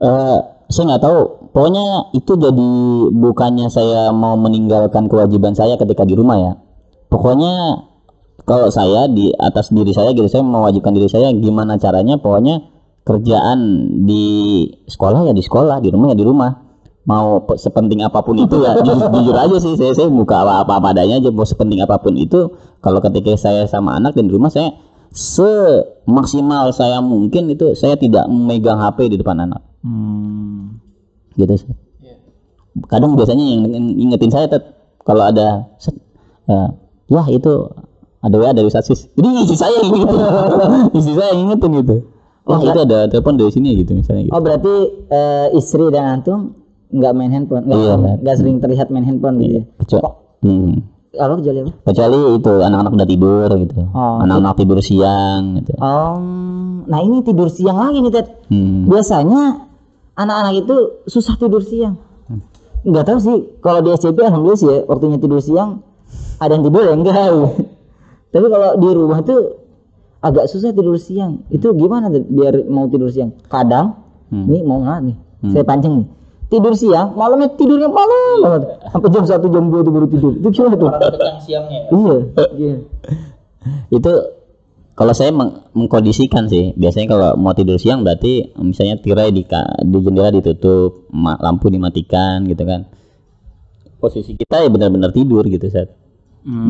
eh 0.00 0.38
saya 0.70 0.84
nggak 0.94 1.04
tahu. 1.04 1.20
Pokoknya 1.50 2.14
itu 2.14 2.38
jadi 2.38 2.70
bukannya 3.10 3.66
saya 3.74 4.14
mau 4.14 4.38
meninggalkan 4.38 5.10
kewajiban 5.10 5.52
saya 5.58 5.74
ketika 5.74 6.06
di 6.06 6.14
rumah 6.14 6.38
ya. 6.38 6.52
Pokoknya 7.10 7.84
kalau 8.44 8.68
saya 8.68 9.06
di 9.06 9.30
atas 9.36 9.70
diri 9.70 9.92
saya 9.92 10.12
gitu 10.12 10.26
saya 10.26 10.42
mewajibkan 10.42 10.92
diri 10.92 11.08
saya 11.08 11.30
gimana 11.32 11.76
caranya 11.76 12.16
pokoknya 12.16 12.64
kerjaan 13.02 13.58
di 14.04 14.24
sekolah 14.86 15.26
ya 15.26 15.32
di 15.32 15.42
sekolah 15.42 15.80
di 15.80 15.88
rumah 15.88 16.12
ya 16.12 16.16
di 16.18 16.26
rumah 16.26 16.50
mau 17.08 17.42
pe- 17.48 17.56
sepenting 17.56 18.04
apa 18.04 18.20
pun 18.20 18.36
itu 18.36 18.60
ya 18.60 18.76
jujur, 18.84 19.08
jujur 19.16 19.34
aja 19.34 19.56
sih 19.56 19.74
saya 19.74 19.96
saya 19.96 20.08
buka 20.12 20.44
apa 20.44 20.62
apa, 20.62 20.72
apa 20.78 20.88
adanya 20.92 21.16
aja 21.18 21.32
mau 21.32 21.48
sepenting 21.48 21.80
apa 21.80 21.96
pun 21.98 22.14
itu 22.14 22.52
kalau 22.84 23.00
ketika 23.00 23.34
saya 23.34 23.64
sama 23.64 23.96
anak 23.96 24.12
dan 24.14 24.28
di 24.28 24.32
rumah 24.36 24.52
saya 24.52 24.76
semaksimal 25.10 26.70
saya 26.70 27.02
mungkin 27.02 27.50
itu 27.50 27.74
saya 27.74 27.96
tidak 27.96 28.28
memegang 28.30 28.78
HP 28.78 29.10
di 29.10 29.16
depan 29.18 29.42
anak 29.42 29.62
Hmm. 29.80 30.76
gitu 31.40 31.56
Set. 31.56 31.72
kadang 32.92 33.16
biasanya 33.16 33.40
yang 33.40 33.64
ingetin 33.96 34.28
saya 34.28 34.44
Tet, 34.44 34.76
kalau 35.08 35.24
ada 35.24 35.72
set, 35.80 35.96
eh, 36.52 36.68
wah 37.08 37.26
itu 37.32 37.64
ada 38.20 38.36
WA 38.36 38.52
dari 38.52 38.68
Sasis 38.68 39.08
jadi 39.12 39.28
istri 39.40 39.56
saya 39.56 39.74
yang 39.76 39.90
ingetin 39.90 40.18
istri 40.98 41.14
saya 41.14 41.28
yang 41.32 41.40
ingetin 41.46 41.70
gitu 41.78 41.96
wah 42.42 42.58
itu 42.58 42.78
ada 42.78 42.98
telepon 43.06 43.34
dari 43.34 43.48
sini 43.48 43.76
gitu 43.76 43.94
misalnya 43.94 44.22
gitu. 44.26 44.32
Oh 44.32 44.40
berarti 44.40 44.74
eh, 45.06 45.46
istri 45.54 45.84
dan 45.88 46.18
antum 46.18 46.56
nggak 46.90 47.12
main 47.14 47.30
handphone, 47.30 47.62
nggak 47.64 47.78
Iya. 47.78 47.94
nggak 48.18 48.34
sering 48.34 48.56
terlihat 48.58 48.90
main 48.90 49.06
handphone 49.06 49.38
gitu. 49.38 49.52
ya? 49.54 49.64
kecuali 49.78 50.10
hmm. 50.42 50.72
Apa 51.10 51.34
kecuali 51.38 51.58
apa? 51.60 51.70
kecuali 51.84 52.18
itu 52.34 52.52
anak-anak 52.60 52.92
udah 52.92 53.08
tidur 53.08 53.48
gitu 53.56 53.74
Oh, 53.90 54.16
anak-anak 54.18 54.54
tidur 54.56 54.78
siang 54.80 55.42
gitu 55.56 55.72
Oh, 55.78 56.18
nah 56.84 56.98
ini 56.98 57.22
tidur 57.22 57.46
siang 57.46 57.78
lagi 57.78 57.98
nih 57.98 58.10
Ted. 58.10 58.26
hmm. 58.46 58.86
Biasanya 58.86 59.42
anak-anak 60.14 60.54
itu 60.58 60.76
susah 61.06 61.34
tidur 61.34 61.62
siang. 61.62 61.94
nggak 62.80 63.04
tahu 63.04 63.18
sih 63.18 63.36
kalau 63.58 63.80
di 63.80 63.92
SCP 63.92 64.16
alhamdulillah 64.18 64.56
sih 64.56 64.66
ya 64.66 64.78
waktunya 64.84 65.20
tidur 65.20 65.38
siang 65.38 65.84
ada 66.38 66.50
yang 66.50 66.64
tidur 66.64 66.82
ya 66.82 66.92
enggak 66.96 67.14
tapi 68.30 68.46
kalau 68.46 68.70
di 68.74 68.88
rumah 68.88 69.20
tuh 69.20 69.58
agak 70.20 70.46
susah 70.46 70.70
tidur 70.70 70.94
siang. 70.96 71.42
Itu 71.48 71.72
gimana 71.72 72.08
tuh 72.08 72.22
biar 72.22 72.62
mau 72.66 72.86
tidur 72.86 73.08
siang? 73.08 73.34
Kadang 73.46 73.98
Hmm. 74.30 74.46
nih 74.46 74.62
mau 74.62 74.78
nggak 74.78 74.98
nih? 75.02 75.16
Saya 75.50 75.64
pancing 75.64 75.94
nih. 75.98 76.08
Tidur 76.46 76.74
siang 76.74 77.14
malamnya 77.14 77.50
tidurnya 77.50 77.86
malam 77.86 78.38
banget. 78.40 78.62
Sampai 78.86 79.08
jam 79.10 79.24
satu 79.24 79.46
jam 79.46 79.66
dua 79.66 79.82
tuh 79.82 79.90
baru 79.90 80.06
tidur. 80.06 80.32
Itu 80.34 80.48
gimana 80.50 80.74
tuh? 80.74 80.88
Siangnya. 81.42 81.80
iya. 81.88 82.16
Iya. 82.52 82.74
Itu 83.88 84.12
kalau 84.94 85.10
saya 85.10 85.30
meng- 85.30 85.66
mengkondisikan 85.72 86.46
sih. 86.46 86.74
Biasanya 86.74 87.06
kalau 87.08 87.28
mau 87.34 87.50
tidur 87.50 87.74
siang 87.76 88.02
berarti 88.02 88.54
misalnya 88.54 88.98
tirai 88.98 89.30
di 89.30 89.42
di 89.82 89.98
jendela 89.98 90.30
ditutup 90.30 91.10
lampu 91.14 91.66
dimatikan 91.66 92.46
gitu 92.46 92.62
kan. 92.62 92.86
Posisi 93.96 94.32
kita 94.32 94.62
ya 94.62 94.68
benar-benar 94.68 95.10
tidur 95.10 95.44
gitu 95.44 95.68
saat 95.68 95.92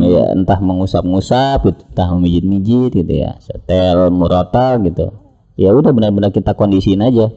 ya 0.03 0.35
entah 0.35 0.59
mengusap-ngusap 0.59 1.59
gitu, 1.65 1.81
entah 1.87 2.09
memijit-mijit 2.11 2.91
gitu 2.93 3.13
ya. 3.13 3.39
Setel 3.39 4.11
murotal 4.11 4.83
gitu. 4.83 5.15
Ya 5.55 5.71
udah 5.71 5.93
benar-benar 5.93 6.31
kita 6.31 6.53
kondisiin 6.53 7.01
aja. 7.01 7.31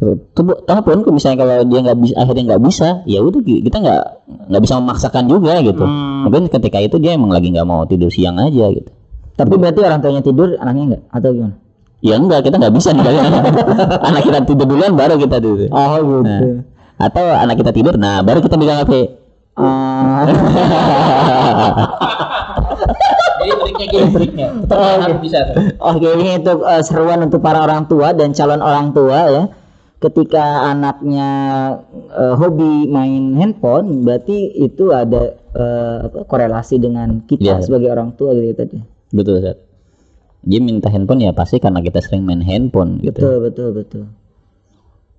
Tuh, 0.00 0.16
tuh, 0.32 0.56
pun 0.80 1.04
misalnya 1.12 1.44
kalau 1.44 1.60
dia 1.68 1.80
nggak 1.84 1.98
bisa 2.00 2.14
akhirnya 2.16 2.56
nggak 2.56 2.62
bisa 2.64 2.88
ya 3.04 3.20
udah 3.20 3.40
ki- 3.44 3.60
kita 3.68 3.84
nggak 3.84 4.02
nggak 4.48 4.62
bisa 4.64 4.74
memaksakan 4.80 5.24
juga 5.28 5.60
gitu. 5.60 5.84
Mungkin 6.24 6.48
ketika 6.48 6.80
itu 6.80 6.96
dia 6.96 7.20
emang 7.20 7.28
lagi 7.28 7.52
nggak 7.52 7.68
mau 7.68 7.84
tidur 7.84 8.08
siang 8.08 8.40
aja 8.40 8.72
gitu. 8.72 8.88
Tapi 9.36 9.54
berarti 9.60 9.80
orang 9.84 10.00
tuanya 10.00 10.22
tidur 10.24 10.56
anaknya 10.56 10.84
enggak 10.96 11.02
atau 11.12 11.28
gimana? 11.36 11.54
Ya 12.00 12.14
enggak, 12.16 12.40
kita 12.48 12.56
nggak 12.56 12.72
bisa 12.72 12.88
nih. 12.96 13.04
Anak 14.08 14.22
kita 14.24 14.38
tidur 14.48 14.64
duluan 14.64 14.96
baru 14.96 15.20
kita 15.20 15.36
tidur. 15.36 15.68
oh 15.68 15.96
gitu. 16.00 16.16
Nah, 16.24 16.40
atau 17.00 17.24
anak 17.32 17.56
kita 17.60 17.72
tidur, 17.72 17.94
nah 17.96 18.20
baru 18.20 18.40
kita 18.40 18.56
pegang 18.56 18.80
HP. 18.84 18.92
Ah. 19.58 20.24
Jadi 23.40 23.52
triknya 23.56 23.86
gitu 23.88 24.06
triknya. 24.14 24.46
Harus 24.68 25.18
bisa 25.24 25.38
tuh. 25.50 25.54
Oke, 25.80 26.08
ini 26.20 26.38
untuk 26.38 26.58
eh, 26.64 26.82
seruan 26.84 27.20
untuk 27.24 27.40
para 27.40 27.64
orang 27.64 27.88
tua 27.88 28.12
dan 28.12 28.36
calon 28.36 28.60
orang 28.60 28.92
tua 28.92 29.18
ya. 29.30 29.44
Ketika 30.00 30.64
anaknya 30.72 31.28
eh, 32.08 32.34
hobi 32.36 32.88
main 32.88 33.36
handphone, 33.36 34.00
berarti 34.04 34.56
itu 34.56 34.92
ada 34.96 35.36
eh, 35.52 35.96
apa, 36.08 36.24
korelasi 36.24 36.80
dengan 36.80 37.24
kita 37.28 37.60
Iya. 37.60 37.64
sebagai 37.64 37.92
orang 37.92 38.16
tua 38.16 38.32
gitu 38.36 38.54
tadi. 38.56 38.78
Betul, 39.12 39.44
Ustaz. 39.44 39.58
Dia 40.40 40.56
minta 40.56 40.88
handphone 40.88 41.20
ya 41.20 41.36
pasti 41.36 41.60
karena 41.60 41.84
kita 41.84 42.00
sering 42.00 42.24
main 42.24 42.40
handphone 42.40 42.96
gitu. 43.04 43.20
Betul, 43.20 43.36
betul, 43.44 43.68
betul. 43.76 44.04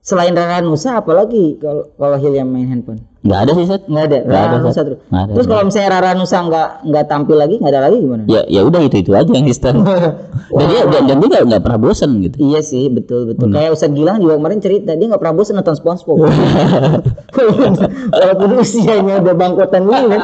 Selain 0.01 0.33
Rara 0.33 0.65
Nusa, 0.65 0.97
apalagi 0.97 1.61
kalau 1.61 1.93
kalau 1.93 2.17
Hil 2.17 2.33
yang 2.33 2.49
main 2.49 2.65
handphone? 2.65 3.05
Nggak 3.21 3.39
ada 3.45 3.51
sih, 3.53 3.63
Ustaz. 3.69 3.81
Nggak 3.85 4.03
ada. 4.09 4.17
Nggak 4.25 4.41
ada, 4.41 4.55
Ustaz. 4.65 4.85
Nggak 4.89 5.21
ada, 5.21 5.31
Terus 5.37 5.45
kalau 5.45 5.63
misalnya 5.69 5.89
Rara 5.93 6.11
Nusa 6.17 6.37
nggak 6.41 6.69
nggak 6.89 7.05
tampil 7.05 7.37
lagi, 7.37 7.55
nggak 7.61 7.71
ada 7.77 7.81
lagi 7.85 7.97
gimana? 8.01 8.23
Ya 8.25 8.41
ya 8.49 8.61
udah 8.65 8.81
itu 8.81 8.97
itu 8.97 9.11
aja 9.13 9.29
yang 9.29 9.45
Ustaz. 9.45 9.77
dan 10.57 10.65
dia 10.67 10.81
dan, 10.89 11.01
dan 11.05 11.17
dia 11.21 11.29
nggak- 11.45 11.61
pernah 11.61 11.77
bosan 11.77 12.09
gitu. 12.25 12.35
Iya 12.41 12.59
sih, 12.65 12.89
betul 12.89 13.29
betul. 13.29 13.53
Kayak 13.53 13.77
Ustadz 13.77 13.93
Gilang 13.93 14.17
juga 14.25 14.41
kemarin 14.41 14.57
cerita 14.57 14.97
dia 14.97 15.05
nggak 15.05 15.21
pernah 15.21 15.35
bosan 15.37 15.53
nonton 15.61 15.75
SpongeBob. 15.77 16.17
Walaupun 18.17 18.49
usianya 18.57 19.21
udah 19.21 19.35
bangkotan 19.37 19.81
ini 19.85 20.05
kan, 20.17 20.23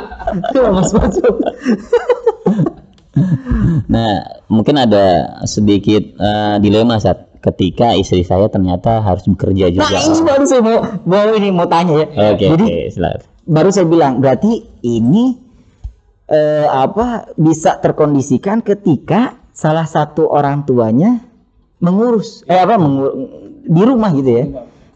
itu 0.50 0.58
sama 0.58 0.82
SpongeBob. 0.82 1.36
Nah, 3.88 4.14
mungkin 4.50 4.76
ada 4.78 5.06
sedikit 5.46 6.04
eh, 6.18 6.56
dilema 6.62 6.98
saat 6.98 7.27
ketika 7.48 7.94
istri 7.94 8.22
saya 8.22 8.48
ternyata 8.48 9.00
harus 9.00 9.24
bekerja 9.24 9.70
juga. 9.70 9.88
Nah 9.88 10.04
ini 10.04 10.20
baru 10.20 10.44
saya 10.44 10.62
mau 10.62 10.78
mau 11.04 11.28
ini 11.32 11.50
mau 11.50 11.66
tanya 11.66 11.94
ya. 11.98 12.06
Oke, 12.32 12.46
Jadi 12.46 12.66
oke, 12.66 12.78
silakan. 12.92 13.22
baru 13.44 13.70
saya 13.70 13.86
bilang 13.86 14.14
berarti 14.18 14.52
ini 14.82 15.38
eh, 16.28 16.68
apa 16.68 17.32
bisa 17.34 17.78
terkondisikan 17.78 18.60
ketika 18.60 19.36
salah 19.52 19.86
satu 19.86 20.28
orang 20.28 20.64
tuanya 20.64 21.24
mengurus 21.78 22.44
eh 22.44 22.58
apa 22.58 22.76
mengur- 22.76 23.16
di 23.64 23.82
rumah 23.82 24.12
gitu 24.12 24.30
ya. 24.30 24.46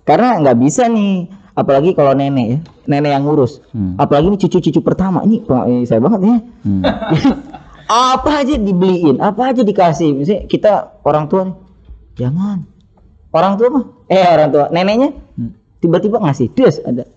Karena 0.02 0.38
nggak 0.38 0.58
bisa 0.58 0.86
nih 0.86 1.30
apalagi 1.52 1.92
kalau 1.92 2.12
nenek 2.12 2.46
ya 2.48 2.58
nenek 2.88 3.12
yang 3.12 3.24
ngurus 3.24 3.60
Hmm. 3.70 3.94
apalagi 3.96 4.28
ini 4.30 4.38
cucu-cucu 4.40 4.80
pertama 4.80 5.20
ini 5.22 5.40
pengalaman 5.40 5.84
saya 5.84 6.00
banget 6.00 6.20
ya 6.22 6.38
Hmm. 6.64 6.82
apa 7.92 8.40
aja 8.40 8.56
dibeliin 8.56 9.20
apa 9.20 9.52
aja 9.52 9.62
dikasih 9.62 10.16
misalnya 10.16 10.48
kita 10.48 10.72
orang 11.04 11.28
tua 11.28 11.42
nih 11.44 11.56
jangan. 12.22 12.58
Orang 13.32 13.56
tua 13.58 13.68
mah? 13.72 13.86
Eh 14.12 14.26
orang 14.28 14.50
tua. 14.52 14.66
Neneknya? 14.70 15.10
Hmm. 15.40 15.52
tiba-tiba 15.82 16.22
ngasih 16.22 16.54
des 16.54 16.78
ada. 16.86 17.10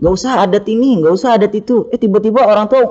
Nggak 0.00 0.12
usah 0.12 0.44
adat 0.44 0.68
ini 0.68 1.00
nggak 1.00 1.14
usah 1.16 1.40
adat 1.40 1.52
itu. 1.56 1.88
Eh 1.88 1.96
tiba-tiba 1.96 2.44
orang 2.44 2.68
tua 2.68 2.84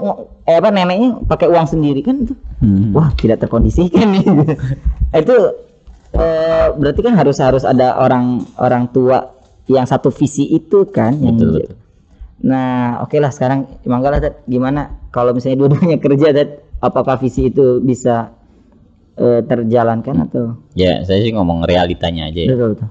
eh 0.49 0.57
apa 0.57 0.73
neneknya 0.73 1.21
pakai 1.29 1.45
uang 1.45 1.67
sendiri 1.69 2.01
kan 2.01 2.25
itu. 2.25 2.33
Hmm. 2.59 2.91
wah 2.91 3.13
tidak 3.13 3.45
terkondisikan 3.45 4.17
nih. 4.17 4.25
Itu 5.23 5.37
eh, 6.13 6.67
berarti 6.75 7.01
kan 7.01 7.15
harus 7.17 7.37
harus 7.39 7.63
ada 7.65 7.97
orang 7.97 8.45
orang 8.59 8.91
tua 8.91 9.31
yang 9.69 9.85
satu 9.85 10.09
visi 10.09 10.49
itu 10.49 10.89
kan 10.89 11.13
yang 11.21 11.37
Betul, 11.37 11.61
betul. 11.61 11.77
Nah, 12.39 13.03
oke 13.03 13.19
lah 13.19 13.31
sekarang 13.35 13.67
Manggala 13.83 14.23
gimana? 14.47 14.95
Kalau 15.11 15.35
misalnya 15.35 15.65
dua-duanya 15.65 15.97
kerja 16.03 16.31
Tat, 16.31 16.49
apakah 16.79 17.19
visi 17.19 17.51
itu 17.51 17.83
bisa 17.83 18.31
eh, 19.19 19.41
terjalankan 19.43 20.15
atau 20.25 20.55
Ya, 20.73 21.03
saya 21.03 21.19
sih 21.19 21.35
ngomong 21.35 21.67
realitanya 21.67 22.31
aja 22.31 22.39
ya. 22.39 22.49
betul 22.55 22.69
betul. 22.73 22.89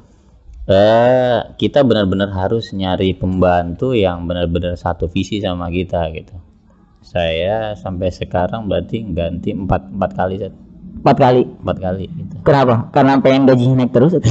Eh, 0.69 1.39
kita 1.57 1.81
benar-benar 1.81 2.29
harus 2.29 2.71
nyari 2.71 3.17
pembantu 3.17 3.97
yang 3.97 4.29
benar-benar 4.29 4.77
satu 4.77 5.09
visi 5.09 5.41
sama 5.41 5.73
kita 5.73 6.13
gitu. 6.13 6.37
Saya 7.01 7.73
sampai 7.73 8.13
sekarang 8.13 8.69
berarti 8.69 9.01
ganti 9.09 9.57
empat 9.57 9.89
empat 9.89 10.11
kali 10.13 10.37
Zat. 10.37 10.53
Empat 11.01 11.17
kali. 11.17 11.43
empat 11.65 11.77
kali 11.81 12.05
gitu. 12.13 12.35
Kenapa? 12.45 12.93
Karena 12.93 13.17
pengen 13.17 13.49
gajinya 13.49 13.81
naik 13.81 13.97
terus 13.97 14.13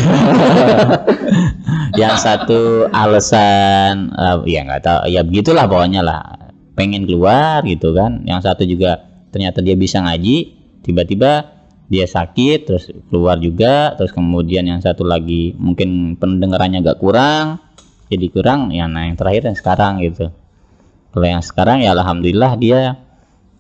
yang 2.01 2.13
satu 2.17 2.85
alasan 2.91 4.13
eh, 4.13 4.37
ya 4.45 4.61
nggak 4.61 4.81
tahu 4.83 4.99
ya 5.09 5.21
begitulah 5.25 5.65
pokoknya 5.65 6.05
lah 6.05 6.21
pengen 6.77 7.09
keluar 7.09 7.65
gitu 7.65 7.95
kan 7.97 8.21
yang 8.29 8.37
satu 8.37 8.61
juga 8.61 9.01
ternyata 9.33 9.65
dia 9.65 9.73
bisa 9.73 9.97
ngaji 10.03 10.53
tiba-tiba 10.85 11.56
dia 11.87 12.03
sakit 12.03 12.59
terus 12.67 12.91
keluar 13.07 13.39
juga 13.39 13.95
terus 13.95 14.11
kemudian 14.11 14.67
yang 14.67 14.83
satu 14.83 15.07
lagi 15.07 15.55
mungkin 15.55 16.19
pendengarannya 16.19 16.83
agak 16.83 16.99
kurang 16.99 17.63
jadi 18.07 18.27
kurang 18.31 18.71
ya 18.71 18.87
nah 18.87 19.07
yang 19.07 19.19
terakhir 19.19 19.51
yang 19.51 19.57
sekarang 19.57 19.99
gitu. 20.03 20.31
Kalau 21.11 21.27
yang 21.27 21.43
sekarang 21.43 21.83
ya 21.83 21.91
alhamdulillah 21.95 22.55
dia 22.59 22.99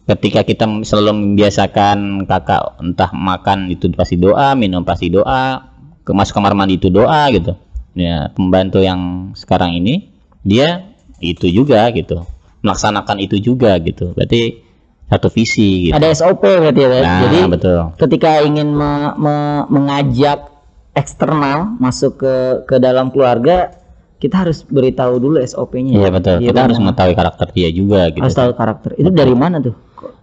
ketika 0.07 0.47
kita 0.47 0.63
selalu 0.87 1.35
membiasakan 1.35 2.23
kakak 2.23 2.79
entah 2.79 3.11
makan 3.11 3.67
itu 3.67 3.91
pasti 3.91 4.15
doa 4.15 4.55
minum 4.55 4.87
pasti 4.87 5.11
doa 5.11 5.67
ke 6.07 6.11
masuk 6.15 6.39
kamar 6.39 6.55
mandi 6.55 6.79
itu 6.79 6.87
doa 6.87 7.27
gitu. 7.31 7.59
Ya 7.97 8.31
pembantu 8.31 8.79
yang 8.79 9.31
sekarang 9.35 9.75
ini 9.75 10.11
dia 10.47 10.95
itu 11.19 11.49
juga 11.51 11.83
gitu 11.91 12.23
melaksanakan 12.63 13.17
itu 13.19 13.39
juga 13.39 13.75
gitu. 13.83 14.15
Berarti 14.15 14.66
satu 15.07 15.27
visi 15.31 15.87
gitu 15.87 15.95
ada 15.95 16.11
SOP 16.11 16.43
berarti 16.43 16.81
ya. 16.83 16.89
Nah 16.99 17.19
Jadi 17.23 17.39
betul 17.47 17.75
ketika 17.95 18.43
ingin 18.43 18.67
me- 18.71 19.15
me- 19.15 19.65
mengajak 19.71 20.51
eksternal 20.91 21.79
masuk 21.79 22.19
ke 22.19 22.33
ke 22.65 22.75
dalam 22.81 23.13
keluarga, 23.13 23.71
kita 24.17 24.43
harus 24.43 24.65
beritahu 24.65 25.21
dulu 25.21 25.37
SOP-nya. 25.39 25.93
iya 25.93 26.09
betul 26.09 26.41
kita 26.41 26.57
kan? 26.57 26.65
harus 26.67 26.79
mengetahui 26.81 27.15
karakter 27.15 27.47
dia 27.53 27.69
juga 27.69 28.09
gitu 28.09 28.23
harus 28.25 28.35
tahu 28.35 28.51
karakter. 28.57 28.89
Itu 28.97 29.09
dari 29.13 29.35
mana 29.37 29.61
tuh? 29.61 29.75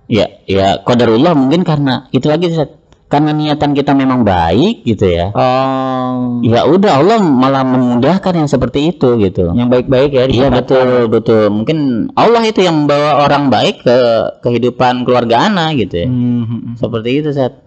ya 0.05 0.29
ya 0.45 0.85
qadarullah 0.85 1.33
mungkin 1.33 1.65
karena 1.65 2.13
itu 2.13 2.29
lagi 2.29 2.53
Ustaz. 2.53 2.69
Karena 3.05 3.31
niatan 3.31 3.77
kita 3.77 3.93
memang 3.93 4.25
baik 4.25 4.83
gitu 4.83 5.07
ya 5.07 5.31
Oh, 5.31 6.41
ya 6.43 6.67
udah 6.67 6.99
Allah 6.99 7.21
malah 7.21 7.63
memudahkan 7.63 8.33
yang 8.35 8.49
seperti 8.49 8.91
itu 8.91 9.15
gitu 9.21 9.55
yang 9.55 9.69
baik-baik 9.69 10.11
ya. 10.11 10.25
Iya 10.27 10.49
betul 10.51 11.07
betul. 11.07 11.53
Mungkin 11.53 12.11
Allah 12.17 12.43
itu 12.43 12.65
yang 12.65 12.85
membawa 12.85 13.23
orang 13.23 13.53
baik 13.53 13.85
ke 13.85 13.97
kehidupan 14.43 15.05
keluarga 15.05 15.47
ana 15.47 15.71
gitu 15.77 15.95
ya. 15.95 16.09
Hmm. 16.09 16.75
Seperti 16.75 17.11
itu 17.23 17.31
Sat. 17.31 17.61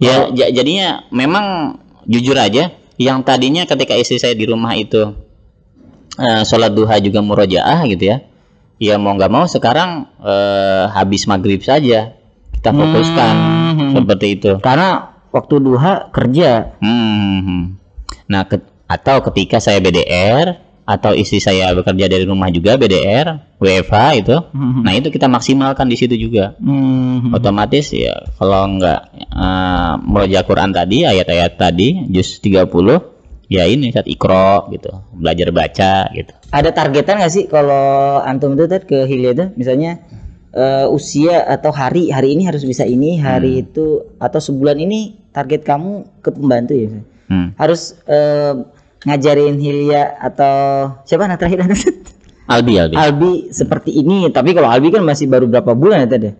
Ya 0.00 0.32
ja- 0.32 0.50
jadinya 0.50 1.04
memang 1.12 1.76
jujur 2.08 2.34
aja 2.34 2.72
yang 2.96 3.20
tadinya 3.22 3.68
ketika 3.68 3.94
istri 3.94 4.16
saya 4.16 4.32
di 4.32 4.48
rumah 4.48 4.72
itu 4.74 5.14
eh, 6.16 6.42
sholat 6.42 6.72
duha 6.72 6.96
juga 6.98 7.20
murojaah 7.20 7.84
gitu 7.86 8.04
ya. 8.08 8.24
Ya 8.80 8.96
mau 8.96 9.12
nggak 9.14 9.30
mau 9.30 9.44
sekarang 9.44 10.08
eh, 10.18 10.84
habis 10.90 11.28
maghrib 11.28 11.60
saja 11.60 12.16
kita 12.60 12.76
fokuskan 12.76 13.34
Hmm. 13.72 13.90
seperti 13.96 14.26
itu. 14.36 14.52
Karena 14.60 15.16
waktu 15.32 15.54
duha 15.58 16.12
kerja. 16.12 16.76
Hmm. 16.84 17.80
Nah, 18.28 18.44
ke- 18.44 18.60
atau 18.84 19.24
ketika 19.30 19.56
saya 19.58 19.80
BDR 19.80 20.60
atau 20.84 21.14
istri 21.14 21.38
saya 21.38 21.70
bekerja 21.72 22.10
dari 22.10 22.26
rumah 22.26 22.50
juga 22.50 22.74
BDR, 22.74 23.56
WFH 23.56 23.96
itu. 24.20 24.36
Hmm. 24.52 24.82
Nah, 24.84 24.92
itu 24.92 25.08
kita 25.08 25.24
maksimalkan 25.24 25.86
di 25.86 25.96
situ 25.96 26.18
juga. 26.18 26.52
Hmm. 26.60 27.32
Otomatis 27.32 27.94
ya 27.94 28.12
kalau 28.36 28.68
enggak 28.68 29.08
uh, 29.30 29.96
meroja 30.02 30.44
Quran 30.44 30.74
tadi, 30.74 31.08
ayat-ayat 31.08 31.56
tadi 31.56 32.10
juz 32.12 32.42
30 32.42 32.68
ya 33.50 33.66
ini 33.66 33.90
saat 33.90 34.06
ikro 34.06 34.70
gitu 34.70 34.94
belajar 35.10 35.50
baca 35.50 36.06
gitu 36.14 36.30
Ada 36.54 36.70
targetan 36.70 37.18
nggak 37.18 37.32
sih 37.34 37.44
kalau 37.50 38.22
antum 38.22 38.54
itu 38.54 38.70
ke 38.86 39.10
Hilya 39.10 39.34
itu 39.34 39.44
misalnya 39.58 39.98
eh, 40.54 40.86
usia 40.90 41.46
atau 41.46 41.70
hari 41.70 42.10
hari 42.10 42.34
ini 42.34 42.46
harus 42.46 42.62
bisa 42.66 42.86
ini, 42.86 43.18
hari 43.18 43.66
itu 43.66 44.02
atau 44.18 44.40
sebulan 44.42 44.78
ini 44.78 45.18
target 45.30 45.62
kamu 45.62 46.22
ke 46.22 46.30
pembantu 46.34 46.72
ya? 46.74 46.88
hmm. 47.30 47.56
Harus 47.56 47.98
eh, 48.06 48.54
ngajarin 49.06 49.56
Hilya 49.56 50.20
atau 50.20 50.54
siapa 51.08 51.24
nah 51.24 51.40
terakhir 51.40 51.64
Albi 52.50 52.82
Albi 52.82 52.98
Albi 52.98 53.32
seperti 53.54 53.94
ini, 53.94 54.26
tapi 54.34 54.50
kalau 54.52 54.66
Albi 54.66 54.90
kan 54.90 55.06
masih 55.06 55.30
baru 55.30 55.46
berapa 55.46 55.70
bulan 55.72 56.04
ya 56.04 56.08
tadi? 56.10 56.30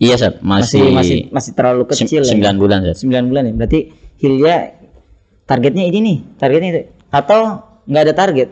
iya 0.00 0.16
Sat. 0.18 0.40
Masih 0.40 0.90
masih 0.90 0.92
masih 0.92 1.18
masih 1.30 1.50
terlalu 1.52 1.84
kecil 1.86 2.24
ya. 2.24 2.30
sembilan 2.32 2.56
bulan 2.56 2.78
Sat. 2.88 3.04
9 3.04 3.30
bulan 3.30 3.42
ya. 3.48 3.52
Berarti 3.52 3.80
Hilya 4.24 4.56
targetnya 5.44 5.84
ini 5.84 5.98
nih, 6.00 6.16
targetnya 6.40 6.68
itu 6.72 6.82
atau 7.12 7.60
nggak 7.84 8.02
ada 8.08 8.14
target? 8.16 8.48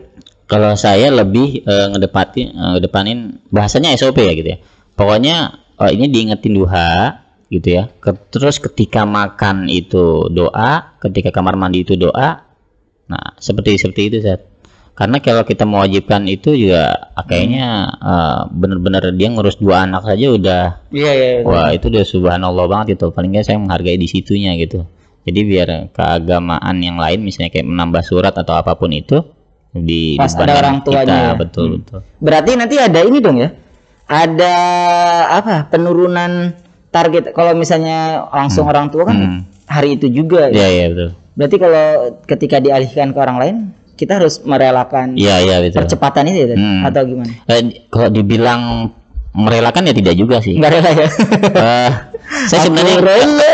kalau 0.53 0.75
saya 0.75 1.09
lebih 1.09 1.63
eh, 1.63 1.87
ngedepatin 1.89 2.47
eh, 2.53 2.69
ngedepanin 2.77 3.41
bahasanya 3.49 3.95
SOP 3.95 4.19
ya 4.19 4.33
gitu 4.35 4.49
ya 4.53 4.57
pokoknya 5.03 5.37
eh, 5.77 5.91
ini 5.91 6.05
diingetin 6.07 6.55
duha 6.55 7.19
gitu 7.51 7.67
ya 7.69 7.91
Ke- 7.99 8.17
terus 8.31 8.57
ketika 8.57 9.03
makan 9.03 9.67
itu 9.67 10.31
doa 10.31 10.95
ketika 10.97 11.29
kamar 11.29 11.53
mandi 11.53 11.83
itu 11.83 11.93
doa 11.93 12.47
nah 13.03 13.25
seperti 13.37 13.75
seperti 13.75 14.01
itu 14.07 14.17
Sat. 14.23 14.41
karena 14.95 15.19
kalau 15.19 15.43
kita 15.43 15.67
mewajibkan 15.67 16.23
itu 16.25 16.55
juga 16.55 17.13
kayaknya 17.19 17.67
eh, 17.99 18.41
bener-bener 18.49 19.11
dia 19.11 19.27
ngurus 19.27 19.59
dua 19.59 19.83
anak 19.83 20.07
saja 20.07 20.25
udah 20.31 20.63
Iya 20.89 21.11
iya. 21.13 21.29
Wah 21.43 21.69
itu 21.69 21.91
udah 21.91 22.05
subhanallah 22.07 22.65
banget 22.65 22.95
itu 22.95 23.11
paling 23.11 23.35
nggak 23.35 23.45
saya 23.45 23.59
menghargai 23.59 23.99
di 23.99 24.07
situnya 24.07 24.55
gitu 24.55 24.87
jadi 25.23 25.39
biar 25.43 25.69
keagamaan 25.91 26.79
yang 26.79 26.95
lain 26.95 27.21
misalnya 27.21 27.51
kayak 27.51 27.67
menambah 27.67 28.03
surat 28.03 28.33
atau 28.33 28.55
apa 28.55 28.75
pun 28.75 28.91
itu 28.91 29.19
di 29.73 30.13
Pas 30.21 30.29
ada 30.37 30.53
orang 30.53 30.79
kita, 30.79 30.85
tuanya 30.85 31.17
ya. 31.17 31.33
betul 31.33 31.81
betul 31.81 31.99
Berarti 32.21 32.51
nanti 32.53 32.75
ada 32.77 32.99
ini 33.01 33.17
dong 33.17 33.37
ya. 33.41 33.49
Ada 34.05 34.55
apa? 35.33 35.67
Penurunan 35.67 36.53
target 36.89 37.31
kalau 37.31 37.53
misalnya 37.53 38.27
langsung 38.29 38.65
orang 38.65 38.87
tua 38.87 39.03
kan 39.03 39.17
Hmm. 39.17 39.39
hari 39.65 39.95
itu 39.95 40.07
juga. 40.07 40.47
iya 40.47 40.67
iya 40.69 40.85
betul 40.87 41.09
Berarti 41.33 41.57
kalau 41.57 41.85
ketika 42.23 42.57
dialihkan 42.59 43.09
ke 43.09 43.17
orang 43.17 43.37
lain, 43.37 43.55
kita 43.93 44.17
harus 44.17 44.37
merelakan 44.39 45.15
iya 45.15 45.39
iya 45.39 45.57
betul 45.59 45.81
percepatan 45.81 46.27
itu 46.27 46.45
ya? 46.45 46.47
Hmm. 46.53 46.85
atau 46.85 47.01
gimana? 47.03 47.33
Eh, 47.47 47.61
kalau 47.87 48.07
dibilang 48.07 48.93
merelakan 49.31 49.81
ya 49.83 49.93
tidak 49.93 50.13
juga 50.13 50.37
sih 50.39 50.55
Enggak 50.55 50.77
rela 50.77 50.91
ya. 50.91 51.07
Eh, 51.63 51.91
saya 52.45 52.59
Aku 52.59 52.65
sebenarnya 52.69 52.97
rela. 52.99 53.53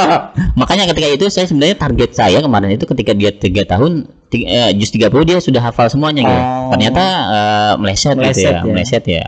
makanya 0.60 0.84
ketika 0.86 1.08
itu 1.10 1.26
saya 1.26 1.44
sebenarnya 1.44 1.76
target 1.76 2.10
saya 2.12 2.38
kemarin 2.38 2.70
itu 2.70 2.86
ketika 2.86 3.12
dia 3.12 3.30
tiga 3.30 3.62
tahun 3.64 4.06
ti- 4.28 4.44
eh, 4.44 4.70
jus 4.72 4.88
30 4.88 5.10
dia 5.24 5.38
sudah 5.38 5.60
hafal 5.60 5.88
semuanya 5.88 6.22
gitu. 6.22 6.30
Oh. 6.36 6.70
Ternyata 6.70 7.02
eh, 7.26 7.72
meleset, 7.76 8.14
gitu 8.14 8.22
Meleset 8.22 8.44
ya, 8.44 8.54
ya. 8.54 8.62
meleset 8.64 9.04
ya. 9.04 9.24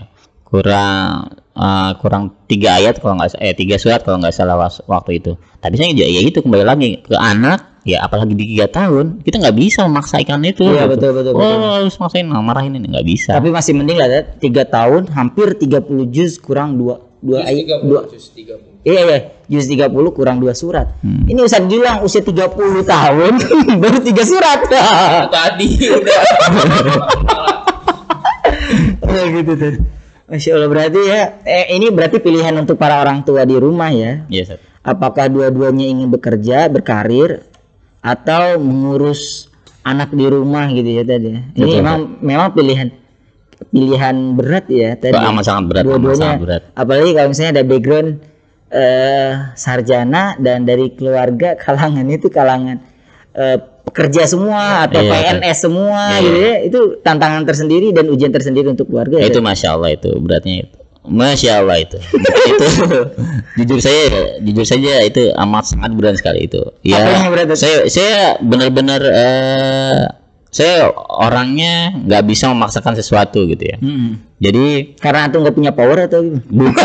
Kurang 0.50 1.30
eh, 1.54 1.90
kurang 2.02 2.34
tiga 2.50 2.82
ayat 2.82 2.98
kalau 2.98 3.14
nggak 3.22 3.38
eh 3.38 3.54
tiga 3.54 3.78
surat 3.78 4.02
kalau 4.02 4.18
nggak 4.18 4.34
salah 4.34 4.58
was- 4.58 4.82
waktu 4.90 5.22
itu. 5.22 5.38
Tapi 5.62 5.74
saya 5.78 5.94
ya 5.94 6.06
ya 6.10 6.20
itu 6.20 6.42
kembali 6.42 6.64
lagi 6.66 6.98
ke 7.00 7.14
anak 7.14 7.80
ya 7.86 8.04
apalagi 8.04 8.36
di 8.36 8.44
tiga 8.58 8.68
tahun 8.68 9.24
kita 9.24 9.40
nggak 9.40 9.56
bisa 9.56 9.86
memaksakan 9.86 10.42
itu. 10.44 10.66
Iya, 10.66 10.90
gitu. 10.90 10.92
betul, 10.98 11.10
betul, 11.16 11.32
Oh 11.32 11.38
betul. 11.38 11.70
harus 11.70 11.94
maksain 11.96 12.26
nah, 12.26 12.42
marahin 12.42 12.74
ini 12.76 12.86
nggak 12.90 13.06
bisa. 13.06 13.30
Tapi 13.38 13.48
masih 13.54 13.72
mending 13.78 13.96
lah 13.96 14.26
tiga 14.42 14.66
tahun 14.66 15.06
hampir 15.14 15.54
30 15.54 15.86
juz 16.10 16.36
kurang 16.42 16.74
dua 16.76 16.98
dua 17.20 17.44
ayat 17.44 17.84
dua 17.84 18.08
Iya 18.80 19.00
iya, 19.04 19.18
juz 19.44 19.68
30 19.68 19.92
kurang 20.16 20.40
dua 20.40 20.56
surat. 20.56 20.88
Hmm. 21.04 21.28
Ini 21.28 21.36
Ustaz 21.44 21.68
bilang 21.68 22.00
usia 22.00 22.24
30 22.24 22.48
tahun 22.80 23.32
baru 23.84 23.98
tiga 24.00 24.24
surat. 24.24 24.64
Tadi 25.28 25.68
udah. 25.84 26.20
oh 29.04 29.24
gitu 29.36 29.52
tuh. 29.52 29.74
Masya 30.30 30.50
Allah 30.54 30.70
berarti 30.70 31.00
ya, 31.02 31.42
eh, 31.42 31.74
ini 31.74 31.90
berarti 31.90 32.22
pilihan 32.22 32.54
untuk 32.54 32.78
para 32.78 33.02
orang 33.02 33.26
tua 33.26 33.42
di 33.42 33.58
rumah 33.58 33.90
ya. 33.90 34.22
Iya, 34.30 34.54
Sat. 34.54 34.60
Apakah 34.86 35.26
dua-duanya 35.26 35.90
ingin 35.90 36.08
bekerja, 36.08 36.70
berkarir, 36.70 37.50
atau 38.00 38.56
mengurus 38.56 39.50
anak 39.84 40.12
di 40.12 40.26
rumah 40.28 40.68
gitu 40.72 40.88
ya 40.88 41.04
tadi. 41.04 41.36
ya. 41.36 41.40
Ini 41.52 41.64
Betul, 41.64 41.76
memang 41.82 41.98
memang 42.20 42.48
pilihan 42.52 42.88
pilihan 43.68 44.16
berat 44.36 44.66
ya 44.72 44.96
tadi. 44.96 45.16
Amat 45.16 45.44
sangat 45.44 45.64
berat, 45.68 45.82
Dua-duanya. 45.84 46.16
sangat 46.20 46.40
berat. 46.40 46.62
Apalagi 46.72 47.10
kalau 47.12 47.28
misalnya 47.28 47.52
ada 47.60 47.64
background 47.68 48.10
eh, 48.72 49.32
sarjana 49.56 50.24
dan 50.40 50.64
dari 50.64 50.96
keluarga 50.96 51.56
kalangan 51.64 52.06
itu 52.08 52.28
kalangan 52.32 52.80
eh, 53.36 53.58
pekerja 53.90 54.22
semua 54.24 54.86
atau 54.86 54.98
Iya, 54.98 55.10
PNS 55.36 55.58
semua 55.60 56.00
Iya. 56.12 56.22
gitu 56.22 56.38
ya. 56.38 56.54
Itu 56.62 56.80
tantangan 57.00 57.42
tersendiri 57.42 57.90
dan 57.90 58.06
ujian 58.06 58.30
tersendiri 58.30 58.66
untuk 58.68 58.86
keluarga. 58.86 59.18
ya, 59.18 59.26
itu 59.26 59.36
Tadi. 59.36 59.44
masya 59.44 59.68
Allah 59.70 59.90
itu 59.90 60.10
beratnya 60.16 60.64
itu 60.64 60.76
masya 61.02 61.52
Allah 61.58 61.76
itu 61.78 61.96
itu 62.46 62.64
jujur 63.58 63.78
saya 63.78 64.02
jujur 64.38 64.62
saja 64.62 65.00
itu 65.00 65.32
amat 65.34 65.64
sangat 65.66 65.90
berat 65.92 66.14
sekali 66.14 66.44
itu 66.44 66.60
Apa 66.60 66.84
ya 66.84 67.00
yang 67.18 67.32
berat? 67.32 67.52
saya 67.54 67.88
saya 67.88 68.12
benar-benar 68.38 69.00
eh, 69.02 70.00
saya 70.50 70.92
orangnya 71.08 71.96
nggak 71.96 72.22
bisa 72.22 72.48
memaksakan 72.48 72.94
sesuatu 72.94 73.48
gitu 73.48 73.64
ya 73.64 73.76
Mm-mm. 73.78 74.20
jadi 74.36 74.92
Karena 74.94 75.24
antum 75.24 75.40
nggak 75.40 75.56
punya 75.56 75.72
power 75.72 76.04
atau 76.04 76.20
bukan 76.44 76.84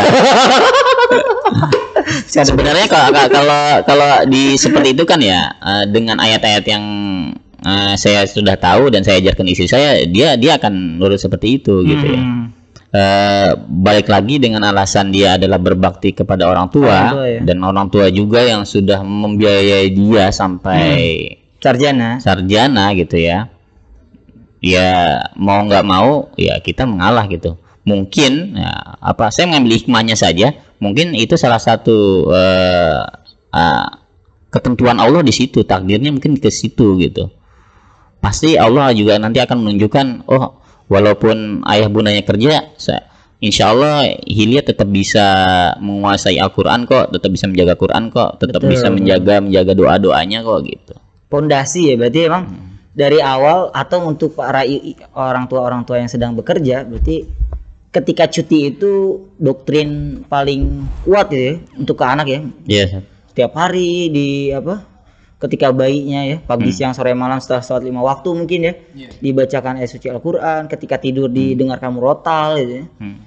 sebenarnya 2.30 2.86
kalau 2.86 3.10
kalau 3.28 3.62
kalau 3.82 4.10
di 4.30 4.54
seperti 4.54 4.94
itu 4.94 5.02
kan 5.02 5.18
ya 5.18 5.50
eh, 5.58 5.84
dengan 5.90 6.22
ayat-ayat 6.22 6.64
yang 6.64 6.84
eh, 7.62 7.94
saya 7.98 8.24
sudah 8.24 8.54
tahu 8.56 8.88
dan 8.94 9.02
saya 9.02 9.18
ajarkan 9.20 9.46
istri 9.50 9.66
saya 9.66 10.06
dia 10.06 10.38
dia 10.38 10.56
akan 10.58 11.02
nurut 11.02 11.18
seperti 11.18 11.58
itu 11.62 11.82
gitu 11.82 12.06
ya 12.06 12.22
Hmm. 12.22 12.54
Eh, 12.96 13.50
balik 13.68 14.08
lagi 14.08 14.40
dengan 14.40 14.62
alasan 14.64 15.12
dia 15.12 15.36
adalah 15.36 15.60
berbakti 15.60 16.16
kepada 16.16 16.48
orang 16.48 16.72
tua, 16.72 16.96
Orang 16.96 17.12
tua, 17.12 17.26
ya. 17.28 17.40
dan 17.44 17.58
orang 17.60 17.86
tua 17.92 18.06
juga 18.08 18.40
yang 18.40 18.64
sudah 18.64 19.04
membiayai 19.04 19.90
dia 19.92 20.32
sampai 20.32 21.28
Sarjana. 21.60 22.16
sarjana 22.22 22.94
gitu 22.96 23.20
ya 23.20 23.50
ya 24.64 25.20
mau 25.36 25.60
nggak 25.66 25.84
mau 25.84 26.30
ya 26.40 26.56
kita 26.62 26.88
mengalah 26.88 27.26
gitu 27.28 27.58
mungkin 27.84 28.56
ya, 28.56 28.96
apa 29.02 29.28
saya 29.28 29.50
mengambil 29.50 29.76
hikmahnya 29.76 30.16
saja 30.16 30.56
mungkin 30.78 31.16
itu 31.16 31.34
salah 31.38 31.60
satu 31.60 32.28
eh, 32.32 33.00
ah, 33.52 33.88
ketentuan 34.50 34.96
Allah 34.96 35.20
di 35.20 35.32
situ 35.34 35.64
takdirnya 35.64 36.12
mungkin 36.12 36.36
ke 36.40 36.48
situ 36.48 36.96
gitu. 37.00 37.28
Pasti 38.20 38.56
Allah 38.56 38.90
juga 38.96 39.20
nanti 39.20 39.38
akan 39.38 39.62
menunjukkan 39.62 40.06
oh 40.32 40.58
walaupun 40.88 41.62
ayah 41.68 41.88
bundanya 41.90 42.22
kerja 42.22 42.72
sa- 42.78 43.06
insya 43.42 43.70
Allah 43.70 44.16
Hilya 44.24 44.64
tetap 44.64 44.88
bisa 44.88 45.26
menguasai 45.78 46.40
Al-Quran 46.40 46.88
kok 46.88 47.12
tetap 47.12 47.30
bisa 47.30 47.46
menjaga 47.46 47.74
Quran 47.76 48.08
kok 48.08 48.40
tetap 48.40 48.64
Betul, 48.64 48.72
bisa 48.72 48.86
menjaga 48.88 49.34
menjaga 49.44 49.72
doa 49.76 49.94
doanya 50.00 50.40
kok 50.40 50.58
gitu. 50.64 50.94
Pondasi 51.28 51.92
ya 51.92 51.94
berarti 51.98 52.20
emang 52.26 52.44
dari 52.96 53.20
awal 53.20 53.68
atau 53.76 54.08
untuk 54.08 54.32
para 54.32 54.64
orang 55.12 55.44
tua 55.50 55.60
orang 55.68 55.84
tua 55.84 56.00
yang 56.00 56.08
sedang 56.08 56.32
bekerja 56.32 56.88
berarti 56.88 57.28
ketika 57.96 58.28
cuti 58.28 58.76
itu 58.76 58.92
doktrin 59.40 60.20
paling 60.28 60.84
kuat 61.00 61.32
ya 61.32 61.56
untuk 61.72 61.96
ke 61.96 62.04
anak 62.04 62.26
ya 62.28 62.40
Iya, 62.68 62.84
setiap 63.32 63.56
hari 63.56 64.12
di 64.12 64.28
apa 64.52 64.84
ketika 65.36 65.68
bayinya 65.68 66.24
ya 66.24 66.36
pagi 66.40 66.72
siang 66.72 66.92
sore 66.92 67.12
malam 67.12 67.40
setelah 67.40 67.60
sholat 67.60 67.84
lima 67.84 68.00
waktu 68.00 68.28
mungkin 68.32 68.60
ya 68.68 68.72
dibacakan 69.20 69.80
ayat 69.80 69.92
suci 69.92 70.08
Al-Quran 70.08 70.64
ketika 70.68 70.96
tidur 70.96 71.28
didengarkan 71.28 71.92
murotal 71.92 72.56
gitu 72.56 72.72
ya 72.72 72.84
Hmm. 73.00 73.18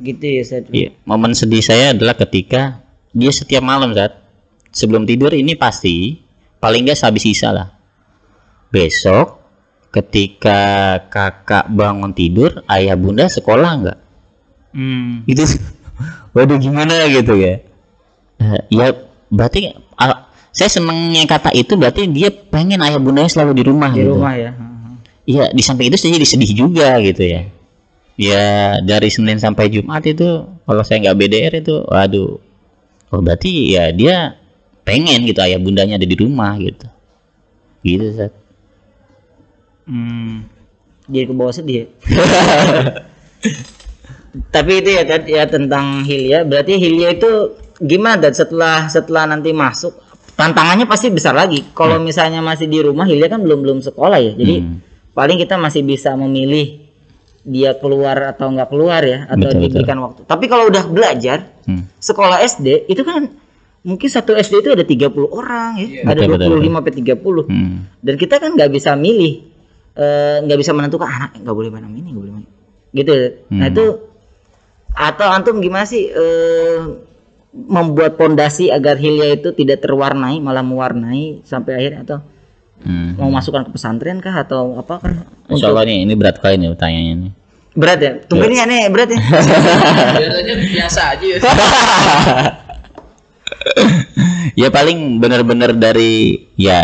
gitu 0.00 0.24
ya 0.24 0.40
Ustaz. 0.42 0.64
Iya, 0.68 0.88
momen 1.04 1.32
sedih 1.32 1.62
saya 1.62 1.92
adalah 1.92 2.16
ketika 2.16 2.80
dia 3.12 3.28
setiap 3.28 3.60
malam 3.60 3.92
saat 3.92 4.18
sebelum 4.72 5.04
tidur 5.04 5.32
ini 5.32 5.52
pasti 5.52 6.20
paling 6.58 6.88
nggak 6.88 6.98
sehabis 6.98 7.22
sisa 7.28 7.52
lah. 7.52 7.68
Besok 8.72 9.38
ketika 9.92 10.60
kakak 11.12 11.68
bangun 11.68 12.16
tidur, 12.16 12.64
ayah 12.66 12.96
bunda 12.96 13.28
sekolah 13.28 13.70
nggak? 13.84 13.98
Hmm. 14.72 15.24
Itu 15.28 15.44
waduh 16.32 16.58
gimana 16.58 17.08
gitu 17.08 17.36
ya. 17.36 17.60
Eh, 18.42 18.60
ya 18.72 18.96
berarti 19.28 19.76
ah, 19.96 20.28
saya 20.52 20.68
senengnya 20.68 21.24
kata 21.24 21.52
itu 21.56 21.76
berarti 21.78 22.08
dia 22.08 22.28
pengen 22.28 22.84
ayah 22.84 23.00
bundanya 23.00 23.30
selalu 23.30 23.52
di 23.60 23.64
rumah 23.64 23.90
di 23.92 24.04
gitu. 24.04 24.18
rumah 24.18 24.34
ya 24.36 24.52
Iya, 25.22 25.54
di 25.54 25.62
samping 25.62 25.86
itu 25.86 25.94
saya 25.94 26.18
jadi 26.18 26.26
sedih 26.26 26.50
juga 26.50 26.98
gitu 26.98 27.22
ya. 27.22 27.46
Ya 28.18 28.76
dari 28.82 29.06
Senin 29.06 29.38
sampai 29.38 29.70
Jumat 29.70 30.02
itu 30.02 30.44
kalau 30.66 30.82
saya 30.82 30.98
nggak 30.98 31.14
BDR 31.14 31.54
itu, 31.62 31.78
waduh, 31.86 32.42
oh 33.14 33.20
berarti 33.22 33.70
ya 33.70 33.94
dia 33.94 34.34
pengen 34.82 35.22
gitu 35.22 35.38
ayah 35.46 35.62
bundanya 35.62 35.94
ada 35.94 36.06
di 36.06 36.16
rumah 36.18 36.58
gitu. 36.58 36.86
Gitu 37.86 38.18
Sat. 38.18 38.34
Hmm. 39.86 40.50
Jadi 41.06 41.24
ke 41.30 41.34
bawah 41.34 41.54
sedih. 41.54 41.86
ya? 41.86 41.86
Tapi 44.32 44.80
itu 44.80 44.90
ya 44.96 45.04
Ted, 45.04 45.28
ya 45.28 45.44
tentang 45.44 46.08
Hilya. 46.08 46.48
Berarti 46.48 46.80
Hilya 46.80 47.08
itu 47.12 47.30
gimana 47.78 48.16
Ted, 48.16 48.32
setelah 48.32 48.88
setelah 48.88 49.28
nanti 49.28 49.52
masuk 49.52 49.92
tantangannya 50.32 50.88
pasti 50.88 51.12
besar 51.12 51.36
lagi. 51.36 51.60
Kalau 51.76 52.00
misalnya 52.00 52.40
masih 52.40 52.64
di 52.64 52.80
rumah 52.80 53.04
Hilya 53.04 53.28
kan 53.28 53.44
belum 53.44 53.60
belum 53.60 53.78
sekolah 53.84 54.16
ya. 54.16 54.32
Jadi 54.32 54.54
Hmm. 54.58 54.80
paling 55.12 55.36
kita 55.36 55.60
masih 55.60 55.84
bisa 55.84 56.16
memilih 56.16 56.80
dia 57.42 57.74
keluar 57.76 58.32
atau 58.32 58.48
nggak 58.48 58.70
keluar 58.70 59.02
ya 59.02 59.26
atau 59.28 59.50
Betul, 59.50 59.60
diberikan 59.68 59.98
waktu. 60.00 60.20
Tapi 60.24 60.44
kalau 60.48 60.70
udah 60.72 60.84
belajar 60.88 61.52
Hmm. 61.68 61.84
sekolah 62.00 62.40
SD 62.40 62.88
itu 62.88 63.04
kan 63.04 63.28
mungkin 63.82 64.08
satu 64.08 64.32
SD 64.32 64.62
itu 64.62 64.70
ada 64.72 64.86
30 64.86 65.26
orang 65.28 65.74
ya, 65.76 66.06
ada 66.08 66.22
Betul, 66.22 66.38
betul, 66.38 66.48
25 66.56 66.78
sampai 66.80 66.94
30. 66.96 67.42
Hmm. 67.50 67.76
Dan 68.00 68.14
kita 68.16 68.40
kan 68.40 68.56
nggak 68.56 68.70
bisa 68.72 68.96
milih 68.96 69.52
eh, 69.92 70.40
nggak 70.40 70.56
bisa 70.56 70.72
menentukan 70.72 71.04
anak 71.04 71.36
nggak 71.36 71.52
boleh 71.52 71.68
main 71.68 71.84
ini, 71.84 72.08
nggak 72.08 72.22
boleh 72.24 72.32
main. 72.32 72.46
Gitu. 72.96 73.12
Nah, 73.52 73.68
Hmm. 73.68 73.72
itu 73.76 73.84
atau 74.92 75.28
antum 75.28 75.58
gimana 75.58 75.84
sih 75.84 76.06
eh, 76.06 76.78
membuat 77.52 78.16
pondasi 78.16 78.68
agar 78.68 78.96
Hilya 78.96 79.36
itu 79.36 79.52
tidak 79.52 79.80
terwarnai 79.80 80.38
malah 80.38 80.62
mewarnai 80.62 81.40
sampai 81.42 81.72
akhirnya 81.76 82.02
atau 82.02 82.18
Hmm. 82.82 83.14
mau 83.14 83.30
masukkan 83.30 83.62
ke 83.62 83.70
pesantren 83.70 84.18
kah 84.18 84.34
atau 84.34 84.74
apa 84.74 84.98
kan 84.98 85.22
Insya 85.46 85.70
Allah 85.70 85.86
nih 85.86 86.02
ini 86.02 86.18
berat 86.18 86.42
kali 86.42 86.58
nih 86.58 86.74
pertanyaannya 86.74 87.14
nih. 87.14 87.32
berat 87.72 87.98
ya 88.02 88.10
tunggu 88.26 88.50
ini 88.50 88.58
aneh 88.58 88.90
berat 88.90 89.06
ya 89.06 89.18
Biasanya 90.18 90.54
biasa 90.66 91.00
aja 91.14 91.26
ya. 91.30 91.38
ya 94.58 94.68
paling 94.68 95.22
benar-benar 95.22 95.72
dari 95.72 96.42
ya 96.58 96.82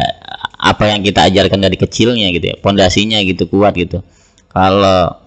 apa 0.55 0.87
yang 0.87 1.03
kita 1.03 1.27
ajarkan 1.27 1.61
dari 1.61 1.75
kecilnya 1.75 2.31
gitu 2.31 2.47
ya 2.47 2.57
pondasinya 2.59 3.19
gitu 3.23 3.47
kuat 3.47 3.75
gitu 3.75 3.99
kalau 4.47 5.19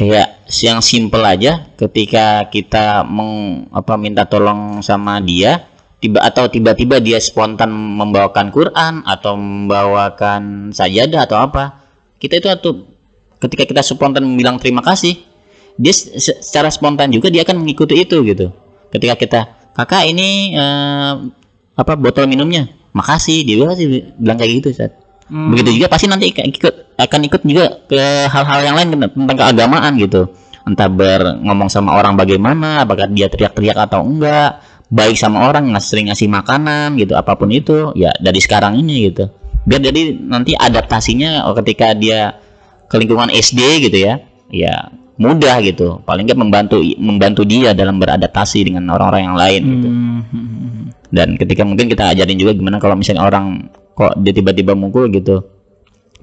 kayak 0.00 0.48
yang 0.64 0.80
simple 0.80 1.20
aja. 1.20 1.68
Ketika 1.76 2.48
kita 2.48 3.04
meng, 3.04 3.68
apa 3.68 4.00
minta 4.00 4.24
tolong 4.24 4.80
sama 4.80 5.20
dia 5.20 5.68
tiba 6.00 6.24
atau 6.24 6.48
tiba-tiba 6.48 6.96
dia 6.96 7.20
spontan 7.20 7.68
membawakan 7.68 8.48
Quran 8.48 9.04
atau 9.04 9.36
membawakan 9.36 10.72
sajadah 10.72 11.28
atau 11.28 11.36
apa 11.44 11.84
kita 12.16 12.40
itu 12.40 12.48
atau 12.48 12.88
ketika 13.36 13.68
kita 13.68 13.84
spontan 13.84 14.24
bilang 14.32 14.56
terima 14.56 14.80
kasih 14.80 15.20
dia 15.76 15.92
se- 15.92 16.16
se- 16.16 16.40
secara 16.40 16.72
spontan 16.72 17.12
juga 17.12 17.28
dia 17.28 17.44
akan 17.44 17.60
mengikuti 17.60 18.00
itu 18.00 18.16
gitu. 18.24 18.48
Ketika 18.88 19.14
kita 19.20 19.40
kakak 19.76 20.08
ini 20.08 20.56
eh, 20.56 21.12
apa 21.76 21.92
botol 22.00 22.24
minumnya? 22.24 22.72
Makasih 22.96 23.44
dia 23.44 23.68
bilang 24.16 24.40
kayak 24.40 24.50
gitu 24.64 24.68
Ustaz. 24.72 24.99
Begitu 25.30 25.80
juga 25.80 25.86
pasti 25.86 26.10
nanti 26.10 26.34
ikut, 26.34 26.98
akan 26.98 27.20
ikut 27.30 27.40
juga 27.46 27.64
ke 27.86 28.26
hal-hal 28.26 28.60
yang 28.66 28.74
lain 28.76 28.88
tentang 28.98 29.38
keagamaan 29.38 29.94
gitu. 29.96 30.26
Entah 30.66 30.90
ber 30.90 31.40
ngomong 31.40 31.72
sama 31.72 31.96
orang 31.96 32.18
bagaimana 32.18 32.84
apakah 32.84 33.08
dia 33.08 33.30
teriak-teriak 33.30 33.78
atau 33.88 34.04
enggak 34.04 34.60
baik 34.90 35.14
sama 35.14 35.46
orang 35.46 35.70
nggak 35.70 35.84
sering 35.86 36.10
ngasih 36.10 36.26
makanan 36.26 36.98
gitu 36.98 37.14
apa 37.14 37.38
pun 37.38 37.48
itu 37.54 37.94
ya 37.94 38.10
dari 38.18 38.42
sekarang 38.42 38.76
ini 38.76 39.08
gitu. 39.08 39.30
Biar 39.64 39.80
jadi 39.80 40.18
nanti 40.18 40.58
adaptasinya 40.58 41.46
oh, 41.46 41.54
ketika 41.54 41.94
dia 41.94 42.34
ke 42.90 42.98
lingkungan 42.98 43.30
SD 43.30 43.86
gitu 43.86 43.98
ya 44.02 44.18
ya 44.50 44.90
mudah 45.16 45.62
gitu. 45.62 46.02
Paling 46.02 46.26
nggak 46.26 46.40
membantu 46.42 46.82
membantu 46.98 47.46
dia 47.46 47.70
dalam 47.72 48.02
beradaptasi 48.02 48.66
dengan 48.66 48.90
orang-orang 48.90 49.22
yang 49.30 49.38
lain 49.38 49.62
gitu. 49.62 49.88
Hmm. 49.90 50.18
dan 51.10 51.34
ketika 51.34 51.66
mungkin 51.66 51.90
kita 51.90 52.14
ajarin 52.14 52.38
juga 52.38 52.54
gimana 52.54 52.78
kalau 52.78 52.94
misalnya 52.94 53.26
orang 53.26 53.66
kok 54.00 54.16
dia 54.24 54.32
tiba-tiba 54.32 54.72
mukul 54.72 55.12
gitu. 55.12 55.44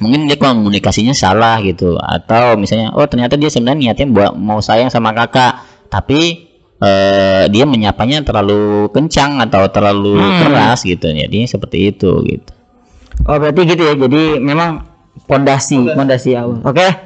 Mungkin 0.01 0.25
dia 0.25 0.37
komunikasinya 0.41 1.13
salah 1.13 1.61
gitu. 1.61 1.93
Atau 2.01 2.57
misalnya 2.57 2.89
oh 2.97 3.05
ternyata 3.05 3.37
dia 3.37 3.53
sebenarnya 3.53 3.93
niatnya 3.93 4.07
buat 4.09 4.31
mau 4.33 4.57
sayang 4.57 4.89
sama 4.89 5.13
kakak. 5.13 5.61
Tapi 5.93 6.49
eh, 6.81 7.43
dia 7.53 7.69
menyapanya 7.69 8.25
terlalu 8.25 8.89
kencang 8.89 9.37
atau 9.45 9.69
terlalu 9.69 10.17
keras 10.17 10.81
gitu. 10.81 11.05
Jadi 11.05 11.45
seperti 11.45 11.93
itu 11.93 12.17
gitu. 12.25 12.51
Oh 13.29 13.37
berarti 13.37 13.61
gitu 13.69 13.81
ya. 13.85 13.93
Jadi 13.93 14.41
memang 14.41 14.89
pondasi, 15.29 15.93
pondasi 15.93 16.33
awal. 16.33 16.65
Oke. 16.65 17.05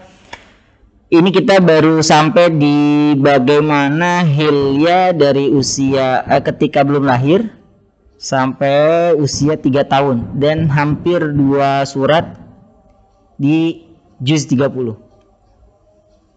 Ini 1.11 1.27
kita 1.27 1.59
baru 1.59 1.99
sampai 1.99 2.55
di 2.55 3.11
bagaimana 3.19 4.23
Hilya 4.23 5.11
dari 5.11 5.51
usia 5.51 6.23
eh, 6.23 6.39
ketika 6.39 6.87
belum 6.87 7.03
lahir 7.03 7.51
sampai 8.21 9.17
usia 9.17 9.57
tiga 9.57 9.81
tahun 9.81 10.37
dan 10.37 10.69
hampir 10.69 11.33
dua 11.33 11.81
surat 11.89 12.37
di 13.41 13.81
juz 14.21 14.45
30. 14.45 14.93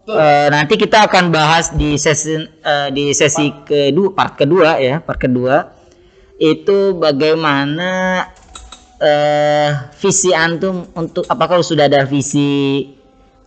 Eh, 0.05 0.47
nanti 0.49 0.77
kita 0.81 1.05
akan 1.05 1.29
bahas 1.29 1.73
di 1.73 1.97
sesi 1.97 2.37
eh, 2.41 2.89
di 2.89 3.13
sesi 3.13 3.49
kedua 3.65 4.13
part 4.13 4.37
kedua 4.37 4.77
ya 4.77 5.01
part 5.01 5.17
kedua 5.17 5.73
itu 6.37 6.93
bagaimana 6.93 8.21
eh 9.01 9.69
visi 9.97 10.29
antum 10.29 10.87
untuk 10.93 11.25
apakah 11.25 11.59
sudah 11.65 11.89
ada 11.89 12.05
visi 12.05 12.85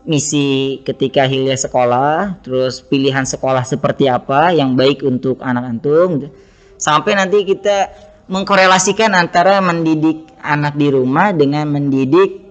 misi 0.03 0.83
ketika 0.83 1.31
Hilya 1.31 1.55
sekolah 1.55 2.43
terus 2.43 2.83
pilihan 2.83 3.23
sekolah 3.23 3.63
seperti 3.63 4.11
apa 4.11 4.51
yang 4.51 4.75
baik 4.75 5.07
untuk 5.07 5.39
anak 5.41 5.63
antum 5.63 6.21
gitu. 6.21 6.29
sampai 6.75 7.15
nanti 7.15 7.47
kita 7.47 7.87
mengkorelasikan 8.29 9.17
antara 9.17 9.59
mendidik 9.65 10.29
anak 10.45 10.77
di 10.77 10.89
rumah 10.93 11.33
dengan 11.33 11.67
mendidik 11.69 12.45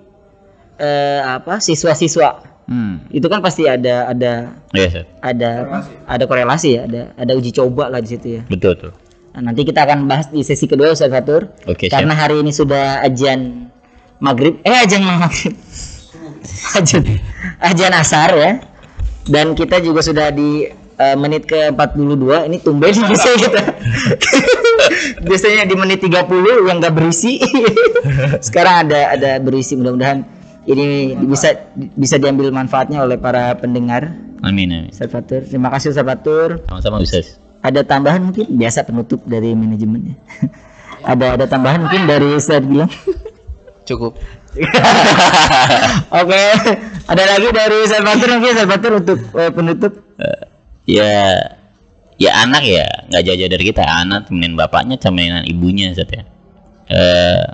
eh, 0.82 1.22
apa 1.22 1.62
siswa-siswa 1.62 2.44
hmm. 2.68 3.14
itu 3.14 3.26
kan 3.30 3.40
pasti 3.40 3.70
ada 3.70 4.10
ada 4.12 4.58
Iya, 4.74 4.88
Ustaz. 4.90 5.06
ada 5.22 5.52
ada 6.10 6.24
korelasi 6.26 6.70
ya 6.76 6.82
ada 6.90 7.02
ada 7.16 7.32
uji 7.38 7.54
coba 7.54 7.94
lah 7.94 8.02
di 8.02 8.10
situ 8.10 8.28
ya 8.38 8.44
betul 8.50 8.74
tuh 8.76 8.94
Nah, 9.38 9.54
nanti 9.54 9.70
kita 9.70 9.86
akan 9.86 10.10
bahas 10.10 10.34
di 10.34 10.42
sesi 10.42 10.66
kedua 10.66 10.98
Ustaz 10.98 11.14
Fatur. 11.14 11.54
Oke, 11.70 11.94
Karena 11.94 12.18
hari 12.18 12.42
ini 12.42 12.50
sudah 12.50 13.06
ajian 13.06 13.70
maghrib, 14.18 14.58
eh 14.66 14.82
ajian 14.82 15.06
maghrib, 15.06 15.54
ajian, 16.82 17.06
ajian 17.62 17.94
asar 17.94 18.34
ya. 18.34 18.52
Dan 19.30 19.54
kita 19.54 19.78
juga 19.78 20.02
sudah 20.02 20.34
di 20.34 20.66
eh, 20.74 21.18
menit 21.22 21.46
ke 21.46 21.70
42 21.70 22.50
ini 22.50 22.58
tumben 22.66 22.98
biasanya 22.98 23.38
kita. 23.38 23.62
biasanya 25.24 25.64
di 25.68 25.76
menit 25.78 26.00
30 26.04 26.68
yang 26.68 26.78
gak 26.82 26.96
berisi. 26.96 27.40
Sekarang 28.48 28.88
ada 28.88 29.16
ada 29.16 29.32
berisi. 29.42 29.78
Mudah-mudahan 29.78 30.26
ini 30.68 31.16
bisa 31.28 31.56
bisa 31.96 32.20
diambil 32.20 32.52
manfaatnya 32.52 33.04
oleh 33.04 33.16
para 33.16 33.56
pendengar. 33.56 34.12
amin 34.46 34.70
amin. 34.70 34.92
Ustaz 34.92 35.10
Fatur. 35.10 35.42
Terima 35.48 35.72
kasih 35.74 35.96
Ustaz 35.96 36.06
Fatur. 36.06 36.62
Sama-sama 36.68 37.02
Ustaz. 37.02 37.40
Ada 37.66 37.82
tambahan 37.84 38.22
mungkin? 38.22 38.46
Biasa 38.54 38.86
penutup 38.86 39.24
dari 39.26 39.56
manajemennya. 39.58 40.16
Ada 41.08 41.40
ada 41.40 41.46
tambahan 41.48 41.88
mungkin 41.88 42.04
dari 42.10 42.36
Ustaz 42.36 42.66
bilang 42.68 42.92
Cukup. 43.88 44.20
oke. 46.20 46.44
Ada 47.08 47.24
lagi 47.38 47.48
dari 47.56 47.76
Ustaz 47.88 48.02
mungkin? 48.04 48.44
Ustaz 48.44 48.68
untuk 48.92 49.20
eh, 49.40 49.52
penutup. 49.54 49.94
Ya 50.84 51.56
ya 52.18 52.34
anak 52.44 52.64
ya 52.66 52.86
nggak 53.10 53.22
jauh-jauh 53.24 53.52
dari 53.52 53.66
kita. 53.70 53.84
Anak 53.86 54.30
temenin 54.30 54.58
bapaknya 54.58 54.98
temenin 54.98 55.46
ibunya 55.46 55.94
Ustaz 55.94 56.10
ya. 56.12 56.24
Eh 56.90 57.46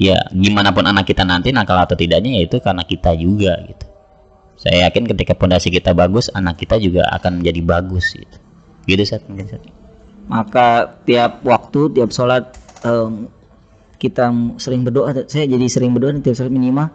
ya 0.00 0.16
gimana 0.32 0.72
pun 0.72 0.88
anak 0.88 1.04
kita 1.04 1.28
nanti 1.28 1.52
nakal 1.52 1.76
atau 1.76 1.92
tidaknya 1.94 2.40
ya 2.40 2.42
itu 2.48 2.56
karena 2.60 2.82
kita 2.88 3.12
juga 3.16 3.60
gitu. 3.68 3.86
Saya 4.60 4.88
yakin 4.88 5.08
ketika 5.08 5.32
pondasi 5.36 5.72
kita 5.72 5.92
bagus 5.96 6.28
anak 6.32 6.60
kita 6.60 6.76
juga 6.80 7.08
akan 7.12 7.40
menjadi 7.40 7.60
bagus 7.64 8.16
gitu. 8.16 8.36
Gitu 8.88 9.00
Ustaz 9.04 9.22
mungkin 9.28 9.46
Ustaz. 9.48 9.62
maka 10.30 11.00
tiap 11.02 11.42
waktu 11.42 11.90
tiap 11.90 12.14
sholat 12.14 12.54
em, 12.86 13.26
kita 13.98 14.30
sering 14.62 14.86
berdoa 14.86 15.26
saya 15.26 15.44
jadi 15.50 15.66
sering 15.66 15.90
berdoa 15.90 16.14
tiap 16.22 16.38
sholat 16.38 16.54
minimal 16.54 16.86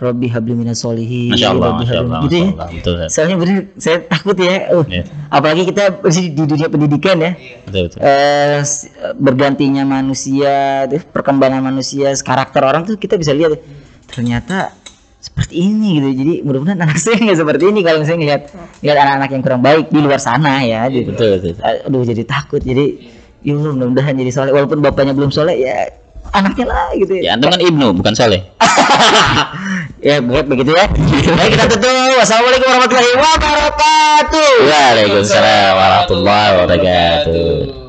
Robbi 0.00 0.26
habli 0.26 0.56
minas 0.56 0.80
solihin 0.80 1.28
Masya 1.28 1.52
Allah, 1.52 1.76
Masya 1.76 1.98
Allah, 2.00 2.18
gitu 2.24 2.36
ya 2.36 2.48
betul 2.72 2.92
Ustaz. 2.96 3.10
soalnya 3.12 3.36
bener 3.36 3.56
saya 3.76 3.96
takut 4.02 4.32
ya 4.34 4.72
uh, 4.72 4.80
Iya. 4.82 5.02
apalagi 5.28 5.62
kita 5.66 5.84
di 6.02 6.32
dunia 6.32 6.66
pendidikan 6.66 7.16
ya 7.16 7.32
betul 7.62 7.82
betul 7.86 7.98
eh 8.00 8.58
s- 8.60 8.88
bergantinya 9.14 9.84
manusia, 9.84 10.84
perkembangan 11.06 11.60
manusia, 11.62 12.16
karakter 12.18 12.60
orang 12.60 12.82
tuh 12.82 12.96
kita 12.96 13.14
bisa 13.14 13.30
lihat 13.30 13.60
ternyata 14.06 14.72
seperti 15.18 15.60
ini 15.60 16.00
gitu. 16.00 16.08
Jadi 16.16 16.34
mudah-mudahan 16.40 16.80
anak 16.80 16.96
saya 17.02 17.20
nggak 17.20 17.36
seperti 17.36 17.64
ini 17.66 17.80
kalau 17.80 18.00
misalnya 18.00 18.18
ngelihat 18.18 18.42
lihat 18.80 18.96
anak-anak 18.98 19.30
yang 19.30 19.42
kurang 19.42 19.60
baik 19.60 19.86
di 19.86 19.98
luar 19.98 20.16
sana 20.18 20.64
ya. 20.64 20.88
Gitu. 20.88 21.12
betul 21.12 21.28
betul 21.36 21.52
Aduh 21.60 22.02
jadi 22.02 22.24
takut. 22.24 22.58
Jadi 22.58 23.04
ya 23.40 23.52
mudah-mudahan 23.52 24.16
jadi 24.16 24.30
soleh 24.30 24.50
walaupun 24.50 24.80
bapaknya 24.80 25.12
belum 25.12 25.28
soleh 25.28 25.56
ya 25.56 25.92
anaknya 26.30 26.64
lah 26.64 26.92
gitu 26.94 27.16
ya 27.16 27.34
antum 27.34 27.48
kan 27.48 27.58
ibnu 27.58 27.90
bukan 27.92 28.12
soleh 28.12 28.44
ya 30.00 30.16
buat 30.24 30.44
begitu 30.48 30.72
ya. 30.72 30.86
Baik 31.38 31.50
kita 31.56 31.66
tutup. 31.76 32.12
Wassalamualaikum 32.20 32.66
warahmatullahi 32.68 33.12
wabarakatuh. 33.16 34.52
Waalaikumsalam 34.68 35.72
warahmatullahi 35.76 36.50
wabarakatuh 36.56 37.79